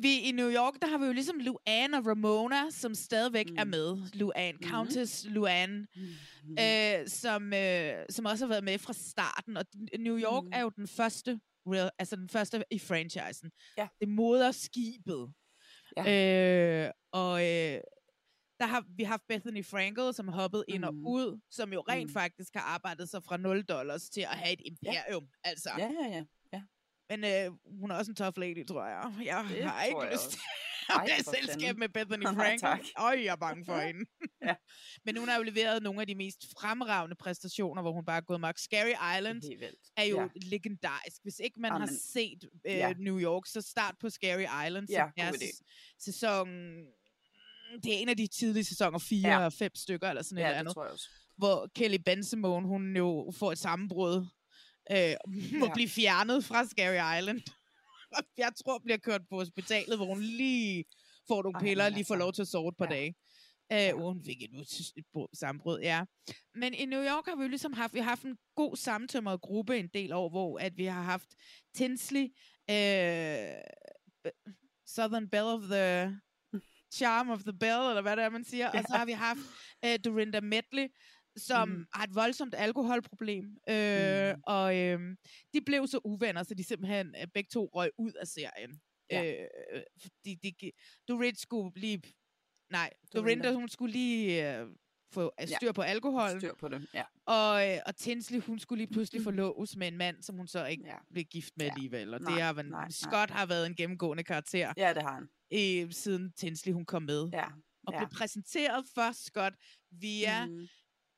[0.02, 3.56] Vi i New York, der har vi jo ligesom Luann og Ramona, som stadigvæk mm.
[3.58, 3.98] er med.
[4.14, 4.70] Luann, Mhm.
[4.70, 6.58] Countess Luann, Mm.
[6.60, 9.58] øh, som, øh, som også har været med fra starten.
[9.58, 9.66] Og
[10.00, 10.54] New York Mhm.
[10.54, 13.52] er jo den første, real, altså den første i franchisen.
[13.78, 13.88] Ja.
[14.00, 15.34] Det moderskibet.
[16.06, 16.86] Ja.
[16.86, 17.80] Øh, og øh,
[18.60, 21.08] der har vi haft Bethany Frankel, som har hoppet ind og Mhm.
[21.08, 22.14] ud, som jo rent Mhm.
[22.14, 25.28] faktisk har arbejdet sig fra 0 dollars til at have et imperium.
[25.44, 25.70] Altså.
[25.78, 26.24] Ja, ja, ja.
[26.54, 26.62] ja.
[27.10, 29.14] Men øh, hun er også en tough lady, tror jeg.
[29.26, 30.40] Jeg Det har ikke jeg lyst til
[30.94, 32.60] have for selskab med Bethany Nej, Frankel.
[32.60, 32.80] tak.
[32.98, 34.06] Øj, jeg er bange for hende.
[34.46, 34.56] Ja.
[35.06, 38.22] Men hun har jo leveret nogle af de mest fremragende præstationer, hvor hun bare er
[38.22, 38.60] gået magt.
[38.60, 39.42] Scary Island
[39.98, 40.28] er jo Ja.
[40.36, 41.18] legendarisk.
[41.24, 41.88] Hvis ikke man Amen.
[41.88, 42.94] har set øh, Ja.
[43.00, 45.52] New York, så start på Scary Island, Ja, som er idé.
[45.56, 45.64] s-
[46.04, 46.48] sæson...
[47.84, 49.46] Det er en af de tidlige sæsoner, fire Ja.
[49.46, 50.74] og fem stykker, eller sådan et Ja, eller det andet.
[50.74, 51.10] tror jeg også.
[51.38, 54.16] Hvor Kelly Bensimon, hun jo får et sammenbrud,
[54.92, 55.14] øh,
[55.60, 55.74] må Ja.
[55.74, 57.42] blive fjernet fra Scary Island.
[58.44, 60.86] Jeg tror, bliver kørt på hospitalet, hvor hun lige
[61.28, 62.24] får nogle piller, og lige får altså.
[62.26, 62.96] lov til at sove et par Ja.
[62.96, 63.16] dage.
[63.72, 64.50] Øh, hvor hun fik et,
[64.98, 66.04] et brud- sammenbrud, ja.
[66.56, 69.42] Men i New York har vi jo ligesom haft, vi har haft en god sammentømret
[69.42, 71.30] gruppe en del år, hvor at vi har haft
[71.76, 72.24] Tinsley,
[72.70, 73.62] øh,
[74.86, 76.18] Southern Belle of the
[76.98, 78.70] Charm of the Bell, eller hvad det er, man siger.
[78.70, 79.40] Og så har vi haft
[79.86, 80.88] øh, Dorinda Medley,
[81.38, 81.86] som mm.
[81.94, 83.46] har et voldsomt alkoholproblem.
[83.70, 84.42] Øh, Mhm.
[84.48, 85.00] Og øh,
[85.54, 88.82] de blev så uvenner, så de simpelthen øh, begge to røg ud af serien.
[89.12, 89.44] Ja.
[89.74, 90.72] Øh, fordi de,
[91.08, 92.02] Dorit skulle lige...
[92.70, 93.54] Nej, Dorinda.
[93.54, 94.68] Hun skulle lige øh,
[95.14, 96.40] få øh, styr på alkoholen.
[96.42, 97.04] Styr på det, ja.
[97.26, 100.66] Og, øh, og Tinsley, hun skulle lige pludselig forloves med en mand, som hun så
[100.66, 100.98] ikke Ja.
[101.12, 102.14] blev gift med alligevel.
[102.14, 102.90] Og Nej, det har været, nej, nej.
[102.90, 105.30] Scott har været en gennemgående karakter, Ja, det har han.
[105.86, 107.30] øh, siden Tinsley hun kom med.
[107.34, 107.46] Ja.
[107.88, 107.98] Og ja.
[108.00, 109.56] blev præsenteret for Scott
[109.92, 110.68] via Mm.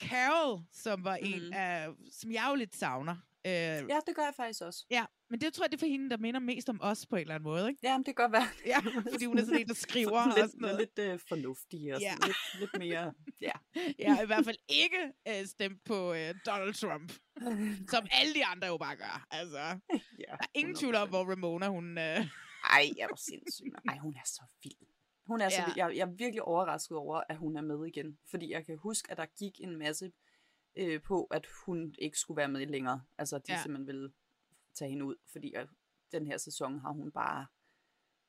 [0.02, 1.54] Carol, som var en Mhm.
[1.54, 3.16] af, som jeg jo lidt savner.
[3.48, 4.86] Øh, Ja, det gør jeg faktisk også.
[4.92, 7.16] Ja, men det tror jeg, det er for hende, der minder mest om os på
[7.16, 7.80] en eller anden måde, ikke?
[7.84, 8.48] Ja, men det kan godt være.
[8.66, 8.80] Ja,
[9.12, 10.78] fordi hun er sådan en, der skriver og lidt, sådan noget.
[10.80, 12.12] lidt øh, fornuftig og Ja.
[12.12, 13.14] sådan lidt, lidt mere...
[13.42, 13.52] Ja.
[14.00, 17.12] Jeg har i hvert fald ikke øh, stemt på øh, Donald Trump,
[17.94, 19.26] som alle de andre jo bare gør.
[19.32, 19.60] Altså,
[20.20, 21.98] ja, der er ingen tvivl om, hvor Ramona, hun...
[21.98, 22.04] Øh...
[22.74, 23.74] Ej, jeg er sindssyg.
[23.90, 24.89] Ej, hun er så vild.
[25.30, 25.66] Hun er så Ja.
[25.66, 25.78] vild.
[25.78, 28.18] Jeg, jeg er virkelig overrasket over, at hun er med igen.
[28.26, 30.12] Fordi jeg kan huske, at der gik en masse
[30.76, 33.02] øh, på, at hun ikke skulle være med længere.
[33.18, 33.62] Altså, de Ja.
[33.62, 34.12] simpelthen ville
[34.74, 35.16] tage hende ud.
[35.32, 35.68] Fordi at
[36.12, 37.46] den her sæson har hun bare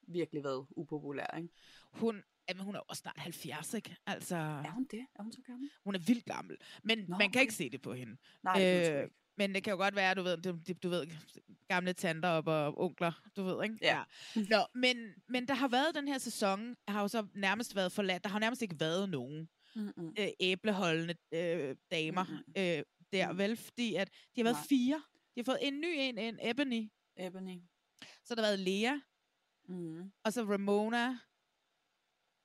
[0.03, 1.49] virkelig været upopulær, ikke?
[1.93, 3.97] Hun, jamen, hun er også snart 70, ikke?
[4.07, 5.07] Altså, Er hun det?
[5.15, 5.71] Er hun så gammel?
[5.85, 6.57] hun er vildt gammel.
[6.83, 7.41] Men Nå, man kan okay.
[7.41, 8.17] ikke se det på hende.
[8.43, 9.11] Nej, det
[9.41, 11.07] Men det kan jo godt være, du ved, du, du ved,
[11.69, 13.77] gamle tanter op og onkler, du ved, ikke?
[13.83, 14.03] Ja.
[14.35, 14.97] Nå, men,
[15.29, 18.25] men der har været den her sæson, har jo så nærmest været forladt.
[18.25, 20.15] Der har nærmest ikke været nogen Mm-mm.
[20.19, 22.25] øh, æbleholdende øh, damer
[22.57, 22.83] øh,
[23.13, 23.57] der, vel?
[23.57, 24.67] Fordi at de har været Nej.
[24.69, 25.03] fire.
[25.35, 26.91] De har fået en ny en, en Ebony.
[27.17, 27.59] Ebony.
[28.25, 28.93] Så har der været Lea,
[29.69, 30.13] Mm.
[30.25, 31.19] og så Ramona,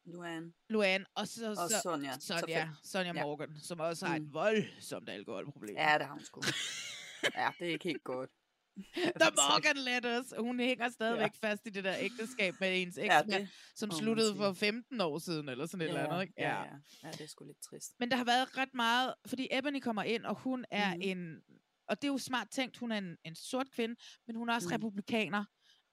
[0.05, 0.53] Luan.
[0.69, 2.19] Luan, og så, Og så Sonja.
[2.19, 2.69] Sonja.
[2.83, 3.23] Sonja Ja.
[3.23, 4.33] Morgan, som også har et Mm.
[4.33, 5.75] voldsomt alkoholproblem.
[5.75, 6.41] Ja, det har hun sgu.
[7.35, 8.29] ja, det er ikke helt godt.
[9.21, 10.33] The Morgan let us.
[10.39, 11.47] Hun hænger stadigvæk ja.
[11.49, 15.19] fast i det der ægteskab med ens Ja, eksmand, det som sluttede for 15 år
[15.19, 16.21] siden, eller sådan et eller andet.
[16.21, 16.33] Ikke?
[16.37, 16.65] Ja, ja.
[17.03, 17.91] ja, det er sgu lidt trist.
[17.99, 21.01] Men der har været ret meget, fordi Ebony kommer ind, og hun er Mhm.
[21.03, 21.41] en,
[21.87, 23.95] og det er jo smart tænkt, hun er en, en sort kvinde,
[24.27, 24.75] men hun er også Mhm.
[24.75, 25.45] republikaner,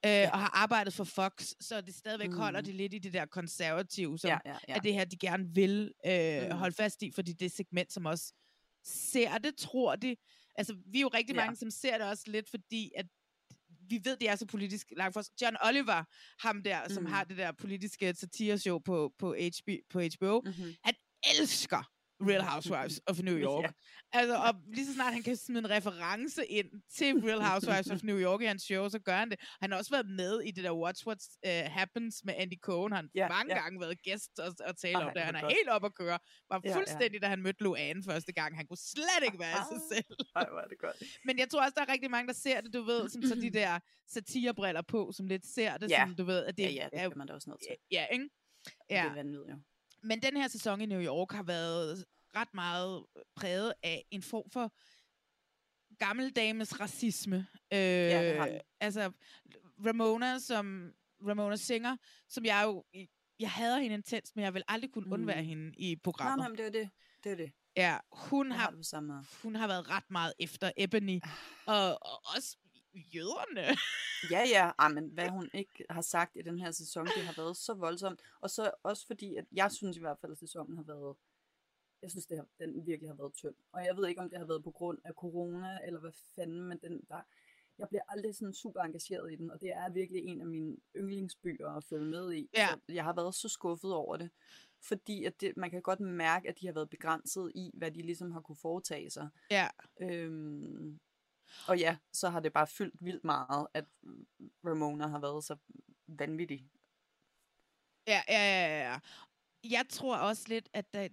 [0.06, 2.38] øh, og har arbejdet for Fox, så det stadigvæk Mhm.
[2.38, 4.74] holder det lidt i det der konservative, som Ja, ja, ja.
[4.74, 6.50] er det her, de gerne vil øh, Mhm.
[6.58, 8.32] holde fast i, fordi det et segment, som også
[8.84, 10.16] ser det, tror de.
[10.54, 11.40] Altså, vi er jo rigtig Ja.
[11.44, 13.06] mange, som ser det også lidt, fordi at
[13.88, 15.30] vi ved, det er så politisk langt for os.
[15.42, 16.04] John Oliver,
[16.46, 17.12] ham der, som Mhm.
[17.12, 20.74] har det der politiske satireshow på, på, HB, på HBO, Mhm.
[20.84, 20.94] han
[21.40, 21.91] elsker
[22.28, 23.64] Real Housewives of New York.
[23.64, 23.70] Ja.
[24.18, 28.02] Altså, og lige så snart han kan smide en reference ind til Real Housewives of
[28.02, 29.38] New York i hans show, så gør han det.
[29.62, 32.92] Han har også været med i det der Watch What uh, Happens med Andy Cohen.
[32.92, 33.62] Han har Ja, mange ja.
[33.62, 35.22] gange været gæst og, og tale Ej, om det.
[35.22, 35.52] Han er godt.
[35.52, 36.18] helt op at køre.
[36.50, 36.76] Var Ja, ja.
[36.76, 38.56] fuldstændig, da han mødte Luanne første gang.
[38.56, 40.16] Han kunne slet ikke være sig selv.
[40.36, 40.96] Ej, hvor det godt.
[41.24, 43.34] Men jeg tror også, der er rigtig mange, der ser det, du ved, som så
[43.34, 46.04] de der satirebriller på, som lidt ser det, Ja.
[46.06, 47.76] som du ved, at det Ja, ja, det er kan man da også nødt til.
[47.90, 48.28] Ja, ikke?
[48.90, 48.96] Ja.
[48.96, 49.02] Ja.
[49.02, 49.56] Det er vanvittigt, jo.
[50.02, 52.04] Men den her sæson i New York har været
[52.36, 53.04] ret meget
[53.36, 54.72] præget af en form for
[55.98, 57.36] gammeldames racisme.
[57.72, 58.60] Øh, Ja, det har den.
[58.80, 59.12] Altså,
[59.86, 60.92] Ramona, som
[61.28, 61.96] Ramona Singer,
[62.28, 62.84] som jeg jo,
[63.40, 65.46] jeg hader hende intens, men jeg vil aldrig kunne undvære Mm.
[65.46, 66.38] hende i programmet.
[66.48, 66.90] nej, det er det.
[67.24, 67.52] Det er det.
[67.76, 68.58] Ja, hun har,
[69.12, 71.20] har hun har været ret meget efter Ebony,
[71.66, 72.56] og, og også
[72.94, 73.76] jøderne.
[74.30, 74.70] Ja, ja.
[74.78, 77.74] Ej, men hvad hun ikke har sagt i den her sæson, det har været så
[77.74, 78.20] voldsomt.
[78.40, 81.16] Og så også fordi, at jeg synes i hvert fald, at sæsonen har været...
[82.02, 83.54] Jeg synes, det har, den virkelig har været tynd.
[83.72, 86.62] Og jeg ved ikke, om det har været på grund af corona, eller hvad fanden,
[86.62, 87.20] men den der...
[87.78, 90.76] Jeg bliver aldrig sådan super engageret i den, og det er virkelig en af mine
[90.96, 92.50] yndlingsbøger at følge med i.
[92.56, 92.68] Ja.
[92.68, 94.30] Så jeg har været så skuffet over det.
[94.80, 98.02] Fordi at det, man kan godt mærke, at de har været begrænset i, hvad de
[98.02, 99.28] ligesom har kunne foretage sig.
[99.50, 99.68] Ja.
[100.00, 101.00] Øhm,
[101.68, 103.84] og ja, så har det bare fyldt vildt meget, at
[104.66, 105.56] Ramona har været så
[106.06, 106.68] vanvittig.
[108.06, 108.98] Ja, ja, ja, ja.
[109.70, 111.08] Jeg tror også lidt, at der...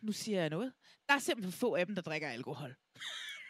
[0.00, 0.72] Nu siger jeg noget.
[1.08, 2.76] Der er simpelthen få af dem, der drikker alkohol.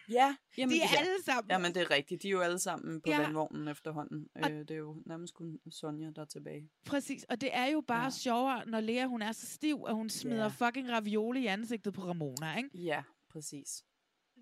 [0.09, 0.99] Ja, jamen, De er ja.
[0.99, 2.23] alle sammen- Jamen, det er rigtigt.
[2.23, 3.21] De er jo alle sammen på Ja.
[3.23, 4.29] vandvognen efterhånden.
[4.37, 6.71] Øh, det er jo nærmest kun Sonja, der er tilbage.
[6.85, 8.11] Præcis, og det er jo bare ja.
[8.11, 10.49] sjovere, når Lea hun er så stiv, at hun smider Ja.
[10.49, 12.71] fucking ravioli i ansigtet på Ramona, ikke?
[12.75, 13.85] Ja, præcis.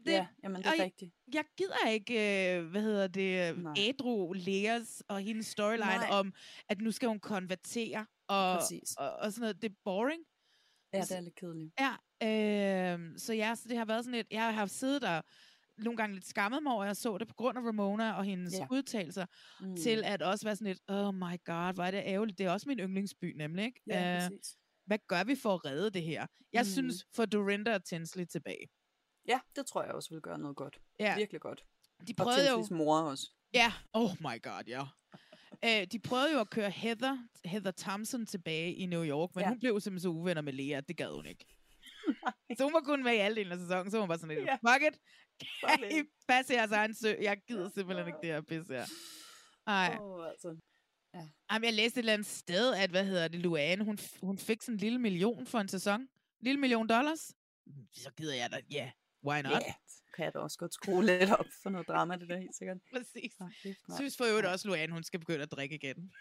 [0.05, 1.15] Det- ja, jamen det er jeg- rigtigt.
[1.35, 2.15] Jeg gider ikke,
[2.57, 3.75] øh, hvad hedder det, Nej.
[3.79, 6.09] ædru Leas og hendes storyline Nej.
[6.11, 6.33] om,
[6.69, 8.95] at nu skal hun konvertere, og, Præcis.
[8.99, 9.63] og, og sådan noget.
[9.63, 10.23] Det er boring.
[10.93, 11.75] Ja, det er lidt kedeligt.
[11.81, 11.93] Ja,
[12.23, 15.21] øh, så ja, så det har været sådan lidt, jeg har siddet der
[15.79, 18.25] nogle gange lidt skammet mig over, at jeg så det på grund af Ramona og
[18.25, 18.67] hendes Ja.
[18.71, 19.27] udtalelser,
[19.61, 19.77] Mm.
[19.77, 22.39] til at også være sådan lidt, oh my god, hvor er det ærgerligt.
[22.39, 23.81] Det er også min yndlingsby, nemlig, ikke?
[23.87, 24.57] Ja, Øh, præcis.
[24.87, 26.27] hvad gør vi for at redde det her?
[26.53, 26.69] Jeg mm.
[26.69, 28.67] synes, for Dorinda og Tinsley tilbage.
[29.29, 30.79] Ja, det tror jeg også vil gøre noget godt.
[31.01, 31.17] Ja.
[31.17, 31.65] Virkelig godt.
[32.09, 33.31] De og prøvede jo- Tinsleys mor også.
[33.55, 34.85] Ja, oh my god, ja.
[35.65, 39.49] Øh, de prøvede jo at køre Heather, Heather Thompson tilbage i New York, men Ja.
[39.49, 41.47] hun blev simpelthen så uvenner med Lea, det gad hun ikke.
[42.59, 44.55] så hun var kun med i halvdelen af sæsonen, så hun var sådan lidt, Ja.
[44.73, 45.01] fuck it,
[45.69, 47.15] kan I passe jeres egen sø?
[47.21, 48.87] Jeg gider simpelthen ikke det her pisse her.
[49.67, 49.97] Ej.
[50.01, 50.57] Åh, altså.
[51.15, 51.29] Ja.
[51.53, 54.63] Jamen, jeg læste et eller andet sted, at, hvad hedder det, Luane, hun, hun fik
[54.63, 56.01] sådan en lille million for en sæson.
[56.01, 56.09] En
[56.41, 57.33] lille million dollars.
[57.93, 58.91] Så gider jeg da, ja, yeah,
[59.25, 59.53] why not?
[59.53, 59.75] Ja,
[60.17, 62.79] kan jeg da også godt skrue lidt op for noget drama, det der helt sikkert.
[62.93, 63.33] Præcis.
[63.65, 66.13] Jeg synes for øvrigt også, Luane, hun skal begynde at drikke igen.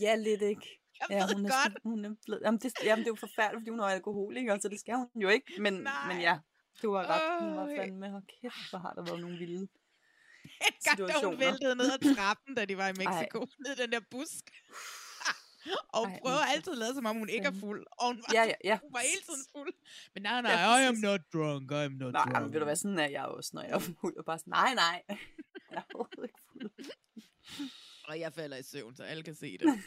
[0.00, 0.80] Ja, lidt ikke.
[1.10, 1.78] ja, hun er, godt.
[1.82, 4.68] Hun er blevet, jamen, det, jamen, det er jo forfærdeligt, fordi hun er alkoholiker, så
[4.68, 5.62] det skal hun jo ikke.
[5.62, 5.74] Men,
[6.08, 6.38] men ja,
[6.82, 7.42] du har ret.
[7.48, 9.68] Hun var fandme, hold kæft, hvor har der været nogle vilde
[10.44, 13.46] En gang, da hun væltede ned ad trappen, da de var i Mexico, Ej.
[13.66, 14.44] ned den der busk.
[15.88, 17.86] Og hun prøver altid at lade, som om hun ikke er fuld.
[17.98, 18.78] Og hun var, Ja, ja, ja.
[18.82, 19.72] hun var hele tiden fuld.
[20.14, 22.40] Men nej, nej, Ja, I am not drunk, I am not Nej, drunk.
[22.42, 24.16] men ved du hvad, sådan er jeg også, når jeg er fuld.
[24.16, 25.02] Og bare sådan, nej, nej.
[25.08, 26.90] Jeg er overhovedet ikke fuld.
[28.08, 29.66] Og jeg falder i søvn, så alle kan se det.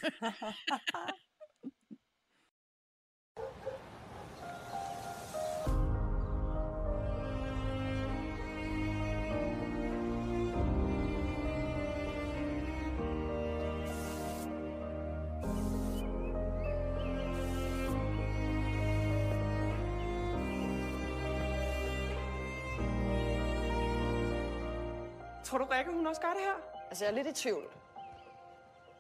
[25.56, 26.54] Tror du, Rikke, hun også gør det her?
[26.90, 27.64] Altså, jeg er lidt i tvivl.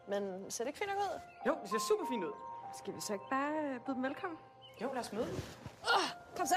[0.07, 1.19] Men ser det ikke fint nok ud?
[1.47, 2.31] Jo, det ser super fint ud.
[2.79, 4.39] Skal vi så ikke bare øh, byde dem velkommen?
[4.81, 5.27] Jo, lad os møde.
[5.83, 6.55] Oh, kom så.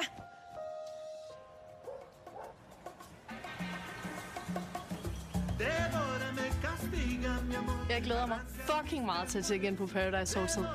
[7.91, 10.67] Jeg glæder mig fucking meget til at tjekke ind på Paradise Hotel.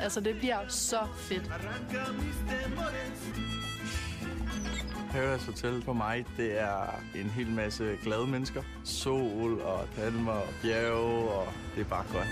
[0.00, 1.52] Altså, det bliver så fedt.
[5.18, 8.62] Paradise Hotel for mig, det er en hel masse glade mennesker.
[8.84, 12.26] Sol og palmer og bjerge, og det er bare godt.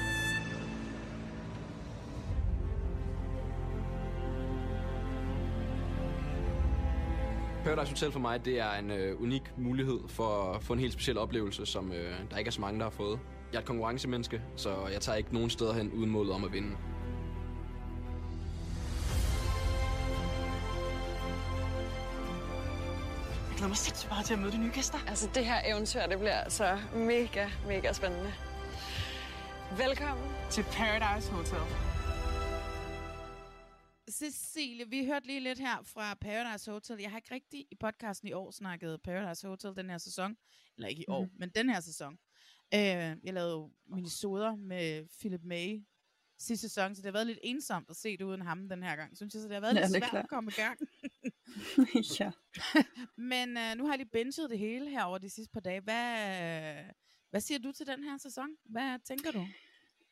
[7.64, 10.92] Paradise Hotel for mig, det er en øh, unik mulighed for at få en helt
[10.92, 13.18] speciel oplevelse, som øh, der ikke er så mange, der har fået.
[13.52, 16.52] Jeg er et konkurrencemenneske, så jeg tager ikke nogen steder hen uden målet om at
[16.52, 16.76] vinde.
[23.56, 24.98] Glæder mig sindssygt meget til at møde de nye gæster.
[25.08, 28.32] Altså, det her eventyr, det bliver så mega, mega spændende.
[29.84, 30.26] Velkommen.
[30.50, 31.64] Til Paradise Hotel.
[34.10, 37.00] Cecilie, vi hørte lige lidt her fra Paradise Hotel.
[37.00, 40.36] Jeg har ikke rigtig i podcasten i år snakket Paradise Hotel den her sæson.
[40.76, 41.30] Eller ikke i år, Mhm.
[41.38, 42.18] men den her sæson.
[42.74, 42.80] Øh,
[43.24, 45.84] jeg lavede jo minisoder med Philip May
[46.38, 48.96] sidste sæson, så det har været lidt ensomt at se det uden ham den her
[48.96, 49.42] gang, synes jeg.
[49.42, 50.78] Så det har været Ja, lidt svært at komme i gang.
[52.20, 52.30] ja.
[53.16, 55.80] Men øh, nu har jeg lige binget det hele her over de sidste par dage.
[55.80, 56.84] Hvad,
[57.30, 58.48] hvad siger du til den her sæson?
[58.64, 59.46] Hvad tænker du?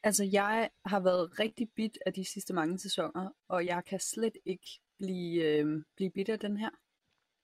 [0.03, 4.36] Altså, jeg har været rigtig bit af de sidste mange sæsoner, og jeg kan slet
[4.45, 6.70] ikke blive, øh, blive bit af den her.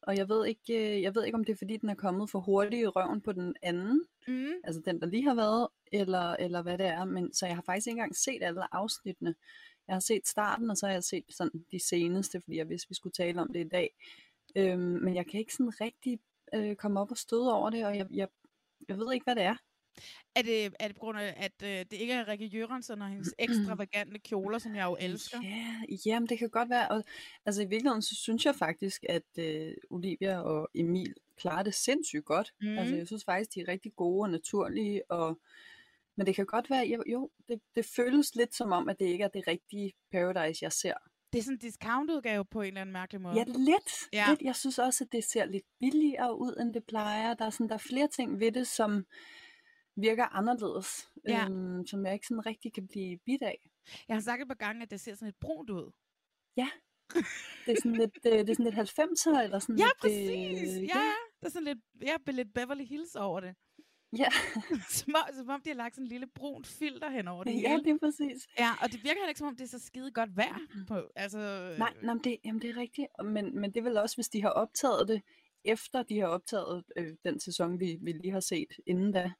[0.02, 2.30] Og jeg ved ikke, øh, jeg ved ikke, om det er fordi, den er kommet
[2.30, 4.52] for hurtigt i røven på den anden, mm.
[4.64, 7.04] altså den, der lige har været, eller, eller hvad det er.
[7.04, 9.34] Men, så jeg har faktisk ikke engang set alle afsnittene.
[9.90, 12.88] Jeg har set starten, og så har jeg set sådan de seneste, fordi jeg vidste,
[12.88, 13.90] vi skulle tale om det i dag.
[14.56, 16.18] Øhm, men jeg kan ikke sådan rigtig
[16.54, 18.28] øh, komme op og støde over det, og jeg, jeg,
[18.88, 19.56] jeg ved ikke, hvad det er.
[20.34, 23.08] Er det, er det på grund af, at øh, det ikke er Rikke Jørgensen og
[23.08, 25.38] hendes ekstravagante kjoler, som jeg jo elsker?
[25.42, 26.88] Ja, jamen det kan godt være.
[26.88, 27.04] Og,
[27.46, 32.24] altså i virkeligheden, så synes jeg faktisk, at øh, Olivia og Emil klarer det sindssygt
[32.24, 32.52] godt.
[32.60, 32.70] Mhm.
[32.70, 32.78] Mm.
[32.78, 35.10] Altså jeg synes faktisk, de er rigtig gode og naturlige.
[35.10, 35.40] Og,
[36.20, 39.06] men det kan godt være, jo, jo det, det føles lidt som om, at det
[39.06, 40.94] ikke er det rigtige Paradise, jeg ser.
[41.32, 43.34] Det er sådan en discount-udgave på en eller anden mærkelig måde.
[43.34, 44.08] Ja, lidt.
[44.12, 44.26] Ja.
[44.28, 44.42] lidt.
[44.42, 47.34] Jeg synes også, at det ser lidt billigere ud, end det plejer.
[47.34, 49.04] Der er, sådan, der er flere ting ved det, som
[49.96, 51.44] virker anderledes, Ja.
[51.50, 53.58] øhm, som jeg ikke sådan rigtig kan blive bit af.
[54.08, 55.92] Jeg har sagt et par gange, at det ser sådan lidt brunt ud.
[56.56, 56.68] Ja.
[57.66, 59.98] Det er sådan lidt, øh, det er sådan lidt 90'er, eller sådan Ja, lidt...
[60.00, 60.76] præcis.
[60.76, 61.12] øh, Ja, ja.
[61.40, 63.54] Der er sådan lidt, ja, lidt Beverly Hills over det.
[64.18, 64.28] Ja.
[64.98, 67.50] som, om, som om de har lagt sådan en lille brunt filter hen over det
[67.62, 67.84] Ja, hele.
[67.84, 68.48] det er præcis.
[68.58, 70.58] Ja, og det virker heller ikke som om, det er så skide godt vejr.
[70.88, 71.38] På, altså,
[71.78, 74.28] Nej, nej men det, jamen det er rigtigt, men, men det er vel også, hvis
[74.28, 75.22] de har optaget det,
[75.64, 79.32] efter de har optaget øh, den sæson, vi, vi lige har set inden da,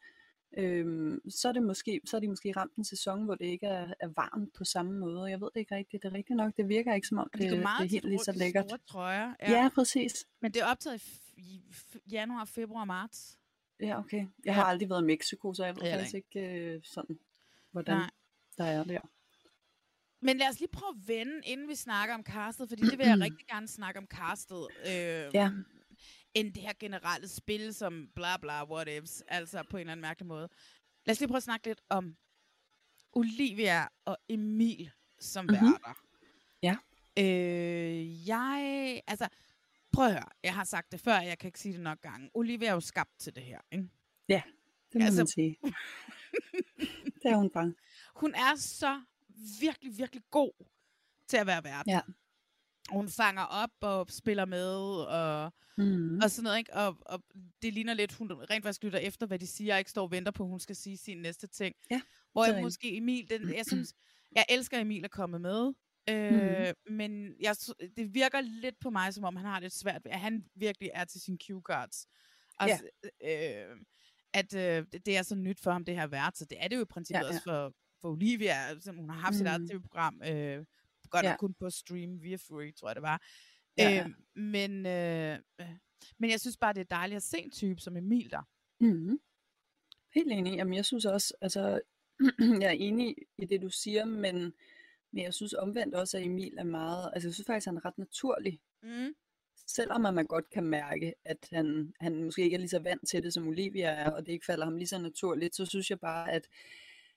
[0.59, 3.67] øhm, så, er det måske, så er de måske ramt en sæson, hvor det ikke
[3.67, 5.31] er, er varmt på samme måde.
[5.31, 6.03] Jeg ved det ikke rigtigt.
[6.03, 6.57] Det er rigtigt nok.
[6.57, 8.33] Det virker ikke som om, Og det, de går det, meget er helt lige så
[8.33, 8.65] lækkert.
[8.65, 9.35] store trøjer.
[9.43, 9.51] Ja.
[9.53, 10.27] ja, præcis.
[10.41, 11.03] Men det er optaget
[11.37, 11.63] i, i
[12.13, 13.39] januar, februar, marts.
[13.83, 14.27] Ja, okay.
[14.45, 17.19] Jeg har aldrig været i Mexico, så jeg ved Ja, faktisk ikke øh, sådan,
[17.71, 18.11] hvordan Nej.
[18.59, 19.01] der er der.
[20.23, 23.07] Men lad os lige prøve at vende, inden vi snakker om castet, fordi det vil
[23.07, 24.67] jeg rigtig gerne snakke om castet.
[24.81, 25.51] Øh, Ja.
[26.35, 30.03] End det her generelle spil, som bla bla, what ifs, altså på en eller anden
[30.03, 30.49] mærkelig måde.
[31.07, 32.17] Lad os lige prøve at snakke lidt om
[33.13, 34.91] Olivia og Emil
[35.21, 35.55] som Mhm.
[35.55, 35.73] mm-hmm.
[35.73, 35.95] værter.
[36.63, 36.77] Ja.
[37.19, 39.29] Øh, jeg, altså,
[39.93, 42.31] prøv at høre, jeg har sagt det før, jeg kan ikke sige det nok gange.
[42.35, 43.89] Olivia er jo skabt til det her, ikke?
[44.29, 44.43] Ja,
[44.93, 45.57] det må Altså- man sige.
[47.23, 47.75] det er hun bare.
[48.17, 49.01] Hun er så
[49.61, 50.53] virkelig, virkelig god
[51.29, 51.87] til at være vært.
[51.87, 52.01] Ja.
[52.91, 54.67] Hun fanger op og spiller med
[55.07, 56.21] og, Mhm.
[56.23, 56.75] og sådan noget, ikke?
[56.75, 57.23] Og, og
[57.63, 60.11] det ligner lidt, hun rent faktisk lytter efter, hvad de siger, og ikke står og
[60.11, 61.75] venter på, at hun skal sige sin næste ting.
[61.91, 62.01] Ja,
[62.33, 63.95] Hvor er jeg måske Emil, den, jeg synes,
[64.37, 65.73] Jeg elsker, at Emil er kommet med.
[66.09, 66.95] Øh, mm.
[66.97, 67.57] Men jeg,
[67.97, 70.91] det virker lidt på mig, som om han har lidt svært ved, at han virkelig
[70.95, 72.07] er til sine cue cards.
[72.61, 72.79] Og, Ja.
[73.23, 73.71] ja.
[73.71, 73.77] øh,
[74.33, 76.39] at øh, det- det er så nyt for ham, det her vært.
[76.39, 78.81] Så det er det jo i princippet Ja, ja, også for, for Olivia.
[78.81, 79.39] Som hun har haft mm.
[79.39, 79.69] sit eget Mhm.
[79.69, 80.23] tv-program.
[80.25, 80.65] Øh,
[81.11, 81.31] godt Ja.
[81.31, 83.23] nok kun på stream via Free, tror jeg det var.
[83.79, 84.05] Ja, ja.
[84.05, 85.69] Øh, men, øh, øh,
[86.19, 88.43] men jeg synes bare, det er dejligt at se en type som Emil der.
[88.81, 89.19] Mm-hmm.
[90.15, 90.55] Helt enig.
[90.57, 91.81] Jamen, jeg synes også, altså,
[92.61, 94.53] jeg er enig i det, du siger, men,
[95.13, 97.85] men jeg synes omvendt også, at Emil er meget, altså jeg synes faktisk, han er
[97.85, 98.61] ret naturlig.
[98.83, 99.15] Mm.
[99.67, 103.09] Selvom at man godt kan mærke, at han, han måske ikke er lige så vant
[103.09, 105.91] til det, som Olivia er, og det ikke falder ham lige så naturligt, så synes
[105.91, 106.49] jeg bare, at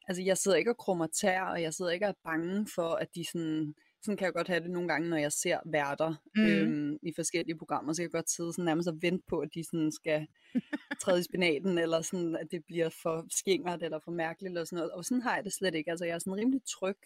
[0.08, 2.90] altså, jeg sidder ikke og krummer tær, og jeg sidder ikke og er bange for,
[2.90, 6.16] at de sådan, sådan kan jeg godt have det nogle gange, når jeg ser værter
[6.36, 6.46] Mhm.
[6.46, 9.50] øhm, i forskellige programmer, så kan jeg godt sidde sådan nærmest og vente på, at
[9.54, 10.28] de sådan skal
[11.02, 14.78] træde i spinaten, eller sådan, at det bliver for skingert, eller for mærkeligt, eller sådan
[14.78, 14.92] noget.
[14.92, 15.92] Og sådan har jeg det slet ikke.
[15.92, 16.98] Altså, jeg er sådan rimelig tryg,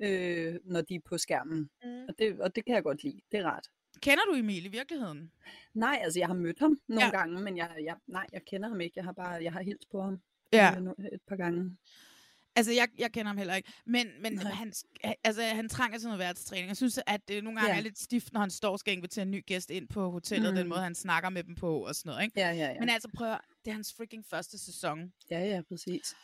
[0.00, 1.70] øh, når de er på skærmen.
[1.84, 2.04] Mm.
[2.08, 3.20] Og, det, og det kan jeg godt lide.
[3.32, 3.66] Det er rart.
[4.00, 5.30] Kender du Emil i virkeligheden?
[5.74, 7.10] Nej, altså jeg har mødt ham nogle Ja.
[7.10, 8.92] gange, men jeg, jeg, nej, jeg kender ham ikke.
[8.96, 10.20] Jeg har bare jeg har hilst på ham
[10.52, 10.74] Ja.
[10.80, 11.76] øh, et par gange.
[12.56, 13.72] Altså, jeg, jeg kender ham heller ikke.
[13.86, 14.72] Men, men han,
[15.24, 16.68] altså, han trænger til noget værtstræning.
[16.68, 17.78] Jeg synes, at det nogle gange Ja.
[17.78, 20.50] er lidt stift, når han står og skal invitere en ny gæst ind på hotellet,
[20.52, 20.56] mm.
[20.56, 22.22] den måde, han snakker med dem på og sådan noget.
[22.24, 22.40] Ikke?
[22.40, 22.80] Ja, ja, ja.
[22.80, 25.12] Men altså, prøv at, det er hans freaking første sæson.
[25.30, 26.14] Ja, ja, præcis.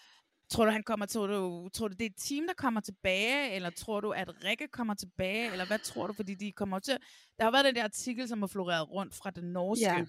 [0.52, 3.50] Tror du, han kommer, tror du, tror du, det er et team, der kommer tilbage,
[3.54, 6.12] eller tror du, at Rikke kommer tilbage, eller hvad tror du?
[6.12, 6.96] Fordi de kommer til...
[7.38, 10.04] Der har været den der artikel, som har floreret rundt fra den norske, Ja.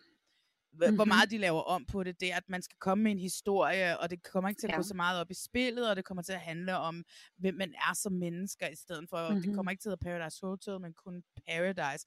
[0.78, 1.07] hvor Mhm.
[1.07, 3.99] meget de laver om på det, det er, at man skal komme med en historie,
[3.99, 4.78] og det kommer ikke til at Ja.
[4.78, 7.03] gå så meget op i spillet, og det kommer til at handle om,
[7.38, 9.44] hvem man er som mennesker, i stedet for, mm-hmm.
[9.44, 12.06] det kommer ikke til at hedde Paradise Hotel, men kun Paradise.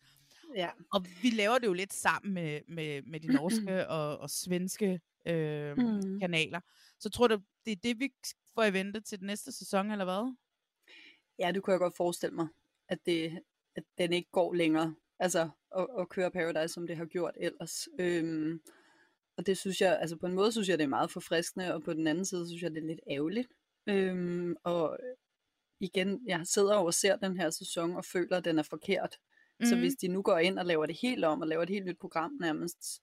[0.56, 0.68] Ja.
[0.92, 5.00] Og vi laver det jo lidt sammen med, med, med de norske og, og svenske
[5.26, 6.20] øh, Mhm.
[6.20, 6.60] kanaler.
[7.00, 8.10] Så tror du, det er det, vi
[8.54, 10.34] får i vente til den næste sæson, eller hvad?
[11.38, 12.48] Ja, det kunne jeg godt forestille mig,
[12.88, 13.40] at, det,
[13.76, 14.94] at den ikke går længere.
[15.18, 17.88] Altså at, at køre Paradise, som det har gjort ellers.
[17.98, 18.60] Øhm,
[19.36, 21.82] og det synes jeg, altså på en måde synes jeg, det er meget forfriskende, og
[21.84, 23.48] på den anden side synes jeg, det er lidt ærgerligt.
[23.86, 24.98] Øhm, og
[25.80, 29.18] igen, jeg sidder over og ser den her sæson og føler, at den er forkert.
[29.60, 29.66] Mm.
[29.66, 29.82] Så Mhm.
[29.82, 31.98] hvis de nu går ind og laver det helt om, og laver et helt nyt
[31.98, 33.02] program nærmest,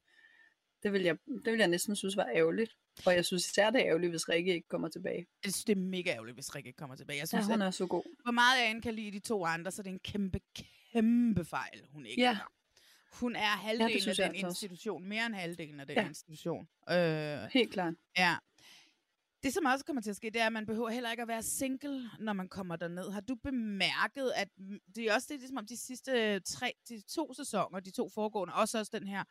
[0.84, 2.78] det vil jeg, det vil jeg næsten synes var ærgerligt.
[3.06, 5.26] Og jeg synes især, det er ærgerligt, hvis Rikke ikke kommer tilbage.
[5.44, 7.16] Jeg synes, det er mega ærgerligt, hvis Rikke ikke kommer tilbage.
[7.18, 8.04] Jeg Ja, synes, hun at, er så god.
[8.24, 10.40] hvor meget jeg end kan lide de to andre, så er det en kæmpe,
[10.94, 12.32] kæmpe fejl, hun ikke Ja.
[12.32, 12.52] er.
[13.20, 14.66] Hun er halvdelen synes af den altså også.
[14.66, 16.08] institution, mere end halvdelen af den Ja.
[16.08, 16.68] institution.
[16.90, 17.94] Øh, Helt klart.
[18.18, 18.36] Ja.
[19.44, 21.28] Det, som også kommer til at ske, det er, at man behøver heller ikke at
[21.28, 23.12] være single, når man kommer derned.
[23.12, 24.48] Har du bemærket, at
[24.96, 28.54] det er også det, ligesom om de sidste tre, de to sæsoner, de to foregående,
[28.54, 29.24] også også den her,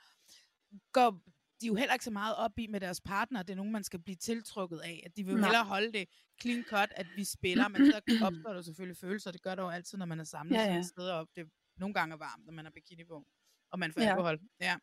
[0.92, 1.20] går
[1.62, 3.42] de er jo heller ikke så meget op i med deres partner.
[3.42, 5.02] Det er nogen, man skal blive tiltrukket af.
[5.06, 5.44] At de vil Nej.
[5.48, 6.08] hellere holde det
[6.40, 9.30] clean cut, at vi spiller, men så opstår der selvfølgelig følelser.
[9.32, 10.72] Det gør der jo altid, når man er samlet Ja, ja, ja.
[10.72, 10.78] ja.
[10.80, 11.26] et sted op.
[11.36, 13.24] Det er nogle gange er varmt, når man er bikini på,
[13.72, 14.08] og man får Ja.
[14.10, 14.40] alkohol.
[14.60, 14.76] Ja.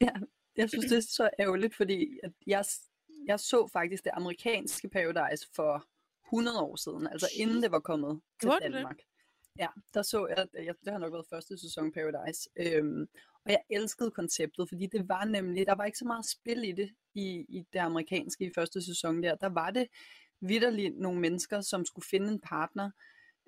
[0.00, 0.12] Ja,
[0.56, 2.64] jeg synes, det er så ærgerligt, fordi at jeg,
[3.26, 5.86] jeg så faktisk det amerikanske Paradise for
[6.26, 8.86] 100 år siden, altså inden det var kommet til du det?
[9.58, 13.06] Ja, der så jeg, jeg, det har nok været første sæson Paradise, øhm,
[13.44, 16.72] og jeg elskede konceptet, fordi det var nemlig, der var ikke så meget spil i
[16.72, 19.88] det, i, i det amerikanske i første sæson der, der var det
[20.40, 22.90] vidderligt nogle mennesker, som skulle finde en partner,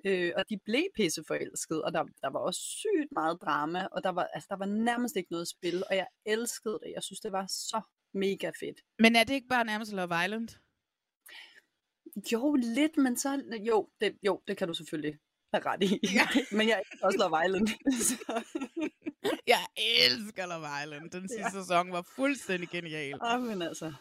[0.05, 4.11] øh, og de blev pisseforelskede, og der, der var også sygt meget drama, og der
[4.11, 7.33] var, altså, der var nærmest ikke noget spil, og jeg elskede det, jeg synes, det
[7.33, 7.81] var så
[8.15, 8.81] mega fedt.
[8.99, 10.49] Men er det ikke bare nærmest Love Island?
[12.33, 15.19] Jo, lidt, men så, jo, det, jo, det kan du selvfølgelig
[15.53, 16.01] have ret i.
[16.15, 16.29] Ja.
[16.57, 17.69] men jeg elsker også Love Island.
[18.11, 18.45] så.
[19.47, 21.11] Jeg elsker Love Island.
[21.11, 21.63] Den sidste ja.
[21.63, 23.19] sæson var fuldstændig genial.
[23.23, 23.93] Ah, men altså.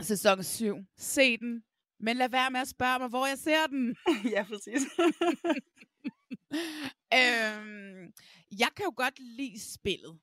[0.00, 0.76] Sæson 7.
[0.98, 1.62] Se den.
[2.00, 3.96] Men lad være med at spørge mig, hvor jeg ser den.
[4.34, 4.82] ja, præcis.
[7.14, 8.12] øhm,
[8.58, 10.18] jeg kan jo godt lide spillet,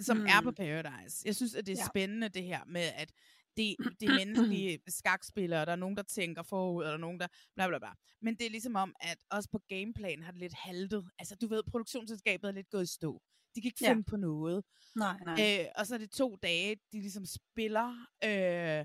[0.00, 0.26] som mm.
[0.26, 0.54] er på Mm.
[0.54, 1.22] Paradise.
[1.24, 1.86] Jeg synes, at det er Ja.
[1.86, 3.12] spændende, det her med, at
[3.56, 7.26] det, det menneskelige skakspillere, der er nogen, der tænker forud, og der er nogen, der
[7.56, 7.88] bla bla bla.
[8.22, 11.10] Men det er ligesom om, at også på gameplan har det lidt haltet.
[11.18, 13.22] Altså, du ved, produktionsselskabet er lidt gået i stå.
[13.54, 13.90] De kan ikke Ja.
[13.90, 14.64] finde på noget.
[14.96, 15.60] Nej, nej.
[15.60, 17.88] Øh, og så er det to dage, de ligesom spiller.
[18.24, 18.84] Øh,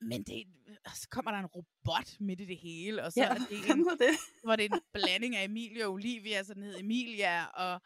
[0.00, 0.44] men det,
[0.94, 3.78] så kommer der en robot midt i det hele, og så Ja, er det en,
[3.84, 4.16] det.
[4.44, 7.80] hvor det er en blanding af Emilie og Olivia, så den hedder Emilia, og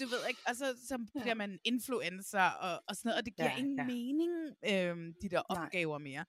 [0.00, 1.20] du ved ikke, og så, så Ja.
[1.20, 3.84] bliver man influencer og, og sådan noget, og det giver Ja, ingen ja.
[3.84, 4.32] mening,
[4.64, 5.64] øh, de der Nej.
[5.64, 6.24] opgaver mere.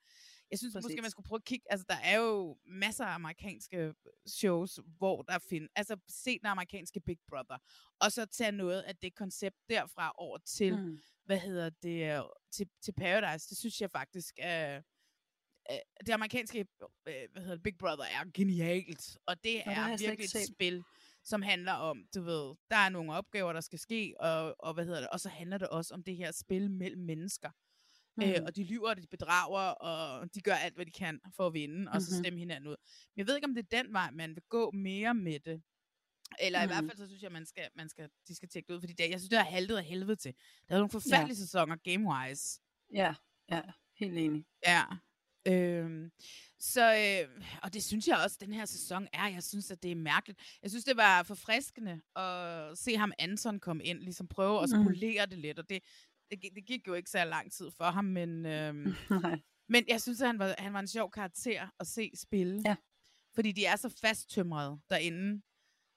[0.51, 0.85] Jeg synes Præcis.
[0.85, 3.93] måske, man skulle prøve at kigge, altså der er jo masser af amerikanske
[4.27, 7.57] shows, hvor der findes, altså se den amerikanske Big Brother,
[7.99, 10.99] og så tage noget af det koncept derfra over til, Mm.
[11.25, 13.49] hvad hedder det, øh, til, til Paradise.
[13.49, 14.81] Det synes jeg faktisk er,
[15.71, 16.65] øh, det amerikanske øh,
[17.31, 20.83] hvad hedder det, Big Brother er genialt, og det Nå, er virkelig et spil,
[21.25, 24.85] som handler om, du ved, der er nogle opgaver, der skal ske, og, og hvad
[24.85, 27.49] hedder det, og så handler det også om det her spil mellem mennesker.
[28.17, 28.23] Mm.
[28.23, 31.47] Øh, og de lyver, og de bedrager, og de gør alt, hvad de kan for
[31.47, 32.23] at vinde, og så Mhm.
[32.23, 32.75] stemme hinanden ud.
[33.15, 35.63] Men jeg ved ikke, om det er den vej, man vil gå mere med det.
[36.39, 36.89] Eller i hvert Mhm.
[36.89, 39.09] fald, så synes jeg, man skal, man skal, de skal tjekke det ud, fordi det,
[39.09, 40.33] jeg synes, det har haltet af helvede til.
[40.69, 41.39] Der er nogle forfærdelige ja.
[41.39, 42.61] sæsoner, game-wise.
[42.93, 43.15] Ja,
[43.49, 43.61] ja,
[43.99, 44.45] helt enig.
[44.67, 44.83] Ja.
[45.47, 46.11] Øhm,
[46.59, 49.27] så, øh, og det synes jeg også, den her sæson er.
[49.27, 50.39] Jeg synes, at det er mærkeligt.
[50.63, 54.83] Jeg synes, det var forfriskende at se ham Anton komme ind, ligesom prøve at Mm.
[54.83, 55.83] spolere det lidt, og det,
[56.31, 59.39] det, det gik jo ikke så lang tid for ham, men, Nej.
[59.69, 62.61] men jeg synes, at han var, han var en sjov karakter at se spille.
[62.65, 62.75] Ja.
[63.35, 65.41] Fordi de er så fasttømrede derinde.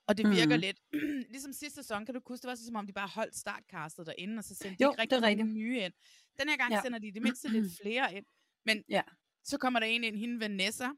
[0.08, 0.60] Og det virker Mhm.
[0.60, 0.80] lidt,
[1.34, 4.06] ligesom sidste sæson, kan du huske, det var så, som om de bare holdt startcastet
[4.06, 5.38] derinde, og så sendte de Jo, ikke det er rigtig rigtigt.
[5.38, 5.92] nogen nye ind.
[6.40, 6.80] Den her gang Ja.
[6.84, 8.24] sender de det mindste lidt flere ind.
[8.66, 9.02] Men Ja.
[9.48, 10.88] Så kommer der en ind, hende Vanessa,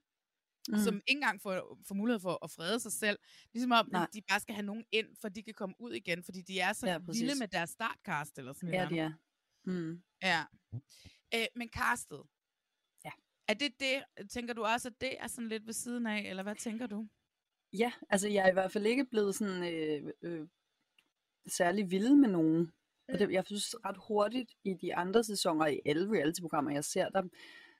[0.68, 0.78] mm.
[0.78, 3.18] som ikke engang får, får mulighed for at frede sig selv.
[3.54, 4.02] Ligesom om, Nej.
[4.02, 6.60] at de bare skal have nogen ind, for de kan komme ud igen, fordi de
[6.60, 7.22] er så Ja, ja, præcis.
[7.22, 8.90] vilde med deres startcast, eller sådan Ja, noget.
[8.90, 9.12] de er.
[9.64, 10.02] Mm.
[10.22, 10.40] Ja.
[11.34, 12.22] Øh, men castet.
[13.04, 13.10] Ja.
[13.48, 16.42] Er det det, tænker du også, at det er sådan lidt ved siden af, eller
[16.42, 17.08] hvad tænker du?
[17.72, 20.48] Ja, altså jeg er i hvert fald ikke blevet sådan øh, øh,
[21.46, 22.72] særlig vild med nogen.
[23.08, 27.08] Og det, jeg synes ret hurtigt i de andre sæsoner, i alle reality-programmer, jeg ser,
[27.08, 27.22] der,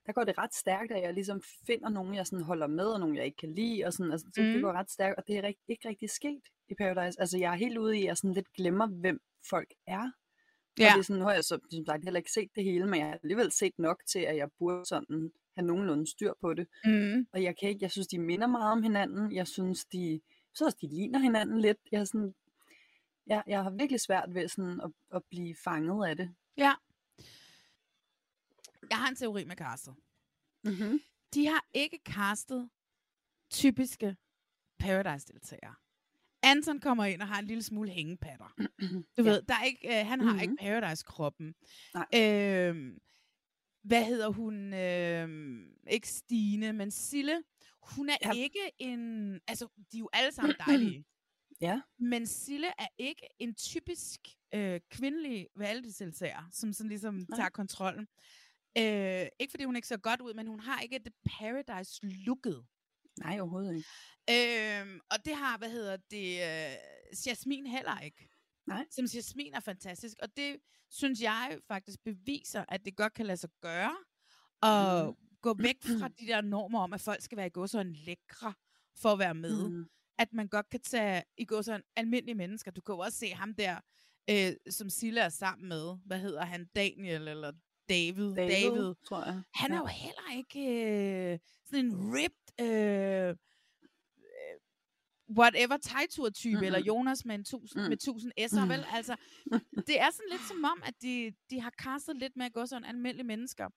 [0.06, 3.00] der går det ret stærkt, at jeg ligesom finder nogen, jeg sådan holder med, og
[3.00, 4.62] nogen, jeg ikke kan lide, og sådan, altså, det, det Mm.
[4.62, 7.20] går ret stærkt, og det er rigt, ikke rigtig sket i Paradise.
[7.20, 9.20] Altså jeg er helt ude i, at jeg sådan lidt glemmer, hvem
[9.50, 10.00] folk er.
[10.02, 10.84] Og Ja.
[10.92, 13.00] det er sådan, nu har jeg så som sagt heller ikke set det hele, men
[13.00, 16.66] jeg har alligevel set nok til, at jeg burde sådan have nogenlunde styr på det.
[16.84, 17.26] Mm.
[17.32, 19.32] Og jeg kan ikke, jeg synes, de minder meget om hinanden.
[19.34, 20.20] Jeg synes, de,
[20.54, 21.78] synes også, de ligner hinanden lidt.
[21.92, 22.34] Jeg, sådan,
[23.26, 26.34] jeg, jeg har virkelig svært ved sådan at, at blive fanget af det.
[26.56, 26.72] Ja.
[28.90, 29.94] Jeg har en teori med castet.
[30.64, 31.00] Mm-hmm.
[31.34, 32.70] De har ikke castet
[33.50, 34.16] typiske
[34.78, 35.74] Paradise-deltagere.
[36.42, 38.54] Anton kommer ind og har en lille smule hængepatter.
[39.16, 40.42] Du ved, der er ikke, øh, han har mm-hmm.
[40.42, 41.54] ikke Paradise-kroppen.
[42.14, 42.98] Øhm,
[43.82, 44.74] hvad hedder hun?
[44.74, 47.42] Øhm, ikke Stine, men Sille.
[47.82, 48.32] Hun er ja.
[48.32, 49.34] ikke en...
[49.46, 51.04] Altså, de er jo alle sammen dejlige.
[51.60, 51.80] Ja.
[51.98, 54.20] Men Sille er ikke en typisk
[54.54, 57.36] øh, kvindelig reality-deltager, som sådan ligesom Nej.
[57.36, 58.08] tager kontrollen.
[58.78, 62.64] Øh, ikke fordi hun ikke ser godt ud, men hun har ikke det Paradise-looket.
[63.18, 63.88] Nej, overhovedet ikke.
[64.80, 66.76] Øhm, og det har, hvad hedder det, øh,
[67.26, 68.28] Jasmin heller ikke.
[68.66, 68.86] Nej.
[68.90, 70.56] Som Jasmin er fantastisk, og det
[70.90, 73.96] synes jeg faktisk beviser, at det godt kan lade sig gøre,
[74.62, 75.16] og Mhm.
[75.42, 78.54] gå væk fra de der normer om, at folk skal være i gåsøjne lækre
[78.96, 79.68] for at være med.
[79.68, 79.84] Mhm.
[80.18, 82.70] At man godt kan tage i gåsøjne almindelige mennesker.
[82.70, 83.80] Du kan jo også se ham der,
[84.30, 85.96] øh, som Silla er sammen med.
[86.06, 86.66] Hvad hedder han?
[86.74, 87.52] Daniel eller
[87.94, 88.34] David?
[88.36, 89.42] David, tror jeg.
[89.54, 89.80] Han er Ja.
[89.80, 90.60] jo heller ikke
[91.32, 91.38] øh,
[91.70, 93.36] sådan en ripped, øh, øh,
[95.38, 96.64] whatever tegtur-type, mm-hmm.
[96.66, 97.88] eller Jonas med, en tusind, mm.
[97.88, 98.68] med tusind S'er, Mm.
[98.70, 98.84] vel?
[98.92, 99.16] Altså,
[99.86, 102.66] det er sådan lidt som om, at de, de har castet lidt med at gå
[102.66, 103.68] sådan almindelige mennesker.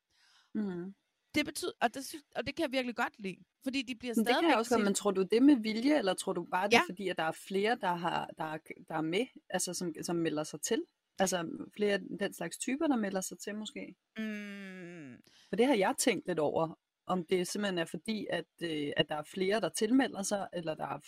[0.56, 0.94] Mm.
[1.36, 4.26] Det betyder, og det, og det kan jeg virkelig godt lide, fordi de bliver Men
[4.26, 6.66] det kan jeg også til- men tror du det med vilje, eller tror du bare
[6.68, 6.82] det Ja.
[6.90, 8.58] fordi, at der er flere, der, har, der, er,
[8.90, 10.84] der er med, altså som, som melder sig til?
[11.20, 13.96] Altså flere af den slags typer, der melder sig til måske?
[14.18, 15.16] Mm.
[15.50, 19.10] For det har jeg tænkt lidt over, om det simpelthen er fordi, at, øh, at
[19.10, 21.00] der er flere, der tilmelder sig, eller der er,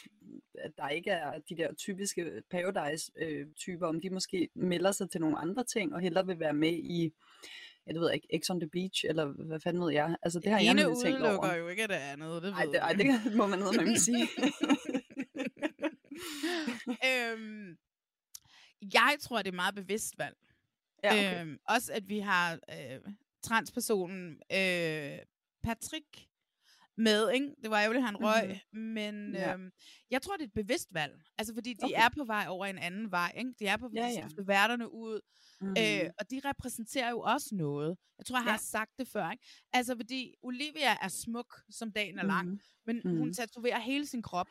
[0.53, 5.37] at der ikke er de der typiske Paradise-typer, om de måske melder sig til nogle
[5.37, 7.11] andre ting, og hellere vil være med i,
[7.87, 10.15] jeg ved ikke, X on the Beach, eller hvad fanden ved jeg.
[10.21, 11.29] Altså det har jeg ene nemlig tænkt over.
[11.29, 13.97] udelukker jo ikke det andet, det Ej, ved det, ej, det må man ned med
[13.97, 14.27] sige.
[17.09, 17.77] øhm,
[18.93, 20.35] jeg tror, det er meget bevidst valg.
[21.03, 21.41] Ja, okay.
[21.41, 25.17] øhm, også at vi har øh, transpersonen øh,
[25.63, 26.27] Patrick
[26.97, 27.49] med, ikke?
[27.63, 28.81] Det var ærgerligt, han røg, mm-hmm.
[28.93, 29.53] men Ja.
[29.53, 29.71] øhm,
[30.11, 31.21] jeg tror, det er et bevidst valg.
[31.37, 31.95] Altså, fordi de Okay.
[32.05, 33.53] er på vej over en anden vej, ikke?
[33.59, 34.43] De er på Ja, ja, ja.
[34.43, 35.19] værterne ud,
[35.61, 35.69] Mhm.
[35.79, 37.97] øh, og de repræsenterer jo også noget.
[38.17, 38.57] Jeg tror, jeg har Ja.
[38.57, 39.43] sagt det før, ikke?
[39.73, 42.59] Altså, fordi Olivia er smuk, som dagen er lang, Mhm.
[42.85, 43.17] men Mhm.
[43.17, 44.47] hun tatoverer hele sin krop.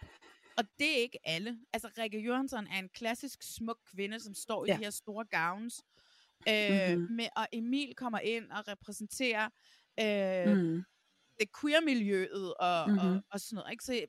[0.57, 1.59] Og det er ikke alle.
[1.73, 4.75] Altså, Rikke Jørgensen er en klassisk smuk kvinde, som står i Ja.
[4.77, 5.83] de her store gowns.
[6.49, 7.13] Øh, Mhm.
[7.13, 9.49] med, og Emil kommer ind og repræsenterer
[10.01, 10.83] øh, Mhm.
[11.41, 13.07] det queer-miljøet og, mm-hmm.
[13.07, 13.17] Mhm.
[13.17, 13.71] og, og sådan noget.
[13.73, 13.85] Ikke?
[13.85, 14.07] Så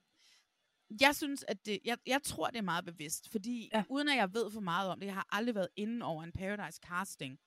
[1.01, 3.83] jeg synes, at det, jeg, jeg tror, det er meget bevidst, fordi ja.
[3.89, 6.31] uden at jeg ved for meget om det, jeg har aldrig været inde over en
[6.31, 7.39] Paradise casting,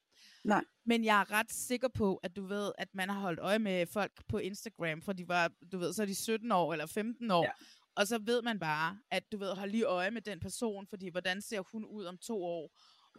[0.44, 0.64] Nej.
[0.84, 3.86] men jeg er ret sikker på, at du ved, at man har holdt øje med
[3.86, 7.30] folk på Instagram, for de var, du ved, så er de 17 år eller 15
[7.30, 7.50] år, Ja.
[7.98, 11.08] Og så ved man bare, at du ved, hold lige øje med den person, fordi
[11.08, 12.64] hvordan ser hun ud om to år,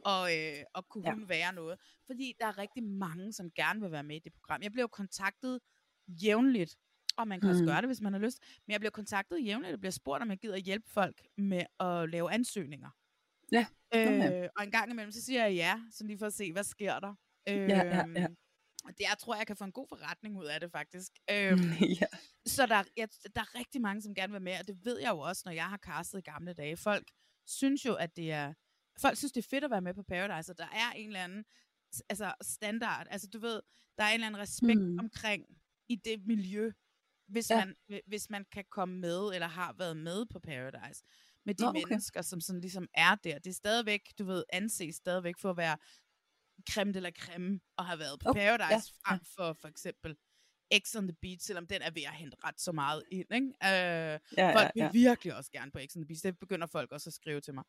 [0.05, 1.13] og, øh, og kunne Ja.
[1.13, 1.79] hun være noget?
[2.05, 4.61] Fordi der er rigtig mange, som gerne vil være med i det program.
[4.61, 5.59] Jeg blev kontaktet
[6.07, 6.75] jævnligt.
[7.17, 7.67] Og man kan også Mm.
[7.67, 8.39] gøre det, hvis man har lyst.
[8.67, 12.09] Men jeg bliver kontaktet jævnligt, og bliver spurgt, om jeg gider hjælpe folk med at
[12.09, 12.89] lave ansøgninger.
[13.51, 13.65] Ja.
[13.95, 14.47] Øh, Okay.
[14.57, 16.99] og en gang imellem, så siger jeg ja, så lige for at se, hvad sker
[16.99, 17.13] der.
[17.49, 18.27] Øh, Ja, ja, ja.
[18.89, 21.11] Og det, jeg tror, jeg kan få en god forretning ud af det, faktisk.
[21.31, 21.71] Øhm,
[22.01, 22.05] ja.
[22.45, 24.99] så der, jeg, der er rigtig mange, som gerne vil være med, og det ved
[24.99, 26.77] jeg jo også, når jeg har castet i gamle dage.
[26.77, 27.07] Folk
[27.47, 28.53] synes jo, at det er...
[29.01, 31.23] Folk synes, det er fedt at være med på Paradise, og der er en eller
[31.23, 31.45] anden
[32.09, 33.07] altså standard.
[33.09, 33.61] Altså, du ved,
[33.97, 34.99] der er en eller anden respekt Mm.
[34.99, 35.45] omkring
[35.89, 36.71] i det miljø,
[37.27, 37.65] hvis, Ja.
[37.65, 41.03] man, hvi- hvis man kan komme med, eller har været med på Paradise.
[41.45, 41.81] Med de Nå, okay.
[41.87, 43.39] mennesker, som sådan ligesom er der.
[43.39, 45.77] Det er stadigvæk, du ved, anses stadigvæk for at være
[46.71, 50.15] creme de la creme, og har været på Okay, Paradise ja, frem for for eksempel
[50.83, 53.25] X on the Beach, selvom den er ved at hente ret så meget ind.
[53.33, 53.47] Ikke?
[53.47, 55.09] Øh, Ja, folk ja, vil ja.
[55.09, 56.23] virkelig også gerne på X on the Beach.
[56.23, 57.63] Det begynder folk også at skrive til mig.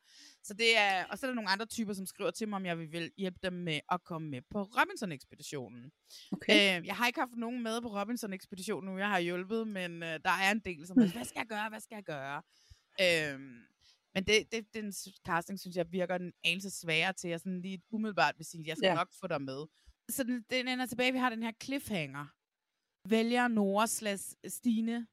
[0.44, 2.66] Så det er, og så er der nogle andre typer, som skriver til mig, om
[2.66, 5.92] jeg vil hjælpe dem med at komme med på Robinson-ekspeditionen.
[6.32, 6.80] Okay.
[6.80, 10.20] Øh, jeg har ikke haft nogen med på Robinson-ekspeditionen nu, jeg har hjulpet, men øh,
[10.24, 12.42] der er en del, som er, hvad skal jeg gøre, hvad skal jeg gøre?
[13.00, 13.40] Øh,
[14.14, 14.92] men det, det, den
[15.26, 18.66] casting, synes jeg, virker en anelse sværere til, jeg sådan lige umiddelbart vil sige, at
[18.66, 18.92] jeg skal Ja.
[18.92, 18.96] ja.
[18.98, 19.66] nok få dig med.
[20.10, 22.26] Så den, den ender tilbage, vi har den her cliffhanger.
[23.08, 25.06] Vælger Nora slash Stine,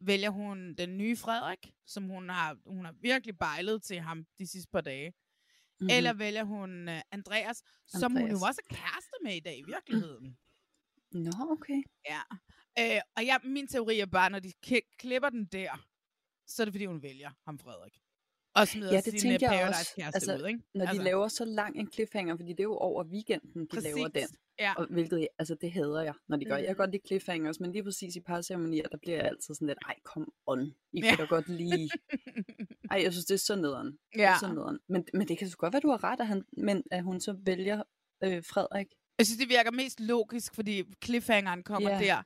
[0.00, 4.46] vælger hun den nye Frederik, som hun har, hun har virkelig bejlet til ham de
[4.46, 5.10] sidste par dage.
[5.10, 5.16] Mhm.
[5.86, 5.88] Mm.
[5.90, 8.42] Eller vælger hun uh, Andreas, som hun jo Andreas.
[8.48, 10.38] også er kæreste med i dag i virkeligheden.
[11.26, 11.82] Nå, okay.
[12.08, 12.20] Ja.
[12.78, 14.52] Øh, og jeg, min teori er bare, når de
[14.98, 15.86] klipper den der,
[16.46, 18.00] så er det fordi, hun vælger ham Frederik.
[18.54, 19.92] Og smider Ja, det sin tænker jeg også.
[19.98, 20.60] Paradise-kæreste Altså, ud, ikke?
[20.74, 21.02] når de Altså.
[21.02, 23.84] laver så lang en cliffhanger, fordi det er jo over weekenden, de Præcis.
[23.94, 24.28] laver den.
[24.58, 24.74] Ja.
[24.76, 26.56] Og hvilket, altså det hader jeg, når de gør.
[26.56, 26.76] Jeg kan Mhm.
[26.78, 29.94] godt lide cliffhangers, men lige præcis i parceremonier, der bliver jeg altid sådan lidt, ej,
[30.04, 30.60] kom on.
[30.92, 31.08] I Ja.
[31.08, 31.90] kan da godt lige...
[32.90, 33.86] Ej, jeg synes, det er så nederen.
[34.14, 34.36] Det er Ja.
[34.40, 34.78] så nederen.
[34.88, 37.20] Men, men det kan så godt være, du har ret, at, han, men, at hun
[37.20, 37.82] så vælger
[38.24, 38.86] øh, Frederik.
[39.18, 41.98] Jeg synes, det virker mest logisk, fordi cliffhangeren kommer Ja.
[41.98, 42.22] der.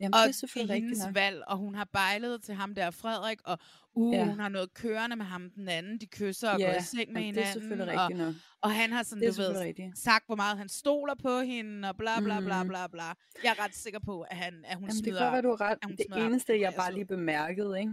[0.00, 3.38] Jamen, og det er selvfølgelig hendes valg, og hun har bejlet til ham der, Frederik,
[3.44, 3.58] og
[3.98, 4.24] uh, Ja.
[4.24, 7.12] hun har noget kørende med ham den anden, de kysser og Ja, går i seng
[7.12, 7.60] med jamen, det er hinanden.
[7.60, 8.34] selvfølgelig og, rigtigt nok.
[8.60, 9.98] og han har sådan, Det du ved, rigtigt.
[9.98, 12.68] sagt, hvor meget han stoler på hende, og bla bla bla Mhm.
[12.68, 13.04] bla bla.
[13.44, 15.18] Jeg er ret sikker på, at, han, at hun Jamen, det smider...
[15.18, 15.78] kan godt være, du ret.
[15.92, 17.92] at Det eneste, jeg bare lige bemærkede, ikke?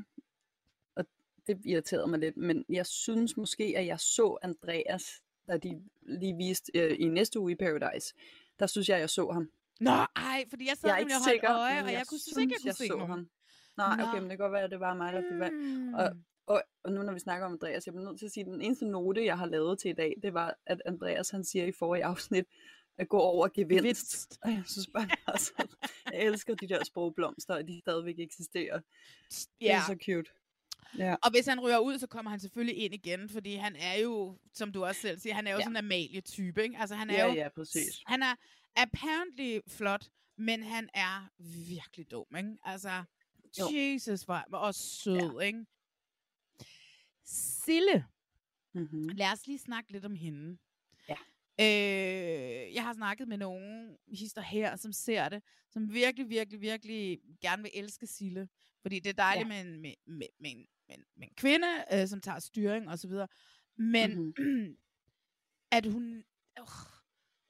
[0.95, 1.05] og
[1.47, 6.35] det irriterede mig lidt, men jeg synes måske, at jeg så Andreas, da de lige
[6.37, 8.13] viste øh, i næste uge i Paradise.
[8.59, 9.49] Der synes jeg, jeg så ham.
[9.79, 12.53] Nå, ej, fordi jeg sad jeg nemlig og holdt øje, og jeg, kunne synes ikke,
[12.53, 13.29] jeg kunne jeg se ham.
[13.77, 14.03] Nej, Nå.
[14.03, 15.53] okay, men det kan godt være, at det var mig, der fik valg.
[15.95, 16.09] Og,
[16.47, 18.47] og, og nu når vi snakker om Andreas, jeg bliver nødt til at sige, at
[18.47, 21.65] den eneste note, jeg har lavet til i dag, det var, at Andreas han siger
[21.65, 22.45] i forrige afsnit,
[22.97, 23.81] at gå over gevinst.
[23.83, 24.39] Gevinst.
[24.43, 25.75] Og jeg synes bare, det er så,
[26.13, 28.79] jeg elsker de der sprogblomster, og de stadigvæk eksisterer.
[28.79, 29.81] Det er Ja.
[29.87, 30.31] så cute.
[30.97, 31.15] Ja.
[31.23, 34.37] Og hvis han ryger ud, så kommer han selvfølgelig ind igen, fordi han er jo,
[34.53, 35.59] som du også selv siger, han er jo Ja.
[35.59, 35.63] ja.
[35.63, 36.77] sådan en Amalie-type, ikke?
[36.79, 38.01] Altså han er Ja, jo, ja, præcis.
[38.05, 38.35] Han er
[38.75, 40.05] apparently flot,
[40.37, 41.29] men han er
[41.67, 42.57] virkelig dum, ikke?
[42.63, 43.03] Altså,
[43.59, 43.65] Jo.
[43.71, 45.39] Jesus, hvor også sød, ja.
[45.39, 45.65] ikke?
[47.23, 48.05] Sille,
[48.73, 49.07] Mm-hmm.
[49.07, 50.57] lad os lige snakke lidt om hende.
[51.09, 51.15] Ja.
[51.59, 57.19] Øh, jeg har snakket med nogle hister her, som ser det, som virkelig, virkelig, virkelig
[57.41, 58.49] gerne vil elske Sille.
[58.81, 59.63] Fordi det er dejligt Ja.
[59.63, 62.99] med, en, med, med, med, en, med, med en kvinde, øh, som tager styring og
[62.99, 63.27] så videre.
[63.75, 64.77] Men mm-hmm.
[65.77, 66.23] at hun...
[66.59, 66.65] Øh,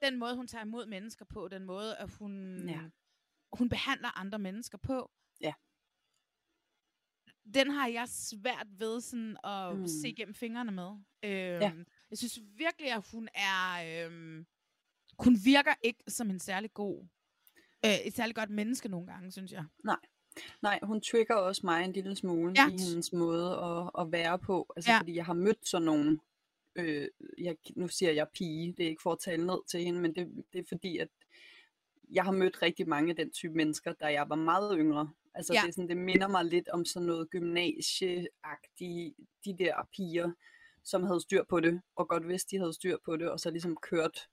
[0.02, 2.82] den måde, hun tager imod mennesker på, den måde, at hun, Ja.
[3.53, 5.11] hun behandler andre mennesker på.
[7.53, 9.88] Den har jeg svært ved sådan at Mm.
[9.88, 10.89] se gennem fingrene med.
[11.23, 14.05] Øhm, Jeg synes virkelig, at hun er...
[14.05, 14.45] Øhm,
[15.19, 17.05] hun virker ikke som en særlig god...
[17.85, 19.63] Øh, et særlig godt menneske nogle gange, synes jeg.
[19.84, 19.97] Nej.
[20.61, 22.67] Nej, hun trigger også mig en lille smule Ja.
[22.67, 24.73] i hendes måde at, at være på.
[24.76, 24.99] Altså, Ja.
[24.99, 26.19] fordi jeg har mødt sådan nogle,
[26.76, 27.07] øh,
[27.38, 30.15] jeg, nu siger jeg pige, det er ikke for at tale ned til hende, men
[30.15, 31.07] det, det er fordi, at
[32.11, 35.09] jeg har mødt rigtig mange af den type mennesker, da jeg var meget yngre.
[35.36, 35.62] Altså, Ja.
[35.62, 40.32] det, er sådan, det minder mig lidt om sådan noget gymnasieagtigt, de der piger,
[40.84, 43.49] som havde styr på det, og godt vidste, de havde styr på det, og så
[43.52, 44.28] ligesom kørt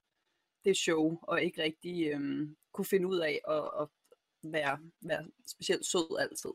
[0.65, 3.87] det show, og ikke rigtig øhm, kunne finde ud af at, at
[4.51, 6.49] være, være specielt sød altid.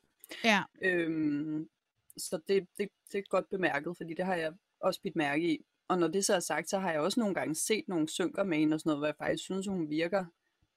[0.44, 0.62] Ja.
[0.82, 1.68] Øhm,
[2.16, 5.64] så det, det, det er godt bemærket, fordi det har jeg også bidt mærke i.
[5.88, 8.42] Og når det så er sagt, så har jeg også nogle gange set nogle synker
[8.44, 10.24] med hende og sådan noget, hvor jeg faktisk synes, hun virker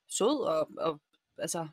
[0.08, 1.02] sød og, og
[1.38, 1.68] altså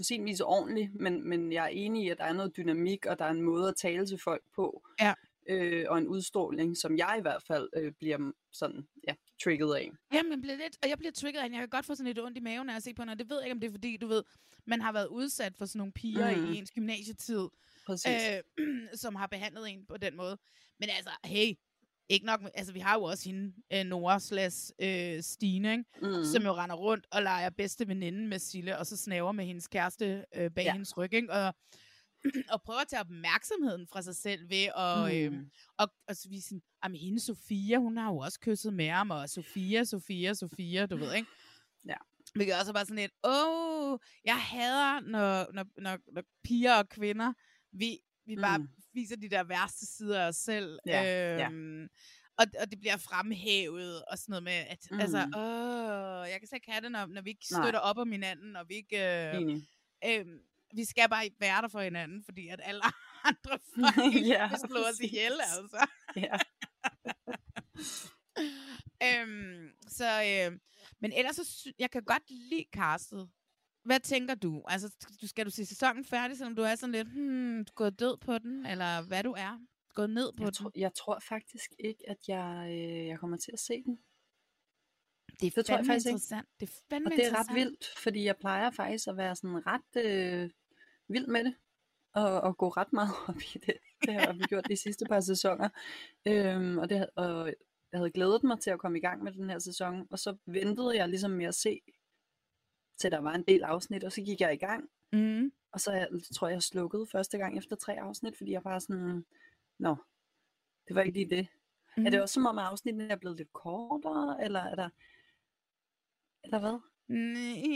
[0.00, 3.06] på sin vis ordentlig, men, men jeg er enig i, at der er noget dynamik,
[3.06, 5.14] og der er en måde at tale til folk på, Ja.
[5.48, 9.14] øh, og en udstråling, som jeg i hvert fald øh, bliver sådan, ja,
[9.44, 9.90] trigget af.
[10.12, 11.44] Jamen, jeg bliver lidt, og jeg bliver trigget af.
[11.44, 13.18] Jeg kan godt få sådan lidt ondt i maven, når jeg ser på hende, og
[13.18, 14.22] det ved jeg ikke, om det er fordi, du ved,
[14.66, 16.52] man har været udsat for sådan nogle piger mm.
[16.52, 17.48] i ens gymnasietid,
[17.86, 18.22] Præcis.
[18.58, 18.66] øh,
[19.02, 20.38] som har behandlet en på den måde.
[20.80, 21.54] Men altså, hey,
[22.10, 25.84] ikke nok, altså vi har jo også hende, øh, Nora slash øh, Stine, ikke?
[26.02, 26.24] Mm.
[26.24, 29.68] som jo render rundt og leger bedste veninde med Sille, og så snaver med hendes
[29.68, 30.72] kæreste øh, bag ja.
[30.72, 31.32] Hendes ryg, ikke?
[31.32, 31.54] Og,
[32.52, 35.36] og prøver at tage opmærksomheden fra sig selv ved at, Mm.
[35.36, 35.46] øh,
[35.78, 39.10] og, og så vise sådan, at hende Sofia, hun har jo også kysset med ham,
[39.10, 41.28] og Sofia, Sofia, Sofia, du ved, ikke?
[41.88, 41.96] Ja.
[42.34, 46.88] Hvilket også er bare sådan et, åh, jeg hader, når, når, når, når piger og
[46.88, 47.32] kvinder,
[47.72, 48.68] vi, vi bare Mm.
[48.94, 50.78] viser de der værste sider af os selv.
[50.86, 51.02] Ja,
[51.36, 51.50] ja.
[51.50, 51.88] øhm,
[52.38, 55.00] og, og det bliver fremhævet, og sådan noget med, at mm.
[55.00, 55.34] altså, Mm.
[55.36, 57.62] åh, jeg kan slet ikke have det, når, når vi ikke Nej.
[57.62, 59.28] støtter op om hinanden, og vi ikke...
[59.30, 59.66] Øh, Enig.
[60.04, 60.38] øhm,
[60.74, 62.80] vi skal bare være der for hinanden, fordi at alle
[63.30, 65.86] andre fucking Ja, vil slå os ihjel, altså.
[66.16, 66.36] Ja.
[69.06, 70.58] øhm, så, øh,
[71.00, 73.30] men ellers, så, jeg kan godt lide castet.
[73.84, 74.62] Hvad tænker du?
[74.68, 78.16] Altså, du- skal du se sæsonen færdig, selvom du er sådan lidt, hmm, gået død
[78.16, 79.60] på den, eller hvad du er?
[79.94, 80.54] Gået ned på Jeg, den?
[80.54, 83.98] tror, jeg tror faktisk ikke, at jeg, øh, jeg kommer til at se den.
[85.40, 86.14] Det er det tror jeg faktisk ikke.
[86.14, 86.48] interessant.
[86.60, 89.62] Det er fandme Og det er ret vildt, fordi jeg plejer faktisk at være sådan
[89.66, 90.50] ret øh,
[91.08, 91.54] vild med det.
[92.14, 93.74] Og, og gå ret meget op i det.
[94.02, 95.68] Det har vi gjort de sidste par sæsoner.
[96.26, 97.46] Øhm, og, det, og
[97.92, 100.06] jeg havde glædet mig til at komme i gang med den her sæson.
[100.10, 101.80] Og så ventede jeg ligesom med at se,
[103.00, 104.04] til der var en del afsnit.
[104.04, 104.88] Og så gik jeg i gang.
[105.12, 105.52] Mm.
[105.72, 108.80] Og så jeg, tror jeg, jeg slukkede første gang efter tre afsnit, fordi jeg bare
[108.80, 109.24] sådan,
[109.78, 109.96] nå,
[110.88, 111.46] det var ikke lige det.
[111.96, 112.06] Mm.
[112.06, 112.22] Er det Mhm.
[112.22, 114.88] også som om, at afsnittene er blevet lidt kortere, eller er der,
[116.44, 116.78] eller hvad?
[117.08, 117.34] Mm,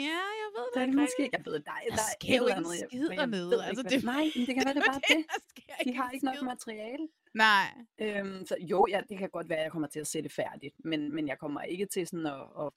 [0.08, 2.14] ja, jeg ved Der er ikke det måske, jeg ved, der, er- Der der er
[2.20, 5.00] sker jo ikke jeg- skid dernede, altså, det- Nej, det kan være, det er bare
[5.16, 5.24] det.
[5.48, 7.08] Sker De har ikke nok materiale.
[7.34, 7.66] Nej.
[7.98, 10.32] Øhm, så jo, ja, det kan godt være, at jeg kommer til at se det
[10.32, 12.70] færdigt, men, men jeg kommer ikke til sådan at, at,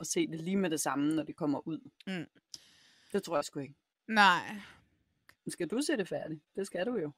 [0.00, 1.90] at se det lige med det samme, når det kommer ud.
[2.06, 2.26] Mm.
[3.12, 3.74] Det tror jeg sgu ikke.
[4.06, 4.56] Nej.
[5.48, 6.40] Skal du se det færdigt?
[6.56, 7.12] Det skal du jo.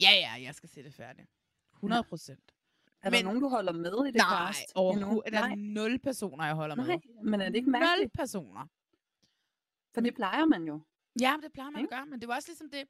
[0.00, 1.28] Ja, ja, jeg skal se det færdigt.
[1.74, 2.52] 100 procent.
[3.02, 4.72] Er der nogen, du holder med i det Nej, cast?
[4.74, 5.32] overhovedet.
[5.32, 5.50] Der Nej.
[5.50, 6.84] er nul personer, jeg holder med.
[6.86, 8.12] Nej, men er det ikke Nul mærkeligt?
[8.12, 8.66] personer.
[9.94, 10.80] For det plejer man jo.
[11.20, 12.84] Ja, det plejer man at gøre, men det var også ligesom det,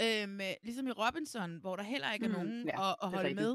[0.00, 3.04] øh, med, ligesom i Robinson, hvor der heller ikke er Mm, nogen ja, at, er
[3.04, 3.52] at holde med.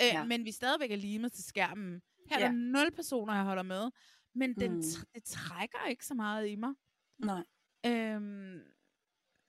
[0.00, 0.24] Øh, Ja.
[0.24, 2.02] Men vi stadigvæk er limet til skærmen.
[2.30, 2.46] Her er Ja.
[2.46, 3.90] der nul personer, jeg holder med,
[4.34, 4.82] men den, Mm.
[5.14, 6.74] det trækker ikke så meget i mig.
[7.18, 7.44] Nej.
[7.86, 8.58] Øhm,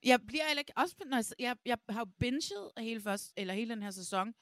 [0.03, 3.53] jeg bliver heller ikke, også når jeg, jeg, jeg har jo binget hele, først, eller
[3.53, 4.33] hele den her sæson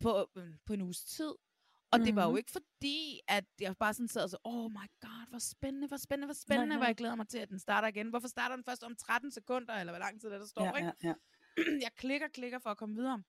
[0.00, 1.32] på, øh, på en uges tid.
[1.90, 2.36] Og det var jo Mhm.
[2.38, 5.96] ikke fordi, at jeg bare sådan sad og så, oh my god, hvor spændende, hvor
[5.96, 8.08] spændende, hvor spændende, Nej, hvor jeg glæder mig til, at den starter igen.
[8.08, 10.72] Hvorfor starter den først om 13 sekunder, eller hvor lang tid der, der står, Ja,
[10.76, 10.92] ikke?
[11.02, 11.14] ja, ja.
[11.84, 13.22] jeg klikker, klikker for at komme videre.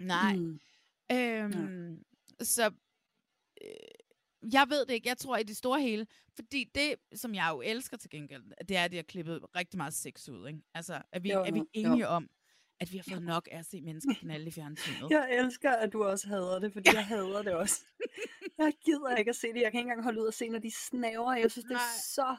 [0.00, 0.36] Nej.
[0.36, 0.60] Mm.
[1.12, 2.04] Øhm,
[2.40, 2.70] Så øh,
[4.52, 5.08] jeg ved det ikke.
[5.08, 6.06] Jeg tror i det store hele.
[6.36, 9.76] Fordi det, som jeg jo elsker til gengæld, det er, at de har klippet rigtig
[9.76, 10.48] meget sex ud.
[10.48, 10.60] Ikke?
[10.74, 12.06] Altså, er vi, Jo, er vi enige jo.
[12.08, 12.28] om,
[12.80, 15.10] at vi har fået nok af at se mennesker knalde i fjernsynet?
[15.16, 17.84] Jeg elsker, at du også hader det, fordi jeg hader det også.
[18.58, 19.60] Jeg gider ikke at se det.
[19.60, 21.34] Jeg kan ikke engang holde ud og se, når de snaver.
[21.34, 22.02] Jeg synes, det er Nej.
[22.14, 22.36] så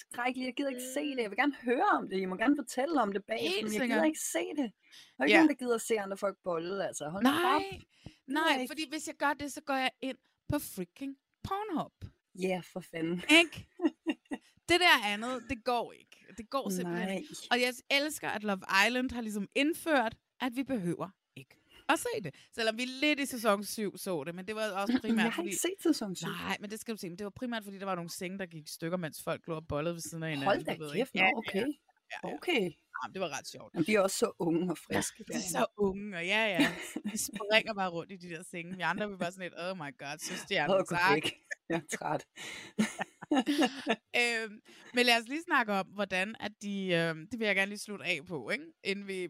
[0.00, 0.46] skrækkeligt.
[0.46, 1.22] Jeg gider ikke se det.
[1.22, 2.20] Jeg vil gerne høre om det.
[2.20, 4.72] I må gerne fortælle om det bagefter, men jeg gider ikke se det.
[5.16, 5.36] Der er ikke Ja.
[5.36, 7.08] nogen, der gider at se andre folk bolle, altså.
[7.08, 7.80] Hold Nej,
[8.26, 10.16] nej, fordi hvis jeg gør det, så går jeg ind
[10.52, 11.92] på freaking Pornhub.
[12.34, 13.22] Ja, for fanden.
[13.30, 13.66] Ikke?
[14.70, 16.16] det der andet, det går ikke.
[16.38, 17.16] Det går simpelthen Nej.
[17.16, 17.34] ikke.
[17.50, 21.56] Og jeg elsker, at Love Island har ligesom indført, at vi behøver ikke
[21.88, 22.34] at se det.
[22.54, 25.30] Selvom vi lidt i sæson 7 så det, men det var også primært Jeg har
[25.30, 25.48] fordi...
[25.48, 26.26] ikke set sæson 7.
[26.26, 27.08] Nej, men det skal du se.
[27.08, 29.46] Men det var primært, fordi der var nogle senge, der gik i stykker, mens folk
[29.46, 30.46] lå og bollede ved siden af hinanden.
[30.46, 31.66] Hold da kæft, nå, okay.
[32.22, 32.62] Okay.
[32.62, 32.68] Ja,
[33.12, 33.74] det var ret sjovt.
[33.74, 35.24] Jamen, de er også så unge og friske.
[35.28, 36.74] De er så unge, og ja, ja.
[37.12, 38.76] De springer bare rundt i de der senge.
[38.76, 41.22] Vi andre vil bare sådan lidt, oh my god, søstjernen, Åh, oh, tak.
[41.68, 42.24] Jeg er træt.
[44.20, 44.60] øhm,
[44.94, 47.78] men lad os lige snakke om, hvordan at de, øhm, det vil jeg gerne lige
[47.78, 48.64] slutte af på, ikke?
[48.84, 49.28] Inden, vi,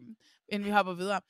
[0.49, 1.21] inden vi hopper videre.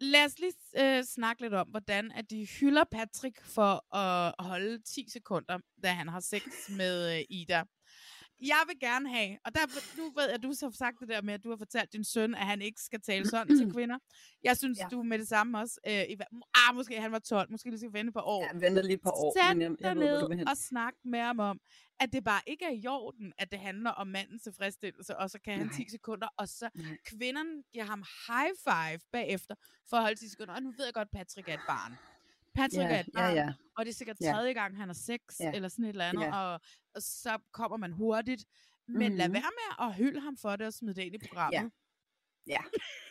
[0.00, 4.82] Lad os lige øh, snakke lidt om, hvordan at de hylder Patrick for at holde
[4.82, 6.42] 10 sekunder, da han har sex
[6.76, 7.64] med øh, Ida.
[8.40, 9.60] Jeg vil gerne have, og der,
[9.98, 12.04] nu ved jeg, at du har sagt det der med, at du har fortalt din
[12.04, 13.98] søn, at han ikke skal tale sådan til kvinder.
[14.44, 14.88] Jeg synes, ja.
[14.90, 16.16] du med det samme også, øh, i,
[16.54, 18.42] ah, måske han var 12, måske lige skal vente på år.
[18.44, 20.48] Ja, venter lige par år, Sæt men jeg- jeg dig ved, ned hen.
[20.48, 21.60] og snak med ham om,
[22.00, 25.38] at det bare ikke er i orden, at det handler om mandens tilfredsstillelse, og så
[25.44, 26.68] kan han 10 sekunder, og så
[27.04, 29.54] kvinderne giver ham high five bagefter,
[29.90, 30.54] for at holde 10 sekunder.
[30.54, 31.92] Og nu ved jeg godt, Patrick er et barn.
[32.54, 33.52] Patrick Ja, er et barn, ja.
[33.76, 34.32] og det er sikkert Ja.
[34.32, 35.52] tredje gang, han har sex, Ja.
[35.54, 36.36] eller sådan et eller andet, Ja.
[36.54, 36.60] og,
[36.94, 38.44] og så kommer man hurtigt.
[38.88, 39.34] Men lad Mhm.
[39.34, 41.72] være med at hylde ham for det og smide det ind i programmet.
[42.46, 42.60] Ja,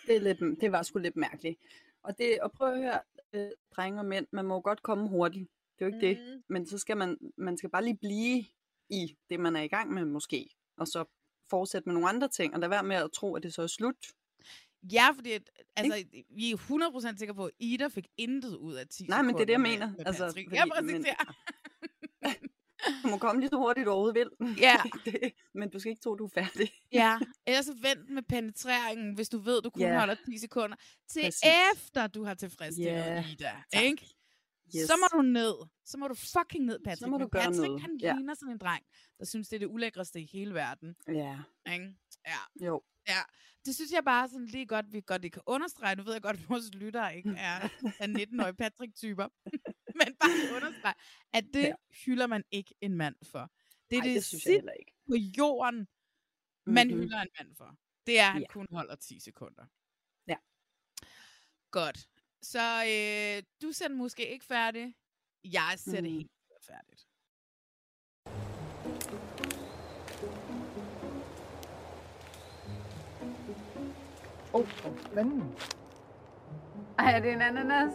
[0.08, 1.60] det, er lidt, det var sgu lidt mærkeligt.
[2.04, 3.00] Og, det, og prøv at høre,
[3.34, 5.50] øh, drenge og mænd, man må godt komme hurtigt.
[5.80, 6.26] Det er jo ikke mm.
[6.32, 6.44] det.
[6.50, 8.46] Men så skal man, man skal bare lige blive
[8.90, 10.50] i det, man er i gang med måske.
[10.78, 11.06] Og så
[11.50, 13.68] fortsætte med nogle andre ting, og lad være med at tro, at det så er
[13.68, 13.96] slut.
[14.92, 16.58] Ja, fordi at, altså, vi er
[17.14, 19.54] 100% sikre på, at Ida fik intet ud af 10 Nej, men det er det,
[19.54, 19.92] jeg mener.
[19.98, 21.16] Med, Altså, fordi- ja, præcis, men- ja.
[23.04, 24.58] Du må komme lige så hurtigt, du overhovedet vil.
[24.58, 24.76] Ja.
[25.06, 26.72] det, men du skal ikke tro, du er færdig.
[26.92, 30.00] Ja, ellers så vent med penetreringen, hvis du ved, du kun Ja.
[30.00, 30.76] holder 10 sekunder,
[31.10, 31.42] til Præcis.
[31.74, 33.52] efter du har tilfredsstillet Ja, Ida.
[33.74, 33.84] tak.
[33.84, 34.16] Ikke?
[34.76, 34.88] Yes.
[34.88, 35.54] Så må du ned.
[35.86, 37.10] Så må du fucking ned, Patrick.
[37.10, 37.82] må du gøre Patrick, noget.
[37.82, 38.14] han Ja.
[38.16, 38.84] ligner sådan en dreng,
[39.20, 40.96] der synes, det er det ulækreste i hele verden.
[41.08, 41.38] Ja.
[41.74, 41.96] Ikke?
[42.28, 42.66] Ja.
[42.66, 42.82] Jo.
[43.10, 43.22] Ja,
[43.66, 45.96] det synes jeg bare sådan lige godt, vi godt det kan understrege.
[45.96, 47.56] Nu ved jeg godt, at vores lyttere ikke er,
[48.00, 49.28] er 19-årige Patrick-typer.
[50.00, 50.94] Men bare understrege,
[51.34, 51.74] at det Ja.
[52.06, 53.52] hylder man ikke en mand for.
[53.90, 54.92] Det er Ej, det, det synes jeg heller ikke.
[55.10, 55.88] på jorden,
[56.66, 56.98] man Mhm.
[57.00, 57.78] hylder en mand for.
[58.06, 58.48] Det er, at han Ja.
[58.48, 59.66] kun holder 10 sekunder.
[60.28, 60.36] Ja.
[61.72, 62.08] Godt.
[62.42, 64.96] Så øh, du ser den måske ikke færdig.
[65.44, 66.18] Jeg ser det Mm.
[66.18, 66.32] helt
[66.68, 67.08] færdigt.
[74.54, 74.66] Åh, oh,
[75.14, 75.44] fanden.
[77.00, 77.92] Ej, er det en ananas?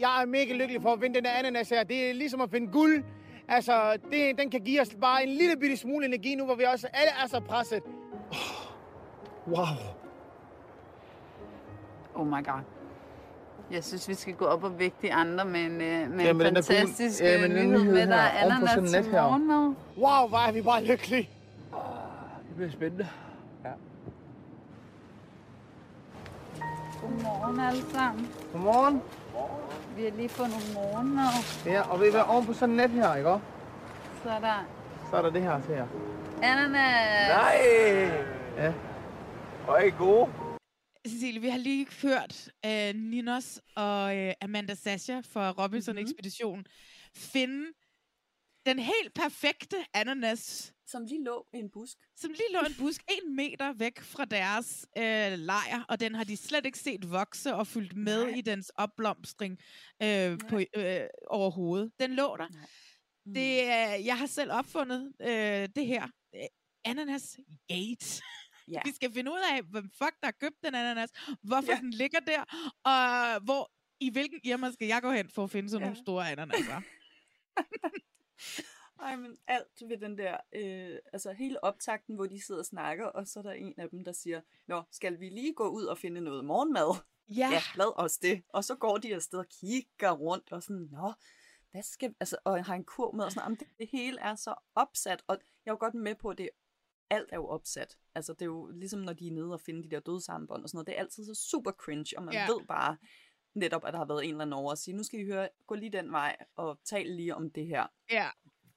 [0.00, 1.84] Jeg er mega lykkelig for at vinde den der ananas her.
[1.84, 3.04] Det er ligesom at finde guld.
[3.48, 6.64] Altså, det, den kan give os bare en lille bitte smule energi nu, hvor vi
[6.64, 7.82] også alle er så presset.
[8.30, 9.66] Oh, wow.
[12.14, 12.60] Oh my god.
[13.70, 16.30] Jeg synes, vi skal gå op og vægte de andre med en, øh, med Ja,
[16.30, 18.54] en med den der gul- fantastisk ja, med den nyhed nyhed med, der er her,
[18.54, 19.22] ananas til her.
[19.22, 19.74] morgenmad.
[19.98, 21.28] Wow, hvor er vi bare lykkelige.
[22.48, 23.08] Det bliver spændende.
[27.04, 28.28] Godmorgen alle sammen.
[28.52, 29.02] Godmorgen.
[29.96, 31.32] Vi har lige fået nogle morgenmad.
[31.66, 33.46] Ja, og ved I hvad, oven på sådan en net her, ikke også?
[34.22, 34.64] Så er der
[35.10, 35.86] Så er der det her til jer.
[36.42, 37.28] ananas.
[37.28, 37.56] Nej!
[38.56, 38.72] Ja.
[39.68, 40.30] Og er I gode?
[41.08, 46.02] Cecilie, vi har lige hørt uh, Ninos og uh, Amanda Sasha fra Robinson Mhm.
[46.02, 46.64] Ekspedition
[47.16, 47.66] finde
[48.66, 51.96] den helt perfekte ananas, Som lige lå i en busk.
[52.16, 56.14] som lige lå i en busk en meter væk fra deres øh, lejr, og den
[56.14, 58.34] har de slet ikke set vokse og fyldt med Nej.
[58.36, 59.58] i dens opblomstring
[60.02, 61.92] øh, på, øh, overhovedet.
[62.00, 62.48] Den lå der.
[63.26, 63.34] Mm.
[63.34, 66.08] Det, øh, jeg har selv opfundet øh, det her.
[66.34, 66.40] Øh,
[66.84, 67.38] ananas
[67.68, 68.22] Gate.
[68.68, 68.80] Ja.
[68.84, 71.10] Vi skal finde ud af, hvem fuck der har købt den ananas,
[71.42, 71.78] hvorfor Ja.
[71.78, 72.44] den ligger der,
[72.84, 75.86] og hvor, i hvilken Irma skal jeg gå hen for at finde sådan Ja.
[75.88, 76.80] nogle store ananaser.
[79.04, 83.06] Ej, men alt ved den der, øh, altså hele optakten, hvor de sidder og snakker,
[83.06, 85.84] og så er der en af dem, der siger, Nå, skal vi lige gå ud
[85.84, 86.96] og finde noget morgenmad?
[87.28, 87.48] Ja.
[87.52, 88.42] ja lad os det.
[88.48, 91.12] Og så går de afsted og kigger rundt, og sådan, Nå,
[91.70, 94.34] hvad skal, altså, og har en kur med, og sådan, "Jamen, det, det hele er
[94.34, 96.50] så opsat, og jeg er jo godt med på, at det
[97.10, 97.98] alt er jo opsat.
[98.14, 100.68] Altså, det er jo ligesom, når de er nede og finder de der dødsarmbånd og
[100.68, 100.86] sådan noget.
[100.86, 102.46] Det er altid så super cringe, og man Ja.
[102.46, 102.96] ved bare
[103.54, 105.48] netop, at der har været en eller anden over og sige, nu skal I høre,
[105.66, 107.86] gå lige den vej, og tal lige om det her.
[108.10, 108.28] Ja.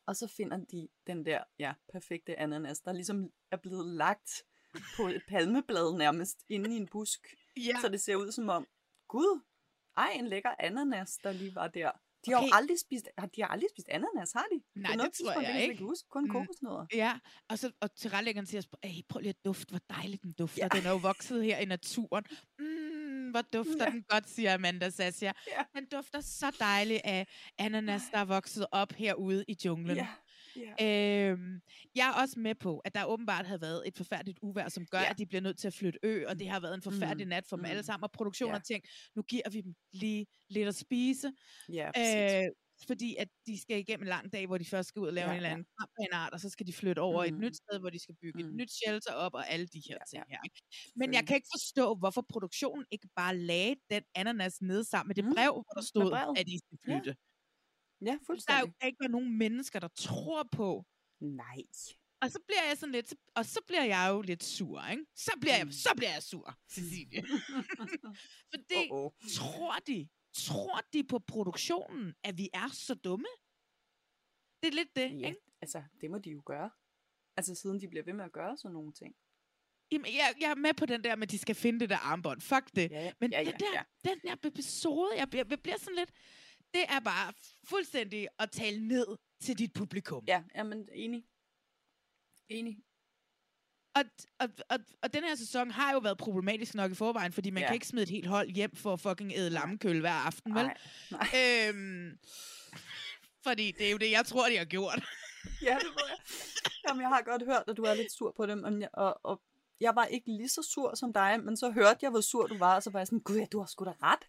[0.08, 4.30] Og så finder de den der, ja, perfekte ananas, der ligesom er blevet lagt
[4.98, 7.20] på et palmeblad nærmest, inde i en busk.
[7.58, 7.76] Ja.
[7.82, 8.68] Så det ser ud som om,
[9.08, 9.42] gud,
[9.98, 11.92] ej, en lækker ananas, der lige var der.
[12.26, 12.48] De har Okay.
[12.48, 14.80] jo aldrig spist, har- de har aldrig spist ananas, har de?
[14.82, 15.84] Nej, det tror jeg kan ikke.
[15.84, 16.08] huske.
[16.10, 16.30] Kun Mm.
[16.30, 16.86] kokosnødder.
[16.94, 17.20] Ja,
[17.50, 20.64] og, så, og tilrettelæggeren siger, hey, prøv lige at dufte, hvor dejligt den dufter.
[20.74, 20.80] Ja.
[20.80, 22.24] Den er jo vokset her i naturen.
[22.60, 22.66] Mm,
[23.38, 23.90] hvor dufter ja.
[23.92, 25.32] den godt, siger Amanda Sassia.
[25.58, 25.80] Ja.
[25.80, 27.28] Den dufter så dejligt af
[27.58, 29.98] ananas, der er vokset op herude i junglen.
[29.98, 30.08] Ja.
[30.82, 31.62] Øhm,
[31.96, 35.00] jeg er også med på, at der åbenbart havde været et forfærdeligt uvejr, som gør,
[35.00, 35.10] ja.
[35.10, 37.30] at de bliver nødt til at flytte ø, og det har været en forfærdelig Mm.
[37.30, 37.70] nat for dem Mm.
[37.70, 38.58] alle sammen, og produktionen Ja.
[38.58, 41.32] har tænkt, nu giver vi dem lige lidt at spise.
[41.74, 42.16] Ja, præcis.
[42.46, 42.52] øh,
[42.88, 45.26] fordi at de skal igennem en lang dag, hvor de først skal ud og lave
[45.26, 45.54] Ja, en eller ja.
[45.54, 47.28] anden kamp af en art, og så skal de flytte over mm.
[47.28, 47.40] et Mm.
[47.40, 48.49] nyt sted, hvor de skal bygge mm.
[48.49, 50.38] et nyt shelter op, og alle de her Ja, ting ja.
[50.44, 50.49] her.
[50.95, 55.16] Men jeg kan ikke forstå, hvorfor produktionen ikke bare lagde den ananas ned sammen med
[55.16, 55.34] det Mm.
[55.34, 56.38] brev, hvor der stod, brevet.
[56.40, 56.94] at de skal Ja.
[56.95, 57.16] flytte.
[58.02, 58.74] Ja, Der er jo fuldstændig.
[58.86, 60.86] ikke være nogen mennesker, der tror på.
[61.22, 61.62] Nej.
[62.22, 65.06] Og så bliver jeg sådan lidt, og så bliver jeg jo lidt sur, ikke?
[65.16, 65.68] Så bliver Mm.
[65.68, 67.22] jeg, så bliver jeg sur, Cecilie.
[68.54, 69.36] Fordi, Uh-oh.
[69.38, 70.08] tror de,
[70.46, 73.28] tror de på produktionen, at vi er så dumme?
[74.62, 75.42] Det er lidt det, Ja, ikke?
[75.62, 76.70] altså, det må de jo gøre.
[77.38, 79.16] Altså, siden de bliver ved med at gøre sådan nogle ting.
[79.92, 81.98] Jamen, jeg, jeg er med på den der med, at de skal finde det der
[81.98, 82.42] armbånd.
[82.42, 82.92] Fuck det.
[82.92, 83.14] Ja, ja.
[83.20, 84.10] Men Ja, den, ja, der, ja.
[84.10, 86.12] den der episode, jeg, bliver- jeg bliver sådan lidt...
[86.74, 87.34] Det er bare
[87.64, 90.24] fuldstændig at tale ned til dit publikum.
[90.28, 91.26] Ja, jamen, enig.
[92.50, 92.84] Enig.
[93.98, 94.03] Og,
[94.40, 97.61] og, og, og den her sæson har jo været problematisk nok i forvejen, fordi man
[97.64, 97.68] Ja.
[97.68, 100.64] kan ikke smide et helt hold hjem for at fucking æde lammekøl hver aften, vel?
[100.65, 100.78] Nej,
[101.11, 101.68] nej.
[101.69, 102.18] Øhm,
[103.44, 105.03] fordi det er jo det, jeg tror, de har gjort.
[105.61, 106.18] Ja, det ved jeg.
[106.90, 109.19] Jamen, jeg har godt hørt, at du er lidt sur på dem, og, jeg- og,
[109.26, 109.41] og
[109.80, 112.57] jeg var ikke lige så sur som dig, men så hørte jeg, hvor sur du
[112.57, 114.19] var, og så var jeg sådan, gud, ja, du har sgu da ret.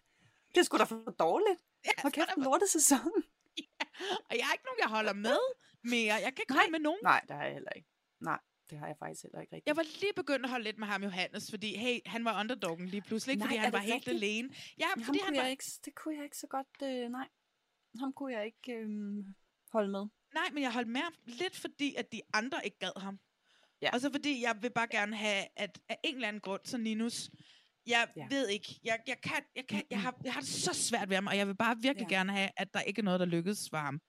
[0.55, 1.59] Det er sgu da for dårligt.
[2.01, 2.99] Hvor kæft en lortesæson.
[4.29, 5.37] Og jeg er ikke nogen, jeg holder med
[5.83, 6.13] mere.
[6.13, 6.99] Jeg kan ikke holde med nogen.
[7.03, 7.87] Nej, det har jeg heller ikke.
[8.21, 8.39] Nej.
[8.69, 9.67] Det har jeg faktisk heller ikke rigtigt.
[9.67, 12.87] Jeg var lige begyndt at holde lidt med ham, Johannes, fordi hey, han var underdoggen
[12.87, 14.15] lige pludselig, ikke Nej, fordi han var helt rigtigt?
[14.15, 14.49] alene.
[14.79, 15.47] Ja, Men fordi ham han var...
[15.49, 17.27] ikke, det kunne jeg ikke så godt, øh, nej.
[17.99, 18.89] Ham kunne jeg ikke øh,
[19.73, 20.05] holde med.
[20.33, 23.19] Nej, men jeg holdt med ham lidt, fordi at de andre ikke gad ham.
[23.81, 23.89] Ja.
[23.93, 26.77] Og så fordi jeg vil bare gerne have, at af en eller anden grund, så
[26.77, 27.29] Ninus,
[27.87, 28.27] jeg ja.
[28.29, 31.15] ved ikke, jeg, jeg, kan, jeg, kan, jeg, har, jeg har det så svært ved
[31.15, 32.15] ham, og jeg vil bare virkelig Ja.
[32.15, 34.01] gerne have, at der ikke er noget, der lykkes for ham.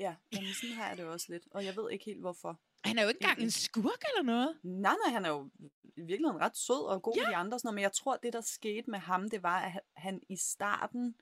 [0.00, 2.60] Ja, jamen sådan har jeg det også lidt, og jeg ved ikke helt hvorfor.
[2.84, 4.58] Han er jo ikke engang en skurk eller noget.
[4.62, 5.50] Nej, nej, han er jo
[5.96, 7.22] i virkeligheden ret sød og god ja.
[7.22, 9.42] med de andre, og sådan noget, men jeg tror, det der skete med ham, det
[9.42, 11.14] var, at han- i starten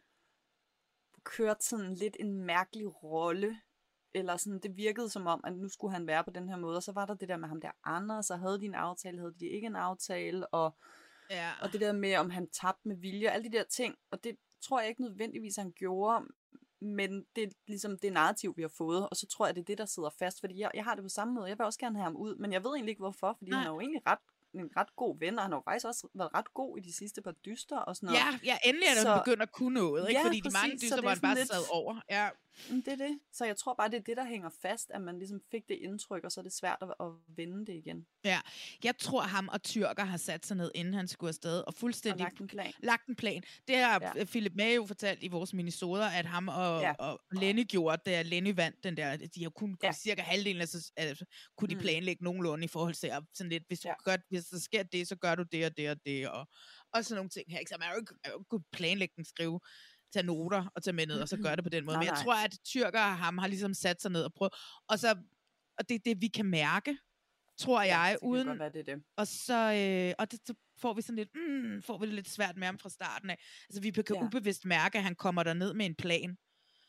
[1.24, 3.60] kørte sådan lidt en mærkelig rolle,
[4.14, 6.76] eller sådan, det virkede som om, at nu skulle han være på den her måde,
[6.76, 9.18] og så var der det der med ham der Anders, og havde de en aftale,
[9.18, 10.76] havde de ikke en aftale, og,
[11.30, 11.50] ja.
[11.62, 14.36] og det der med, om han tabte med vilje, alle de der ting, og det
[14.62, 16.26] tror jeg ikke nødvendigvis, han gjorde,
[16.86, 19.64] men det er ligesom det narrativ, vi har fået, og så tror jeg, det er
[19.64, 21.78] det, der sidder fast, fordi jeg, jeg har det på samme måde, jeg vil også
[21.78, 23.58] gerne have ham ud, men jeg ved egentlig ikke hvorfor, fordi Nej.
[23.58, 24.18] han er jo egentlig ret
[24.60, 26.92] en ret god ven, og han har jo faktisk også været ret god i de
[26.92, 28.18] sidste par dyster og sådan noget.
[28.18, 29.22] Ja, ja, endelig er så...
[29.24, 30.20] begyndt at kunne noget, ikke?
[30.20, 32.00] Ja, fordi de mange præcis, dyster, hvor han bare sådan sad over.
[32.10, 32.28] Ja.
[32.70, 33.18] Mm, Det er det.
[33.32, 35.74] Så jeg tror bare, det er det, der hænger fast, at man ligesom fik det
[35.74, 37.06] indtryk, og så er det svært at, at
[37.36, 38.06] vende det igen.
[38.24, 38.40] Ja,
[38.84, 42.20] jeg tror, ham og Tyrker har sat sig ned, inden han skulle afsted, og fuldstændig
[42.26, 42.72] Og lagt en plan.
[42.82, 43.42] Lagt en plan.
[43.68, 44.24] Det har Ja.
[44.24, 46.92] Philip May jo fortalt i vores minisoder, at ham og, Ja.
[46.98, 49.92] og Lenny gjorde, da Lenny vandt den der, de har kun ja.
[49.92, 51.16] cirka halvdelen af, så, af
[51.56, 51.80] kunne de Mm.
[51.80, 53.94] planlægge nogenlunde i forhold til, at sådan lidt, hvis, du Ja.
[54.04, 54.16] gør,
[54.50, 56.48] hvis der sker det, så gør du det og det og det, og,
[56.92, 57.58] og sådan nogle ting her.
[57.58, 57.68] Ikke?
[57.68, 59.60] Så man er jo ikke, man er jo ikke kunne planlægge den, skrive,
[60.12, 61.94] tage noter og tage med ned, og så gøre det på den måde.
[61.94, 62.24] Nej, Men jeg nej.
[62.24, 64.52] tror, at Tyrker og ham har ligesom sat sig ned og prøvet,
[64.88, 65.16] og så,
[65.78, 66.98] og det er det, vi kan mærke,
[67.58, 69.02] tror jeg, det uden, godt være, det det.
[69.16, 72.28] og så, øh, og det, så får vi sådan lidt, mm, får vi det lidt
[72.28, 73.38] svært med ham fra starten af.
[73.68, 74.14] Altså, vi kan Ja.
[74.20, 74.24] ja.
[74.26, 76.36] ubevidst mærke, at han kommer der ned med en plan.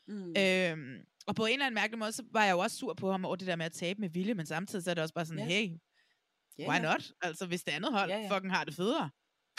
[0.08, 0.34] Mm.
[0.38, 3.10] Øhm, og på en eller anden mærkelig måde, så var jeg jo også sur på
[3.10, 5.14] ham over det der med at tabe med vilje, men samtidig så er det også
[5.14, 5.66] bare sådan, Ja.
[5.66, 5.76] hey,
[6.58, 7.12] Ja, why not?
[7.20, 8.36] Altså, hvis det andet hold Ja, ja.
[8.36, 9.10] fucking har det federe.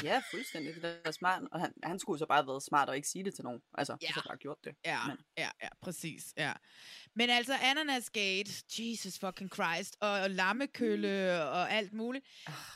[0.04, 0.76] Ja, fuldstændig.
[0.76, 1.44] Det der er smart.
[1.52, 3.62] Og han, han skulle så bare have været smart og ikke sige det til nogen.
[3.74, 4.08] Altså, ja.
[4.14, 4.76] Så bare gjort det.
[4.86, 6.54] Ja, Men, ja, ja, præcis, ja.
[7.16, 12.26] Men altså, Ananasgate, Jesus fucking Christ, og, og lammekølle og alt muligt.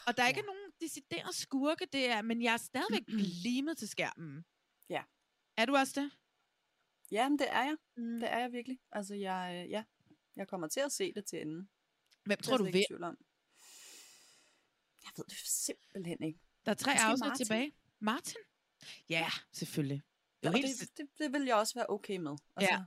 [0.08, 0.46] Og der er ikke ja.
[0.46, 3.04] nogen decideret skurke, det er, men jeg er stadigvæk
[3.46, 4.46] limet til skærmen.
[4.90, 5.04] Ja.
[5.58, 6.12] Er du også det?
[7.12, 7.78] ja, men det er jeg.
[7.98, 8.20] Mm.
[8.20, 8.80] Det er jeg virkelig.
[8.92, 9.84] Altså, jeg, øh, ja,
[10.36, 11.70] jeg kommer til at se det til enden.
[12.26, 12.82] Hvem tror du slet ikke vil?
[12.82, 13.18] i tvivl om.
[15.06, 16.40] Jeg ved det simpelthen ikke.
[16.66, 17.46] Der er tre Måske afsnit Martin.
[17.46, 17.72] tilbage.
[18.00, 18.38] Martin?
[19.10, 20.02] Ja, selvfølgelig.
[20.44, 22.32] Det helt, det, det, det vil jeg også være okay med.
[22.56, 22.84] Altså, Ja.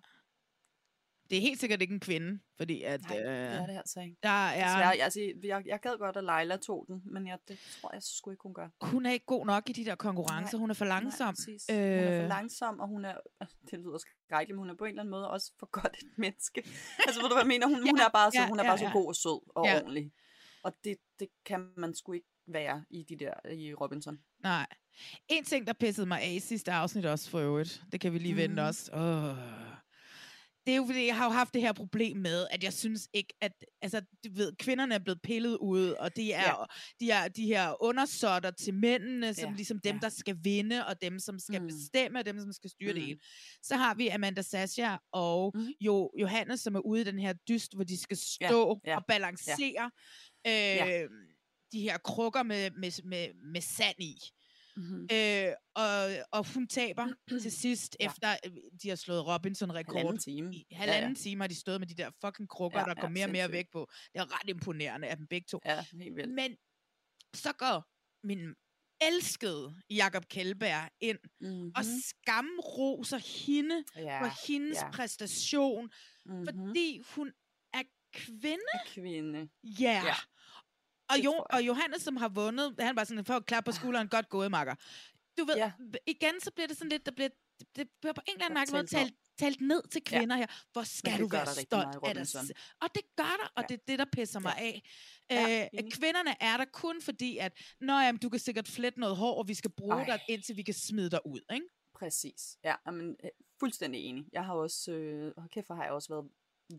[1.31, 4.01] det er helt sikkert ikke en kvinde, fordi at Nej, øh, det er det altså
[4.01, 4.17] ikke.
[4.23, 7.59] der er, Desværre, altså, jeg, jeg gad godt, at Leila tog den, men jeg, det
[7.81, 8.69] tror jeg sgu ikke, hun gør.
[8.83, 10.57] hun er ikke god nok i de der konkurrencer.
[10.57, 11.27] Nej, hun er for langsom.
[11.27, 11.65] Nej, præcis.
[11.71, 13.15] Hun er for Øh, langsom, og hun er,
[13.71, 16.19] det lyder skrækkeligt, men hun er på en eller anden måde også for godt et
[16.19, 16.61] menneske.
[17.07, 17.67] altså, ved du, hvad jeg mener?
[17.67, 18.93] Hun, hun Ja, er bare så, ja, hun er ja, bare så ja.
[18.93, 19.77] god og sød og Ja.
[19.77, 20.13] ordentlig.
[20.67, 24.19] Og det, det kan man sgu ikke være i de der i Robinson.
[24.43, 24.67] Nej.
[25.29, 28.19] En ting, der pissede mig af i sidste afsnit også for øvrigt, det kan vi
[28.19, 28.69] lige vente Mhm.
[28.69, 28.91] også.
[28.93, 29.37] Oh.
[30.67, 33.09] Det er jo fordi, jeg har jo haft det her problem med, at jeg synes
[33.15, 33.53] ikke, at
[33.83, 36.49] altså, du ved, kvinderne er blevet pillet ud, og de er, Ja.
[36.61, 36.65] ja.
[37.01, 40.01] de er de her undersåtter til mændene, som Ja, ligesom dem, ja.
[40.01, 41.67] der skal vinde, og dem, som skal Mm.
[41.67, 43.07] bestemme, og dem, som skal styre det Mm.
[43.07, 43.19] hele.
[43.63, 45.67] Så har vi Amanda Sasha og Mhm.
[45.81, 48.97] jo Johannes, som er ude i den her dyst, hvor de skal Ja, stå ja,
[48.97, 49.91] og balancere
[50.47, 51.07] øh, Ja.
[51.73, 54.17] de her krukker med, med, med, med sand i.
[54.77, 55.09] Mm-hmm.
[55.13, 57.09] Øh, og, og hun taber
[57.43, 58.05] til sidst, Ja.
[58.05, 58.11] ja.
[58.11, 58.53] efter øh,
[58.83, 59.97] de har slået Robinson-rekord.
[59.97, 60.55] Halvanden time.
[60.55, 61.09] I halvanden Ja, ja, ja.
[61.09, 61.15] ja.
[61.15, 63.25] time har de stået med de der fucking krukker, Ja, ja, der ja, går mere
[63.25, 63.91] og mere væk på.
[64.13, 65.61] Det er ret imponerende af dem begge to.
[65.65, 66.31] Ja, helt vildt.
[66.35, 66.57] Men
[67.35, 67.85] så går
[68.27, 68.55] min
[69.01, 71.73] elskede Jakob Kjellberg ind mm-hmm.
[71.77, 74.91] og skamroser hende ja, for hendes ja.
[74.91, 75.91] præstation,
[76.27, 76.47] mm-hmm.
[76.47, 77.33] fordi hun
[77.75, 77.83] er
[78.13, 78.73] kvinde.
[78.87, 79.49] Kvinde.
[79.81, 80.03] Ja.
[80.05, 80.15] Ja.
[81.11, 84.09] Og, jo, og Johannes, som har vundet, han var sådan, for at klappe på skulderen,
[84.09, 84.75] godt gået, makker.
[85.39, 85.73] Du ved, Ja.
[85.81, 85.99] ja.
[86.07, 87.29] igen, så bliver det sådan lidt, der bliver,
[87.77, 90.19] det, bliver på en eller anden måde talt, talt ned til Ja.
[90.19, 90.47] kvinder her.
[90.73, 92.57] Hvor skal du være stolt af dig?
[92.83, 93.67] Og det gør der, og Ja.
[93.69, 94.83] det er det, der pisser mig af.
[95.31, 99.17] Ja, Øh, kvinderne er der kun fordi, at Nå, jamen, du kan sikkert flette noget
[99.17, 100.05] hår, og vi skal bruge Ej.
[100.05, 101.41] dig, indtil vi kan smide dig ud.
[101.55, 101.67] Ikke?
[101.95, 102.59] Præcis.
[102.65, 103.17] Ja, men
[103.61, 104.25] fuldstændig enig.
[104.33, 106.29] Jeg har også, øh, kæft, har jeg også været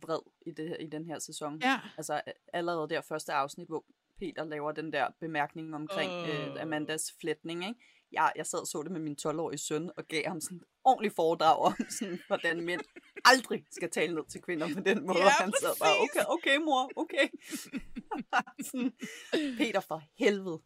[0.01, 1.59] vred i, det, her- i den her sæson.
[1.61, 1.79] Ja.
[1.97, 3.85] Altså øh, allerede der første afsnit, hvor
[4.19, 6.29] Peter laver den der bemærkning omkring Åh.
[6.29, 7.79] øh, Amandas flætning, ikke?
[8.11, 10.63] Jeg, jeg sad og så det med min 12-årige søn, og gav ham sådan en
[10.83, 12.81] ordentlig foredrag om, sådan, hvordan mænd
[13.25, 15.19] aldrig skal tale ned til kvinder på den måde.
[15.19, 17.27] Ja, han sad bare, okay, okay mor, okay.
[18.67, 18.91] sådan,
[19.57, 20.61] Peter for helvede.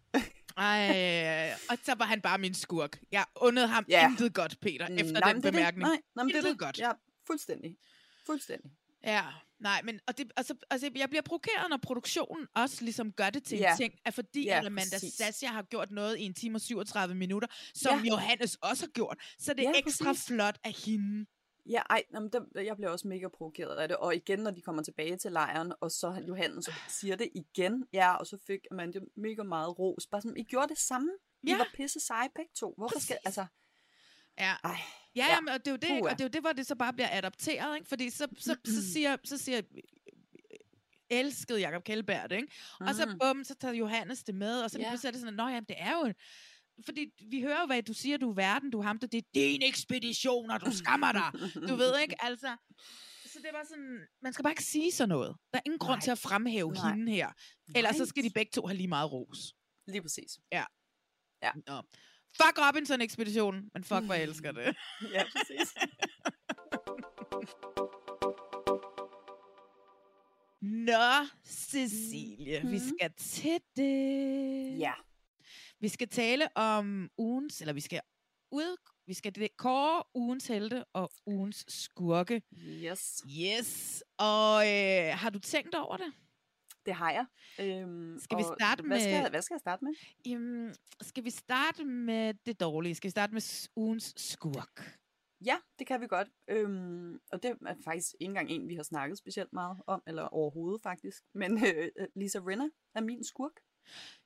[0.57, 2.99] Ej, og så var han bare min skurk.
[3.11, 4.09] Jeg undede ham Ja.
[4.09, 5.87] intet godt, Peter, efter Nej, den men det bemærkning.
[5.87, 6.59] Nej, nej, det er det.
[6.59, 6.79] godt.
[6.79, 6.91] Ja,
[7.27, 7.77] fuldstændig.
[8.25, 8.71] Fuldstændig.
[9.03, 9.23] Ja,
[9.61, 13.43] nej, men og det, altså, altså, jeg bliver provokeret, når produktionen også ligesom gør det
[13.43, 13.71] til Ja.
[13.71, 15.13] en ting, at fordi ja, Amanda præcis.
[15.13, 18.09] Sasha har gjort noget i en time og 37 minutter, som ja.
[18.09, 20.27] Johannes også har gjort, så det er ja, ekstra præcis.
[20.27, 21.25] flot af hende.
[21.69, 23.97] Ja, ej, jamen, der, jeg bliver også mega provokeret af det.
[23.97, 28.13] Og igen, når de kommer tilbage til lejren, og så Johannes siger det igen, ja,
[28.15, 30.07] og så fik Amanda mega meget ros.
[30.07, 31.09] Bare sådan, I gjorde det samme.
[31.43, 31.57] I Ja.
[31.57, 32.73] var pisse seje begge to.
[32.77, 33.45] Hvorfor skal, altså,
[34.39, 34.53] Ja.
[34.63, 34.77] Ej,
[35.15, 35.33] Ja, ja.
[35.33, 35.41] ja.
[35.41, 36.07] Men, og det er jo det, ikke?
[36.09, 37.87] Og det er jo det, hvor det så bare bliver adopteret, ikke?
[37.87, 39.61] Fordi så, så, så siger, så siger
[41.09, 42.53] elskede Jacob Kjellberg det, ikke?
[42.79, 43.19] Og så Mhm.
[43.19, 45.63] bum, så tager Johannes det med, og så pludselig er det sådan, at, Nå, jamen,
[45.69, 46.13] det er jo...
[46.85, 49.21] Fordi vi hører jo, hvad du siger, du er verden, du er ham, det er
[49.33, 51.31] din ekspedition, og du skammer dig.
[51.69, 52.55] Du ved ikke, altså...
[53.25, 55.35] Så det var sådan, man skal bare ikke sige sådan noget.
[55.53, 55.99] Der er ingen grund Nej.
[55.99, 56.91] til at fremhæve Nej.
[56.93, 57.31] hende her.
[57.75, 59.53] Ellers så skal de begge to have lige meget ros.
[59.87, 60.39] Lige præcis.
[60.51, 60.63] Ja.
[61.43, 61.51] Ja.
[61.67, 61.81] Nå.
[62.37, 64.75] Fuck Robinson-ekspeditionen, men fuck, hvor jeg elsker det.
[65.15, 65.73] ja, præcis.
[70.61, 72.71] Nå, Cecilie, mm.
[72.71, 74.79] vi skal til det.
[74.79, 74.93] Ja.
[75.79, 78.01] Vi skal tale om ugens, eller vi skal
[78.51, 78.77] ud,
[79.07, 82.41] vi skal det- kåre ugens helte og ugens skurke.
[82.57, 83.23] Yes.
[83.41, 84.03] Yes.
[84.17, 86.13] Og øh, har du tænkt over det?
[86.85, 87.25] Det har jeg.
[87.59, 88.99] Øhm, Skal vi starte hvad med...
[88.99, 89.93] Skal, jeg- hvad skal jeg starte med?
[90.25, 92.95] Jamen, skal vi starte med det dårlige?
[92.95, 94.97] Skal vi starte med ugens skurk?
[95.45, 96.27] Ja, det kan vi godt.
[96.47, 100.23] Øhm, og det er faktisk ikke engang en, vi har snakket specielt meget om, eller
[100.23, 101.23] overhovedet faktisk.
[101.33, 103.51] Men øh, Lisa Rinna er min skurk.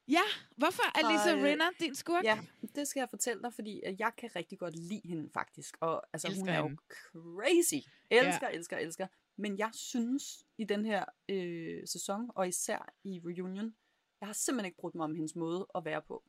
[0.07, 0.21] Ja,
[0.57, 2.23] hvorfor er Lisa Og, øh, Rinna din skurk?
[2.23, 2.39] Ja,
[2.75, 5.77] det skal jeg fortælle dig, fordi at jeg kan rigtig godt lide hende faktisk.
[5.81, 6.81] Og altså, hun Elsker er jo hende.
[6.87, 7.87] crazy.
[8.09, 8.55] Elsker, ja.
[8.57, 9.07] elsker, elsker.
[9.37, 10.23] Men jeg synes
[10.57, 13.75] i den her øh, sæson, og især i Reunion,
[14.21, 16.23] jeg har simpelthen ikke brugt mig om hendes måde at være på.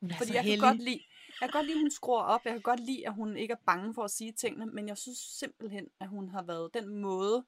[0.00, 0.60] Hun er Fordi så jeg heldig.
[0.60, 1.00] kan, godt lide,
[1.40, 2.40] jeg kan godt lide, at hun skruer op.
[2.44, 4.66] Jeg kan godt lide, at hun ikke er bange for at sige tingene.
[4.66, 7.44] Men jeg synes simpelthen, at hun har været den måde,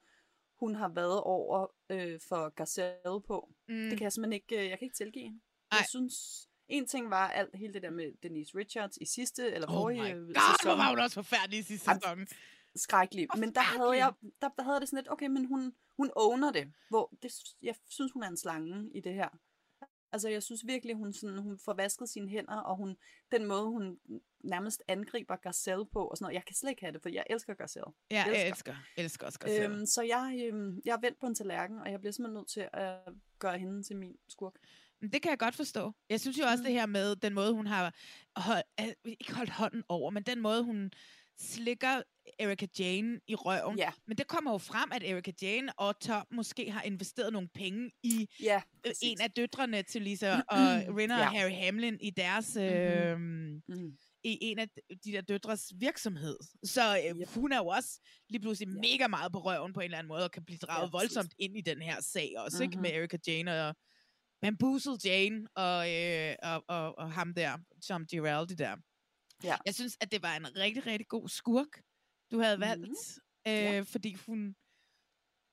[0.59, 3.53] hun har været over øh, for Garcelle på.
[3.67, 3.75] Mm.
[3.75, 5.39] Det kan jeg simpelthen ikke, øh, jeg kan ikke tilgive hende.
[5.71, 9.67] Jeg synes, en ting var alt, hele det der med Denise Richards i sidste, eller
[9.67, 10.69] Oh forrige my øh, god, sæson.
[10.69, 12.27] hvor var hun også forfærdelig i sidste sæson.
[12.75, 13.27] Skrækkelig.
[13.37, 16.51] Men der havde, jeg, der, der havde det sådan lidt, okay, men hun, hun owner
[16.51, 16.73] det.
[16.89, 19.29] Hvor det, jeg synes, hun er en slange i det her.
[20.11, 22.97] Altså, jeg synes virkelig, hun, sådan, hun får vasket sine hænder, og hun,
[23.31, 23.99] den måde, hun
[24.43, 26.33] nærmest angriber Garcelle på, og sådan noget.
[26.33, 27.93] Jeg kan slet ikke have det, for jeg elsker Garcelle.
[28.11, 29.75] Ja, jeg elsker, elsker også Garcelle.
[29.75, 32.47] Øhm, så jeg, øhm, jeg er vendt på en tallerken, og jeg bliver simpelthen nødt
[32.47, 32.97] til at
[33.39, 34.53] gøre hende til min skurk.
[35.01, 35.91] Det kan jeg godt forstå.
[36.09, 37.95] Jeg synes jo også det her med den måde, hun har
[38.35, 40.91] holdt, øh, ikke holdt hånden over, men den måde, hun
[41.39, 42.01] slikker
[42.39, 43.77] Erika Jane i røven.
[43.77, 43.91] Ja.
[44.07, 47.91] Men det kommer jo frem, at Erika Jane og Tom måske har investeret nogle penge
[48.03, 50.59] i ja, øh, en af døtrene til Lisa og
[50.97, 51.21] Rinna Ja.
[51.21, 52.55] og Harry Hamlin i deres...
[52.55, 53.97] Øh, mm-hmm.
[54.23, 54.67] i en af
[55.05, 56.37] de der døtres virksomhed.
[56.63, 57.27] Så øh, yep.
[57.27, 58.81] hun er jo også lige pludselig ja.
[58.81, 60.89] mega meget på røven på en eller anden måde, og kan blive draget Ja, ja,
[60.89, 61.15] præcis.
[61.15, 62.63] voldsomt ind i den her sag også, mm-hmm.
[62.63, 62.75] ikke?
[62.75, 62.81] Mhm.
[62.81, 63.75] Med Erika Jane og
[64.41, 67.57] Bamboozle Jane og, øh, og, og, og ham der,
[67.87, 68.75] Tom Giraldi der.
[69.43, 69.55] Ja.
[69.65, 71.81] Jeg synes, at det var en rigtig, rigtig god skurk,
[72.31, 73.47] du havde valgt, mm-hmm.
[73.47, 73.81] øh, Ja.
[73.81, 74.55] fordi hun,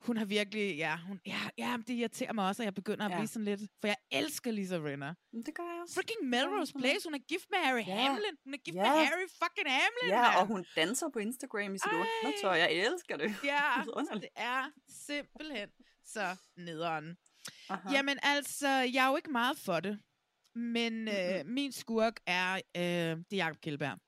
[0.07, 3.11] hun har virkelig, ja, hun, ja, ja, det irriterer mig også, at jeg begynder at
[3.11, 3.17] Ja.
[3.17, 5.15] blive sådan lidt, for jeg elsker Lisa Rinna.
[5.33, 5.95] Men det gør jeg også.
[5.95, 7.97] Freaking Melrose Place, hun er gift med Harry Ja.
[8.03, 8.37] Hamlin.
[8.45, 8.83] Hun er gift Ja.
[8.83, 10.37] med Harry fucking Hamlin, Ja, mand.
[10.41, 11.93] og hun danser på Instagram i sit
[12.25, 12.55] undertøj.
[12.55, 13.35] Jeg elsker det.
[13.45, 14.23] Ja, Vidunderligt.
[14.23, 15.69] det er simpelthen
[16.05, 17.17] så nederen.
[17.69, 17.91] Aha.
[17.93, 20.01] Jamen altså, jeg er jo ikke meget for det.
[20.55, 23.99] Men øh, min skurk er, øh, det er Jacob Kjellberg.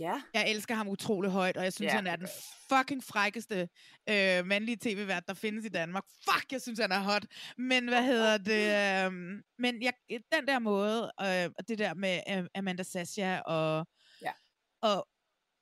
[0.00, 0.22] Ja.
[0.34, 2.28] Jeg elsker ham utrolig højt, og jeg synes, Ja, ja, han er den
[2.68, 3.68] fucking frækkeste
[4.08, 6.04] øh, mandlige tv-vært, der findes i Danmark.
[6.24, 7.26] Fuck, jeg synes, han er hot.
[7.58, 9.06] Men hvad hedder det?
[9.06, 13.86] Øh, men jeg, den der måde, øh, og det der med øh, Amanda Sasha og,
[14.22, 14.32] ja.
[14.82, 15.08] og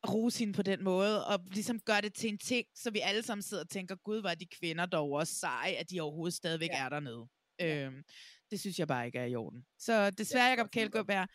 [0.08, 3.22] rose hende på den måde, og ligesom gøre det til en ting, så vi alle
[3.22, 6.70] sammen sidder og tænker, gud, var de kvinder dog også seje, at de overhovedet stadigvæk
[6.70, 6.84] ja.
[6.84, 7.28] er dernede.
[7.60, 7.84] Ja.
[7.84, 8.02] Øhm,
[8.50, 9.66] det synes jeg bare ikke er i orden.
[9.78, 11.28] Så desværre, Jacob Kjeldgaard,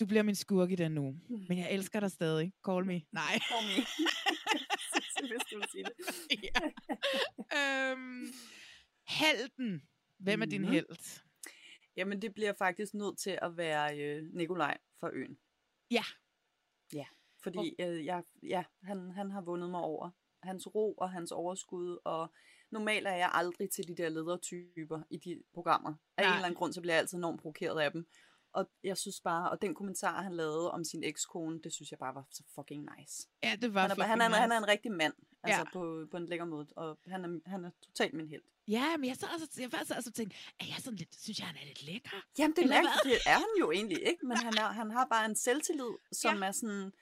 [0.00, 1.16] du bliver min skurk i den nu.
[1.48, 2.52] Men jeg elsker dig stadig.
[2.66, 2.92] Call me.
[3.20, 3.38] Nej.
[3.48, 3.84] Call me.
[5.28, 5.94] Hvis du vil sige det.
[6.46, 7.90] ja.
[7.92, 8.26] øhm,
[9.08, 9.82] helten.
[10.18, 10.70] Hvem er din Mhm.
[10.70, 11.20] held?
[11.96, 15.38] Jamen, det bliver faktisk nødt til at være øh, Nikolaj fra øen.
[15.90, 16.04] Ja.
[16.92, 17.04] Ja,
[17.42, 20.10] fordi øh, jeg, ja, han, han har vundet mig over.
[20.42, 22.32] Hans ro og hans overskud, og
[22.74, 25.94] normalt er jeg aldrig til de der ledertyper i de programmer.
[26.16, 26.26] Af Nej.
[26.30, 28.06] en eller anden grund, så bliver jeg altid enormt provokeret af dem.
[28.52, 31.98] Og jeg synes bare, og den kommentar, han lavede om sin ekskone, det synes jeg
[31.98, 33.28] bare var så fucking nice.
[33.42, 34.40] Ja, det var han er, fucking han, er, nice.
[34.40, 35.64] han er en rigtig mand, altså Ja.
[35.72, 38.42] på, på en lækker måde, og han er, han er totalt min held.
[38.68, 41.38] Ja, men jeg så også, jeg var så også tænkt, er jeg sådan lidt, synes
[41.38, 42.10] jeg, han er lidt lækker?
[42.38, 43.04] Jamen, det, er, hvad?
[43.04, 46.42] det er han jo egentlig ikke, men han, er, han har bare en selvtillid, som
[46.42, 46.46] ja.
[46.46, 46.92] er sådan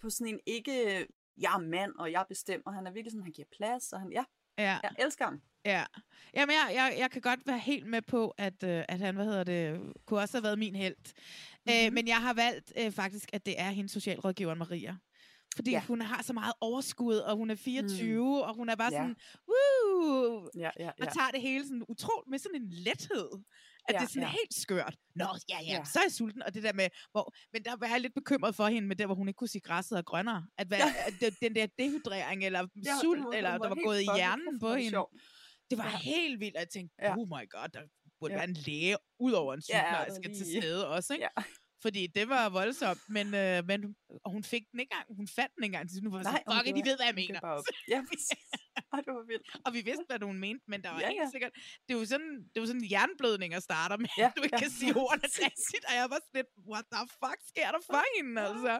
[0.00, 1.06] på sådan en ikke
[1.40, 2.72] jeg er mand, og jeg bestemmer.
[2.72, 4.24] Han er virkelig sådan, han giver plads, og han, ja,
[4.58, 4.78] Ja.
[4.82, 5.40] jeg elsker ham.
[5.64, 5.84] Ja.
[6.34, 9.24] Jamen, jeg, jeg, jeg kan godt være helt med på, at, øh, at han, hvad
[9.24, 10.96] hedder det, kunne også have været min held.
[11.04, 11.86] Mm-hmm.
[11.86, 14.96] Øh, men jeg har valgt øh, faktisk, at det er hendes socialrådgiveren Maria.
[15.56, 15.76] Fordi ja.
[15.76, 15.82] Ja.
[15.88, 18.30] hun har så meget overskud, og hun er 24, mm.
[18.48, 18.98] og hun er bare Ja.
[18.98, 19.16] sådan,
[19.48, 19.77] woo!
[20.64, 21.10] Ja, ja, Og ja.
[21.16, 23.28] tager det hele sådan utroligt med sådan en lethed.
[23.88, 24.28] At Ja, det er sådan ja.
[24.40, 24.94] helt skørt.
[25.14, 25.84] Nå, ja, ja, Ja.
[25.84, 26.42] så er jeg sulten.
[26.42, 29.06] Og det der med, hvor, men der var jeg lidt bekymret for hende med der,
[29.06, 30.46] hvor hun ikke kunne sige, græsset er grønnere.
[30.58, 30.94] At, hvad, Ja.
[31.28, 34.00] at den der dehydrering, eller Ja, sult, hun var- eller hun der var var gået
[34.02, 34.90] i hjernen på hende.
[34.90, 35.12] sjovt.
[35.70, 35.96] Det var Ja.
[35.98, 37.12] helt vildt, og jeg tænkte, Ja.
[37.18, 37.80] oh my god, der
[38.20, 38.38] burde Ja.
[38.40, 40.62] være en læge ud over en Ja, sygeplejerske til lige.
[40.62, 41.28] stede også, ikke?
[41.38, 41.42] Ja.
[41.82, 45.52] Fordi det var voldsomt, men, øh, men og hun fik den ikke engang, hun fandt
[45.54, 47.40] den ikke engang, til nu var Nej, sådan, fuck, de ved, hvad jeg mener.
[47.40, 47.64] bare op.
[47.88, 48.00] Ja.
[48.92, 49.46] Ej, det var vildt.
[49.66, 51.52] og vi vidste, hvad hun mente, men der var Ja, ja, helt sikkert,
[51.88, 54.42] det er jo sådan, det er jo sådan en jernblødning, at starter med, Ja, du
[54.42, 54.60] ikke ja.
[54.64, 58.02] kan sige ordene rigtigt, og jeg var sådan lidt, what the fuck sker der for
[58.16, 58.74] hende, altså?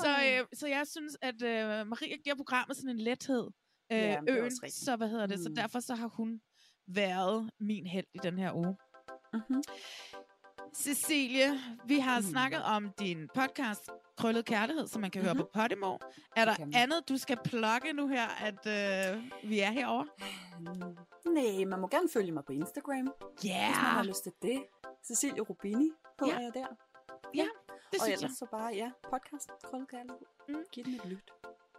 [0.00, 3.44] Så, øh, så jeg synes, at øh, Maria giver programmet sådan en lethed,
[3.92, 5.54] øh, Ja, øen, så hvad hedder det, så Mm.
[5.54, 6.40] derfor så har hun
[6.86, 8.76] været min held i den her uge.
[9.32, 9.62] Mm-hmm.
[10.74, 12.26] Cecilie, vi har Mm.
[12.26, 15.42] snakket om din podcast, Krøllet Kærlighed, som man kan høre Mhm.
[15.42, 15.98] på Podimo.
[16.36, 16.74] Er der kan man.
[16.82, 20.06] andet, du skal plukke nu her, at øh, vi er herovre?
[21.36, 23.12] Nej, man må gerne følge mig på Instagram.
[23.44, 23.66] Ja.
[23.66, 24.64] Hvis man har lyst til det.
[25.06, 25.90] Cecilie Rubini
[26.20, 26.40] hedder Ja.
[26.44, 26.66] jeg der.
[27.34, 28.30] Ja, det og synes ellers jeg.
[28.38, 30.18] så bare, ja, podcast, krøllet kærlighed.
[30.48, 30.54] Mm.
[30.72, 31.30] Giv den et lyt.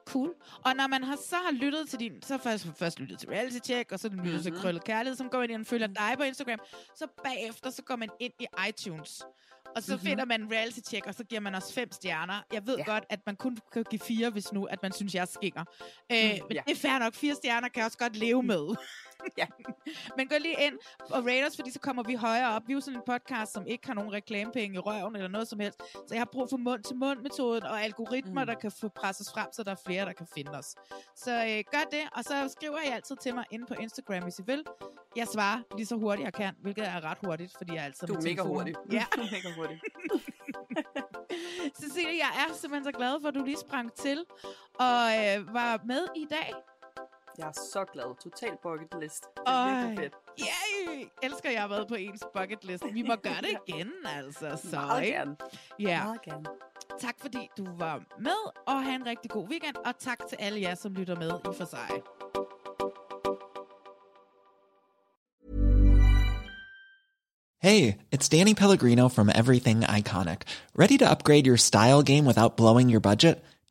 [0.08, 0.34] Cool.
[0.66, 3.58] Og når man har, så har lyttet til din, så først, først lyttet til Reality
[3.66, 4.42] Check, og så lyttet mm-hmm.
[4.44, 4.62] til Mhm.
[4.62, 6.60] Krøllet Kærlighed, som går ind og følger dig på Instagram.
[6.96, 9.22] Så bagefter, så går man ind i iTunes.
[9.76, 9.96] Og så Mhm.
[9.96, 10.08] mm-hmm.
[10.10, 12.42] finder man Reality Check, og så giver man os fem stjerner.
[12.54, 12.84] Jeg ved Ja.
[12.84, 15.64] godt, at man kun kan give fire, hvis nu, at man synes, jeg er skinger.
[16.12, 16.62] Øh, Mm, men ja.
[16.68, 17.14] det er fair nok.
[17.14, 18.76] Fire stjerner kan jeg også godt leve med.
[19.38, 19.46] ja.
[20.18, 22.62] Men gå lige ind og rate os, fordi så kommer vi højere op.
[22.68, 25.48] Vi er jo sådan en podcast, som ikke har nogen reklamepenge i røven eller noget
[25.48, 25.82] som helst.
[25.94, 28.48] Så jeg har brug for mund-til-mund-metoden og algoritmer, mm.
[28.48, 30.76] der kan få presses frem, så der er flere, der kan finde os.
[31.16, 34.40] Så øh, gør det, og så skriver I altid til mig inde på Instagram, hvis
[34.40, 34.64] I vil.
[35.16, 38.14] Jeg svarer lige så hurtigt jeg kan, hvilket er ret hurtigt, fordi jeg altid Du
[38.14, 38.48] er mega telefon.
[38.48, 38.76] hurtig.
[38.92, 39.06] Ja.
[39.16, 39.82] Du er mega hurtig.
[41.82, 44.26] Cecilie, jeg er simpelthen så glad for, at du lige sprang til
[44.80, 46.54] og øh, var med i dag.
[47.38, 48.16] Jeg er så glad.
[48.24, 49.24] Total bucket list.
[49.24, 49.86] Det er Ej.
[49.86, 50.14] virkelig fedt.
[50.40, 51.06] Yay!
[51.24, 52.84] Elsker, jeg har været på ens bucket list.
[52.94, 54.60] Vi må gøre det igen, altså.
[54.70, 55.18] Så, Meget ikke?
[55.18, 55.36] gerne.
[55.80, 56.04] Ja.
[56.04, 56.46] Meget gerne.
[57.00, 59.76] Tak fordi du var med, og have en rigtig god weekend.
[59.86, 61.90] Og tak til alle jer, som lytter med i for sig.
[67.60, 70.42] Hey, it's Danny Pellegrino from Everything Iconic.
[70.76, 73.42] Ready to upgrade your style game without blowing your budget?